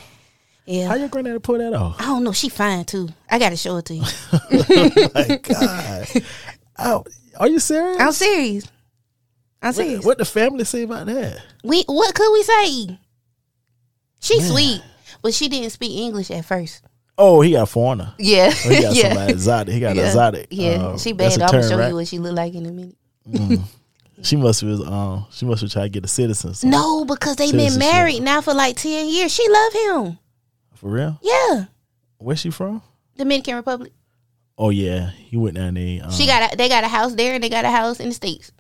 Yeah. 0.66 0.88
How 0.88 0.94
yeah. 0.94 1.00
your 1.02 1.10
granddaddy 1.10 1.40
pull 1.40 1.58
that 1.58 1.74
off? 1.74 2.00
I 2.00 2.06
don't 2.06 2.24
know. 2.24 2.32
She 2.32 2.50
fine 2.50 2.86
too. 2.86 3.10
I 3.30 3.40
gotta 3.40 3.58
show 3.58 3.78
it 3.78 3.86
to 3.86 3.96
you. 3.96 4.02
My 5.16 5.40
God! 5.42 6.08
Oh, 6.78 7.04
are 7.38 7.48
you 7.48 7.60
serious? 7.60 8.00
I'm 8.00 8.12
serious. 8.12 8.68
I'm 9.62 9.74
serious. 9.74 10.06
what 10.06 10.18
the 10.18 10.26
family 10.26 10.64
say 10.64 10.84
about 10.84 11.08
that? 11.08 11.42
We 11.64 11.84
what 11.88 12.14
could 12.14 12.32
we 12.32 12.44
say? 12.44 13.00
She 14.22 14.42
sweet, 14.42 14.82
but 15.22 15.34
she 15.34 15.50
didn't 15.50 15.72
speak 15.72 15.98
English 15.98 16.30
at 16.30 16.46
first. 16.46 16.84
Oh, 17.18 17.42
he 17.42 17.52
got 17.52 17.68
foreigner. 17.68 18.14
Yeah, 18.20 18.54
Oh, 18.54 18.70
he 18.70 18.82
got 18.82 18.96
yeah. 18.96 19.08
somebody 19.10 19.34
exotic. 19.34 19.74
He 19.74 19.80
got 19.80 19.96
yeah. 19.96 20.06
exotic. 20.06 20.48
Yeah, 20.52 20.70
uh, 20.70 20.98
she 20.98 21.14
bad. 21.14 21.34
I'm 21.34 21.52
gonna 21.52 21.68
show 21.68 21.78
right? 21.78 21.90
you 21.90 21.96
what 21.96 22.08
she 22.08 22.20
look 22.20 22.36
like 22.36 22.54
in 22.54 22.66
a 22.66 22.72
minute. 22.72 23.60
She 24.22 24.36
must 24.36 24.64
was 24.64 24.82
um 24.82 25.26
she 25.32 25.46
must 25.46 25.62
have 25.62 25.72
tried 25.72 25.84
to 25.84 25.90
get 25.90 26.04
a 26.06 26.08
citizen. 26.08 26.54
so- 26.54 26.68
No, 26.68 27.06
because 27.06 27.36
they've 27.38 27.52
been 27.54 27.80
married 27.80 28.22
now 28.22 28.42
for 28.42 28.54
like 28.54 28.76
ten 28.76 29.08
years. 29.10 29.32
She 29.34 29.48
love 29.50 29.74
him. 29.74 30.20
for 30.76 30.90
real. 30.90 31.20
Yeah, 31.22 31.66
Where's 32.18 32.40
she 32.40 32.50
from? 32.50 32.82
Dominican 33.18 33.56
Republic. 33.56 33.94
Oh 34.58 34.70
yeah, 34.72 35.12
he 35.12 35.38
went 35.38 35.56
down 35.56 35.76
there. 35.76 36.04
Um, 36.04 36.12
She 36.12 36.26
got 36.26 36.54
a, 36.54 36.58
they 36.58 36.68
got 36.68 36.84
a 36.84 36.88
house 36.90 37.16
there 37.16 37.34
and 37.36 37.44
they 37.44 37.50
got 37.50 37.64
a 37.66 37.70
house 37.72 38.00
in 38.02 38.10
the 38.10 38.14
states. 38.16 38.52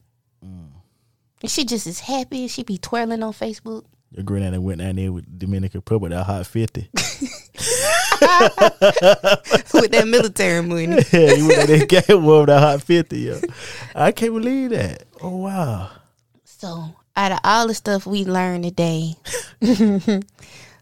Mm. 0.45 0.69
And 1.41 1.51
she 1.51 1.65
just 1.65 1.87
is 1.87 1.99
happy. 1.99 2.47
She 2.47 2.63
be 2.63 2.77
twirling 2.77 3.21
on 3.21 3.33
Facebook. 3.33 3.83
your 4.11 4.23
granddaddy 4.23 4.57
went 4.59 4.79
down 4.79 4.95
there 4.95 5.11
with 5.11 5.37
Dominican 5.37 5.79
Republic, 5.79 6.11
that 6.11 6.23
hot 6.23 6.47
fifty. 6.47 6.89
with 9.73 9.91
that 9.91 10.07
military 10.07 10.61
money. 10.61 10.85
yeah, 11.11 11.35
he 11.35 11.41
went 11.43 11.57
down 11.57 11.67
there 11.67 11.79
and 11.81 11.89
got 11.89 12.07
one 12.09 12.25
with 12.39 12.47
that 12.47 12.59
hot 12.59 12.81
fifty. 12.83 13.19
Yo. 13.21 13.39
I 13.95 14.11
can't 14.11 14.33
believe 14.33 14.69
that. 14.71 15.03
Oh 15.21 15.37
wow. 15.37 15.89
So 16.43 16.95
out 17.15 17.31
of 17.33 17.39
all 17.43 17.67
the 17.67 17.73
stuff 17.73 18.05
we 18.05 18.25
learned 18.25 18.63
today, 18.63 19.13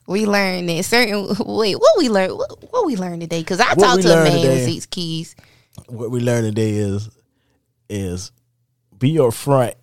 we 0.07 0.25
learned 0.25 0.69
that 0.69 0.83
certain 0.85 1.27
wait, 1.45 1.75
what 1.75 1.97
we 1.97 2.09
learned 2.09 2.33
what, 2.33 2.71
what 2.71 2.85
we 2.85 2.95
learned 2.95 3.21
today? 3.21 3.39
Because 3.41 3.59
I 3.59 3.69
What 3.73 3.79
talked 3.79 4.01
to 4.03 4.11
a 4.11 4.23
man 4.23 4.33
with 4.33 4.41
today- 4.43 4.73
six 4.73 4.85
keys. 4.85 5.35
What 5.87 6.09
we 6.11 6.19
learned 6.19 6.45
today 6.55 6.71
is 6.71 7.09
is 7.89 8.31
be 8.97 9.13
upfront 9.15 9.73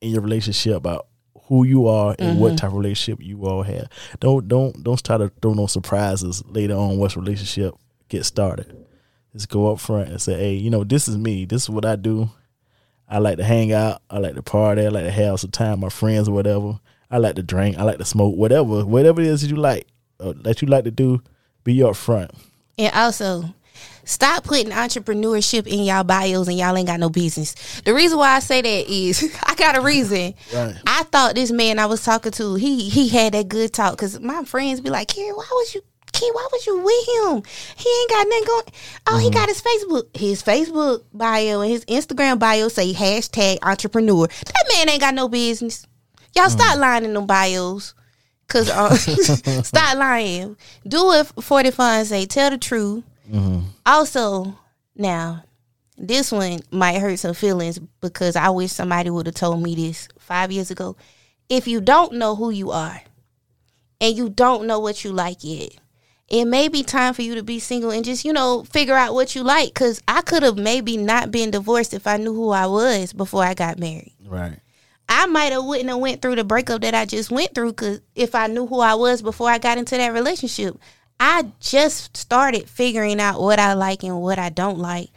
in 0.00 0.10
your 0.10 0.20
relationship 0.20 0.74
about 0.76 1.06
who 1.44 1.64
you 1.64 1.86
are 1.86 2.14
and 2.18 2.32
Mm-hmm. 2.32 2.40
what 2.40 2.58
type 2.58 2.70
of 2.70 2.76
relationship 2.76 3.24
you 3.24 3.44
all 3.46 3.62
have. 3.62 3.88
Don't 4.20 4.48
don't 4.48 4.82
don't 4.82 5.02
try 5.02 5.18
to 5.18 5.30
throw 5.40 5.54
no 5.54 5.66
surprises 5.66 6.42
later 6.46 6.74
on 6.74 6.98
once 6.98 7.16
relationship 7.16 7.74
gets 8.08 8.26
started. 8.28 8.76
Just 9.32 9.48
go 9.48 9.72
up 9.72 9.80
front 9.80 10.08
and 10.08 10.20
say, 10.20 10.34
Hey, 10.36 10.54
you 10.54 10.70
know, 10.70 10.84
this 10.84 11.08
is 11.08 11.16
me. 11.16 11.44
This 11.44 11.62
is 11.62 11.70
what 11.70 11.84
I 11.86 11.96
do. 11.96 12.28
I 13.12 13.18
like 13.18 13.36
to 13.36 13.44
hang 13.44 13.74
out. 13.74 14.00
I 14.08 14.18
like 14.18 14.34
to 14.36 14.42
party. 14.42 14.86
I 14.86 14.88
like 14.88 15.04
to 15.04 15.10
have 15.10 15.38
some 15.38 15.50
time 15.50 15.72
with 15.72 15.80
my 15.80 15.88
friends 15.90 16.28
or 16.28 16.32
whatever. 16.32 16.80
I 17.10 17.18
like 17.18 17.34
to 17.34 17.42
drink. 17.42 17.76
I 17.76 17.82
like 17.82 17.98
to 17.98 18.06
smoke. 18.06 18.34
Whatever, 18.34 18.86
whatever 18.86 19.20
it 19.20 19.26
is 19.26 19.42
that 19.42 19.48
you 19.48 19.56
like, 19.56 19.86
uh, 20.18 20.32
that 20.38 20.62
you 20.62 20.68
like 20.68 20.84
to 20.84 20.90
do, 20.90 21.22
be 21.62 21.76
upfront. 21.76 22.30
And 22.78 22.90
also, 22.94 23.44
stop 24.04 24.44
putting 24.44 24.70
entrepreneurship 24.70 25.66
in 25.66 25.80
y'all 25.84 26.04
bios 26.04 26.48
and 26.48 26.56
y'all 26.56 26.74
ain't 26.74 26.86
got 26.86 27.00
no 27.00 27.10
business. 27.10 27.82
The 27.82 27.92
reason 27.92 28.16
why 28.16 28.30
I 28.30 28.38
say 28.38 28.62
that 28.62 28.90
is 28.90 29.38
I 29.46 29.56
got 29.56 29.76
a 29.76 29.82
reason. 29.82 30.32
Right. 30.54 30.74
I 30.86 31.02
thought 31.02 31.34
this 31.34 31.50
man 31.50 31.78
I 31.78 31.84
was 31.84 32.02
talking 32.02 32.32
to, 32.32 32.54
he 32.54 32.88
he 32.88 33.08
had 33.08 33.34
that 33.34 33.46
good 33.46 33.74
talk 33.74 33.92
because 33.92 34.20
my 34.20 34.44
friends 34.44 34.80
be 34.80 34.88
like, 34.88 35.08
Karen, 35.08 35.34
why 35.34 35.46
was 35.50 35.74
you 35.74 35.82
Kid, 36.12 36.30
why 36.32 36.48
was 36.52 36.66
you 36.66 36.78
with 36.78 37.08
him? 37.08 37.42
He 37.76 37.88
ain't 37.88 38.10
got 38.10 38.28
nothing 38.28 38.44
going. 38.44 38.64
Oh, 39.06 39.18
he 39.18 39.26
mm-hmm. 39.26 39.34
got 39.34 39.48
his 39.48 39.62
Facebook, 39.62 40.16
his 40.16 40.42
Facebook 40.42 41.04
bio 41.12 41.60
and 41.62 41.70
his 41.70 41.84
Instagram 41.86 42.38
bio 42.38 42.68
say 42.68 42.92
hashtag 42.92 43.58
entrepreneur. 43.62 44.26
That 44.26 44.64
man 44.74 44.90
ain't 44.90 45.00
got 45.00 45.14
no 45.14 45.28
business. 45.28 45.86
Y'all 46.34 46.46
mm. 46.46 46.50
stop 46.50 46.78
lying 46.78 47.04
in 47.04 47.14
them 47.14 47.26
bios. 47.26 47.94
Cause 48.48 48.68
uh, 48.68 48.94
stop 49.62 49.96
lying. 49.96 50.56
Do 50.86 51.12
it 51.12 51.26
for 51.40 51.62
the 51.62 51.72
fun. 51.72 52.04
Say 52.04 52.26
tell 52.26 52.50
the 52.50 52.58
truth. 52.58 53.02
Mm-hmm. 53.30 53.66
Also, 53.86 54.58
now 54.94 55.44
this 55.96 56.30
one 56.30 56.60
might 56.70 56.98
hurt 57.00 57.18
some 57.18 57.32
feelings 57.32 57.78
because 58.00 58.36
I 58.36 58.50
wish 58.50 58.72
somebody 58.72 59.08
would 59.08 59.26
have 59.26 59.34
told 59.34 59.62
me 59.62 59.74
this 59.74 60.08
five 60.18 60.52
years 60.52 60.70
ago. 60.70 60.96
If 61.48 61.66
you 61.66 61.80
don't 61.80 62.14
know 62.14 62.34
who 62.34 62.50
you 62.50 62.70
are 62.70 63.00
and 64.00 64.16
you 64.16 64.28
don't 64.28 64.66
know 64.66 64.80
what 64.80 65.04
you 65.04 65.12
like 65.12 65.38
yet, 65.40 65.72
it 66.28 66.44
may 66.46 66.68
be 66.68 66.82
time 66.82 67.14
for 67.14 67.22
you 67.22 67.34
to 67.34 67.42
be 67.42 67.58
single 67.58 67.90
and 67.90 68.04
just, 68.04 68.24
you 68.24 68.32
know, 68.32 68.64
figure 68.64 68.94
out 68.94 69.14
what 69.14 69.34
you 69.34 69.42
like. 69.42 69.74
Cause 69.74 70.00
I 70.08 70.22
could 70.22 70.42
have 70.42 70.56
maybe 70.56 70.96
not 70.96 71.30
been 71.30 71.50
divorced 71.50 71.92
if 71.92 72.06
I 72.06 72.16
knew 72.16 72.32
who 72.34 72.50
I 72.50 72.66
was 72.66 73.12
before 73.12 73.44
I 73.44 73.54
got 73.54 73.78
married. 73.78 74.14
Right. 74.26 74.58
I 75.08 75.26
might 75.26 75.52
have 75.52 75.64
wouldn't 75.64 75.90
have 75.90 75.98
went 75.98 76.22
through 76.22 76.36
the 76.36 76.44
breakup 76.44 76.80
that 76.80 76.94
I 76.94 77.04
just 77.04 77.30
went 77.30 77.54
through 77.54 77.72
because 77.72 78.00
if 78.14 78.34
I 78.34 78.46
knew 78.46 78.66
who 78.66 78.80
I 78.80 78.94
was 78.94 79.20
before 79.20 79.50
I 79.50 79.58
got 79.58 79.76
into 79.76 79.96
that 79.96 80.14
relationship, 80.14 80.78
I 81.20 81.52
just 81.60 82.16
started 82.16 82.68
figuring 82.68 83.20
out 83.20 83.40
what 83.40 83.58
I 83.58 83.74
like 83.74 84.02
and 84.04 84.22
what 84.22 84.38
I 84.38 84.48
don't 84.48 84.78
like, 84.78 85.10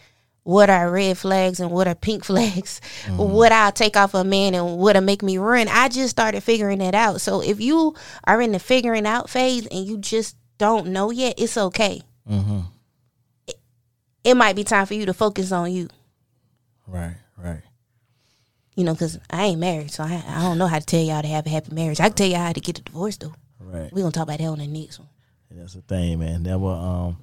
what 0.44 0.70
are 0.70 0.92
red 0.92 1.18
flags 1.18 1.62
and 1.62 1.72
what 1.72 1.88
are 1.88 1.96
pink 1.96 2.26
flags, 2.26 2.82
mm-hmm. 3.06 3.18
what 3.18 3.54
I'll 3.54 3.72
take 3.72 3.96
off 3.96 4.14
a 4.14 4.24
man 4.24 4.54
and 4.54 4.78
what'll 4.78 5.02
make 5.02 5.24
me 5.24 5.38
run. 5.38 5.68
I 5.70 5.88
just 5.88 6.10
started 6.10 6.42
figuring 6.42 6.82
it 6.82 6.94
out. 6.94 7.22
So 7.22 7.42
if 7.42 7.62
you 7.62 7.96
are 8.26 8.42
in 8.42 8.52
the 8.52 8.60
figuring 8.60 9.06
out 9.06 9.30
phase 9.30 9.66
and 9.68 9.86
you 9.86 9.98
just 9.98 10.36
don't 10.58 10.88
know 10.88 11.12
yet, 11.12 11.36
it's 11.38 11.58
okay. 11.58 12.02
It, 13.48 13.56
it 14.24 14.34
might 14.36 14.56
be 14.56 14.64
time 14.64 14.86
for 14.86 14.94
you 14.94 15.06
to 15.06 15.14
focus 15.14 15.52
on 15.52 15.72
you. 15.72 15.88
Right. 16.88 17.16
Right. 17.38 17.62
You 18.76 18.84
know, 18.84 18.94
because 18.94 19.18
I 19.30 19.46
ain't 19.46 19.60
married, 19.60 19.92
so 19.92 20.04
I, 20.04 20.24
I 20.28 20.42
don't 20.42 20.58
know 20.58 20.68
how 20.68 20.80
to 20.80 20.86
tell 20.86 21.02
y'all 21.02 21.22
to 21.22 21.28
have 21.28 21.46
a 21.46 21.50
happy 21.50 21.74
marriage. 21.74 22.00
I 22.00 22.10
can 22.10 22.14
tell 22.14 22.28
y'all 22.28 22.40
how 22.40 22.54
to 22.54 22.60
get 22.60 22.80
a 22.80 22.82
divorce, 22.82 23.18
though. 23.18 23.34
Right. 23.60 23.92
We're 23.94 24.02
going 24.02 24.12
to 24.12 24.18
talk 24.20 24.28
about 24.28 24.40
that 24.40 24.46
on 24.46 24.60
the 24.60 24.68
next 24.68 25.00
one. 25.00 25.10
That's 25.52 25.74
the 25.74 25.82
thing, 25.82 26.20
man. 26.20 26.44
Never 26.44 26.68
um 26.68 27.18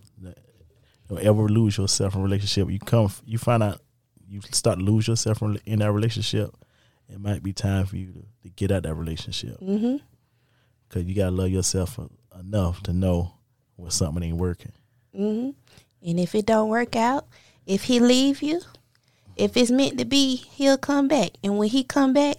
don't 1.08 1.20
ever 1.20 1.48
lose 1.48 1.76
yourself 1.76 2.14
in 2.14 2.20
a 2.20 2.24
relationship. 2.24 2.70
You 2.70 2.78
come 2.78 3.10
you 3.26 3.38
find 3.38 3.62
out 3.62 3.80
you 4.26 4.40
start 4.52 4.78
to 4.78 4.84
lose 4.84 5.06
yourself 5.06 5.42
in 5.66 5.80
that 5.80 5.92
relationship. 5.92 6.54
It 7.08 7.20
might 7.20 7.42
be 7.42 7.52
time 7.52 7.84
for 7.84 7.96
you 7.96 8.12
to, 8.12 8.24
to 8.44 8.48
get 8.48 8.70
out 8.70 8.84
that 8.84 8.94
relationship. 8.94 9.60
Mm-hmm. 9.60 9.96
Cause 10.88 11.04
you 11.04 11.14
gotta 11.14 11.30
love 11.30 11.50
yourself 11.50 11.98
en- 11.98 12.08
enough 12.42 12.82
to 12.84 12.92
know 12.92 13.34
when 13.76 13.90
something 13.90 14.22
ain't 14.22 14.36
working. 14.36 14.72
Mm-hmm. 15.16 15.50
And 16.08 16.20
if 16.20 16.34
it 16.34 16.46
don't 16.46 16.68
work 16.68 16.96
out, 16.96 17.26
if 17.66 17.84
he 17.84 18.00
leave 18.00 18.42
you, 18.42 18.60
if 19.36 19.56
it's 19.56 19.70
meant 19.70 19.98
to 19.98 20.04
be, 20.04 20.36
he'll 20.36 20.78
come 20.78 21.08
back. 21.08 21.30
And 21.42 21.58
when 21.58 21.68
he 21.68 21.84
come 21.84 22.12
back, 22.12 22.36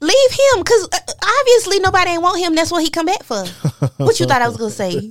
leave 0.00 0.30
him. 0.30 0.58
Because 0.58 0.88
obviously 1.40 1.80
nobody 1.80 2.10
ain't 2.10 2.22
want 2.22 2.40
him. 2.40 2.54
That's 2.54 2.70
what 2.72 2.82
he 2.82 2.90
come 2.90 3.06
back 3.06 3.22
for. 3.22 3.46
what 3.96 4.20
you 4.20 4.26
thought 4.26 4.42
I 4.42 4.48
was 4.48 4.56
going 4.56 4.70
to 4.70 4.76
say? 4.76 5.10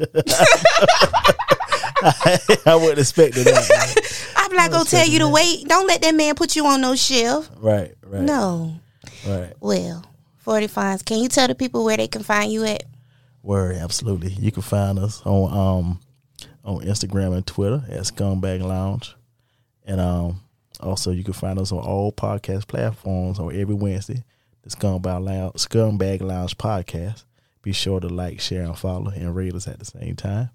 I 2.65 2.75
wouldn't 2.75 2.99
expect 2.99 3.35
that. 3.35 4.33
I'm 4.35 4.55
not 4.55 4.71
to 4.85 4.89
tell 4.89 5.07
you 5.07 5.19
to 5.19 5.29
wait. 5.29 5.67
Don't 5.67 5.87
let 5.87 6.01
that 6.01 6.15
man 6.15 6.35
put 6.35 6.55
you 6.55 6.65
on 6.65 6.81
no 6.81 6.95
shelf. 6.95 7.49
right, 7.57 7.93
right. 8.03 8.21
No. 8.21 8.75
Right. 9.27 9.53
Well, 9.59 10.05
Forty 10.37 10.67
Fonz, 10.67 11.03
can 11.03 11.19
you 11.19 11.27
tell 11.27 11.47
the 11.47 11.55
people 11.55 11.83
where 11.83 11.97
they 11.97 12.07
can 12.07 12.23
find 12.23 12.51
you 12.51 12.63
at? 12.63 12.83
Word, 13.41 13.77
absolutely. 13.77 14.31
You 14.33 14.51
can 14.51 14.61
find 14.61 14.99
us 14.99 15.21
on 15.25 15.51
um 15.57 15.99
on 16.63 16.81
Instagram 16.81 17.35
and 17.35 17.45
Twitter 17.45 17.83
at 17.89 18.01
Scumbag 18.01 18.61
Lounge. 18.61 19.15
And 19.85 19.99
um 20.01 20.41
also 20.79 21.11
you 21.11 21.23
can 21.23 21.33
find 21.33 21.59
us 21.59 21.71
on 21.71 21.79
all 21.79 22.11
podcast 22.11 22.67
platforms 22.67 23.39
on 23.39 23.55
every 23.55 23.75
Wednesday. 23.75 24.23
The 24.63 24.69
Scumbag 24.69 25.23
Lounge 25.23 25.53
Scumbag 25.53 26.21
Lounge 26.21 26.57
podcast. 26.57 27.23
Be 27.61 27.71
sure 27.73 27.99
to 27.99 28.07
like, 28.07 28.39
share, 28.39 28.63
and 28.63 28.77
follow 28.77 29.11
and 29.11 29.35
rate 29.35 29.53
us 29.53 29.67
at 29.67 29.79
the 29.79 29.85
same 29.85 30.15
time. 30.15 30.49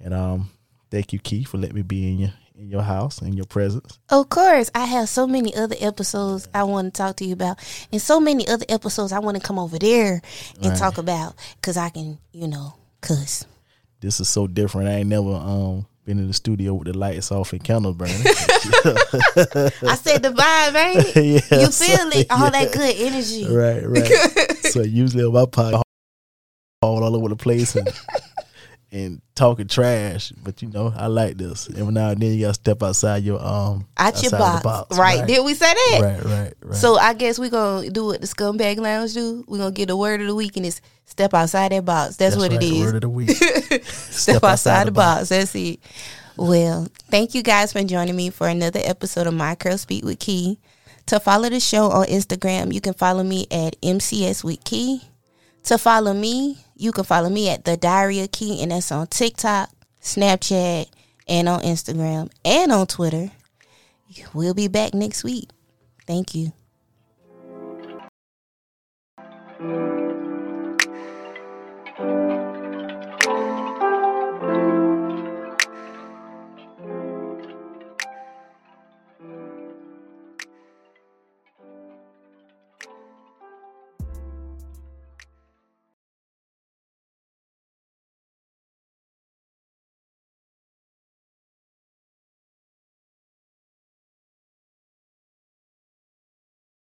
And 0.00 0.12
um 0.12 0.50
thank 0.90 1.12
you, 1.12 1.18
Keith, 1.18 1.48
for 1.48 1.58
letting 1.58 1.76
me 1.76 1.82
be 1.82 2.10
in 2.10 2.18
your 2.18 2.32
in 2.58 2.68
your 2.68 2.82
house, 2.82 3.22
in 3.22 3.34
your 3.34 3.46
presence. 3.46 3.98
Of 4.10 4.28
course, 4.28 4.68
I 4.74 4.84
have 4.84 5.08
so 5.08 5.26
many 5.26 5.54
other 5.54 5.76
episodes 5.78 6.48
I 6.52 6.64
want 6.64 6.92
to 6.92 6.98
talk 6.98 7.16
to 7.16 7.24
you 7.24 7.32
about, 7.32 7.58
and 7.92 8.02
so 8.02 8.18
many 8.20 8.46
other 8.48 8.66
episodes 8.68 9.12
I 9.12 9.20
want 9.20 9.36
to 9.36 9.42
come 9.42 9.58
over 9.58 9.78
there 9.78 10.20
and 10.56 10.66
Right. 10.66 10.78
talk 10.78 10.98
about 10.98 11.34
because 11.56 11.76
I 11.76 11.88
can, 11.90 12.18
you 12.32 12.48
know, 12.48 12.74
cuss. 13.00 13.44
This 14.00 14.18
is 14.20 14.28
so 14.28 14.46
different. 14.46 14.88
I 14.88 14.94
ain't 14.94 15.08
never 15.08 15.30
um 15.34 15.86
been 16.04 16.18
in 16.18 16.26
the 16.26 16.32
studio 16.34 16.72
with 16.74 16.88
the 16.88 16.96
lights 16.96 17.30
off 17.30 17.52
and 17.52 17.62
candles 17.62 17.94
burning. 17.96 18.16
I 18.24 19.94
said 20.00 20.22
the 20.22 20.30
vibe, 20.30 20.74
ain't 20.74 21.16
it? 21.16 21.16
yeah, 21.50 21.60
You 21.60 21.66
so- 21.70 21.84
feel 21.84 22.08
it? 22.20 22.26
All 22.30 22.40
yeah. 22.44 22.50
that 22.50 22.72
good 22.72 22.96
energy. 22.96 23.46
Right, 23.46 23.86
right. 23.86 24.56
so 24.72 24.82
usually 24.82 25.24
on 25.24 25.32
my 25.34 25.44
podcast, 25.44 25.82
all 26.82 27.04
all 27.04 27.14
over 27.16 27.28
the 27.28 27.36
place 27.36 27.74
and 27.76 27.88
and 28.90 29.20
talking 29.34 29.68
trash. 29.68 30.32
But 30.42 30.62
you 30.62 30.68
know, 30.68 30.92
I 30.96 31.06
like 31.06 31.36
this. 31.36 31.68
Every 31.76 31.92
now 31.92 32.10
and 32.10 32.20
then 32.20 32.32
you 32.34 32.42
gotta 32.42 32.54
step 32.54 32.82
outside 32.82 33.22
your 33.22 33.44
um 33.44 33.86
Out 33.96 34.22
your 34.22 34.34
outside 34.34 34.62
box. 34.62 34.88
the 34.88 35.00
Right. 35.00 35.18
Right. 35.20 35.28
Did 35.28 35.44
we 35.44 35.54
say 35.54 35.72
that? 35.72 36.00
right, 36.02 36.24
right, 36.24 36.54
right. 36.62 36.76
So 36.76 36.96
I 36.96 37.14
guess 37.14 37.38
we're 37.38 37.50
gonna 37.50 37.90
do 37.90 38.06
what 38.06 38.20
the 38.20 38.26
scumbag 38.26 38.78
lounge 38.78 39.14
do. 39.14 39.44
We're 39.46 39.58
gonna 39.58 39.72
get 39.72 39.88
the 39.88 39.96
word 39.96 40.20
of 40.20 40.26
the 40.26 40.34
week 40.34 40.56
and 40.56 40.66
it's 40.66 40.80
step 41.04 41.34
outside 41.34 41.72
that 41.72 41.84
box. 41.84 42.16
That's, 42.16 42.36
what 42.36 42.50
right, 42.50 42.62
it 42.62 42.66
is. 42.66 42.84
Word 42.84 42.94
of 42.96 43.00
the 43.02 43.08
week. 43.08 43.30
step, 43.84 44.44
outside, 44.44 44.86
the 44.86 44.92
box. 44.92 45.30
That's 45.30 45.54
it. 45.54 45.80
Well, 46.36 46.86
thank 47.10 47.34
you 47.34 47.42
guys 47.42 47.72
for 47.72 47.82
joining 47.82 48.14
me 48.14 48.30
for 48.30 48.46
another 48.48 48.80
episode 48.84 49.26
of 49.26 49.34
My 49.34 49.54
Curl 49.54 49.76
Speak 49.76 50.04
with 50.04 50.20
Key. 50.20 50.58
To 51.06 51.18
follow 51.18 51.48
the 51.48 51.58
show 51.58 51.90
on 51.90 52.06
Instagram, 52.06 52.72
you 52.72 52.80
can 52.80 52.92
follow 52.92 53.24
me 53.24 53.46
at 53.50 53.80
MCS 53.80 54.44
with 54.44 54.62
Key. 54.62 55.02
To 55.64 55.78
follow 55.78 56.12
me, 56.14 56.58
you 56.78 56.92
can 56.92 57.04
follow 57.04 57.28
me 57.28 57.50
at 57.50 57.64
The 57.64 57.76
Diary 57.76 58.20
of 58.20 58.32
Key, 58.32 58.62
and 58.62 58.70
that's 58.70 58.90
on 58.92 59.08
TikTok, 59.08 59.70
Snapchat, 60.00 60.86
and 61.26 61.48
on 61.48 61.60
Instagram, 61.60 62.30
and 62.44 62.72
on 62.72 62.86
Twitter. 62.86 63.32
We'll 64.32 64.54
be 64.54 64.68
back 64.68 64.94
next 64.94 65.24
week. 65.24 65.50
Thank 66.06 66.34
you. 66.34 66.52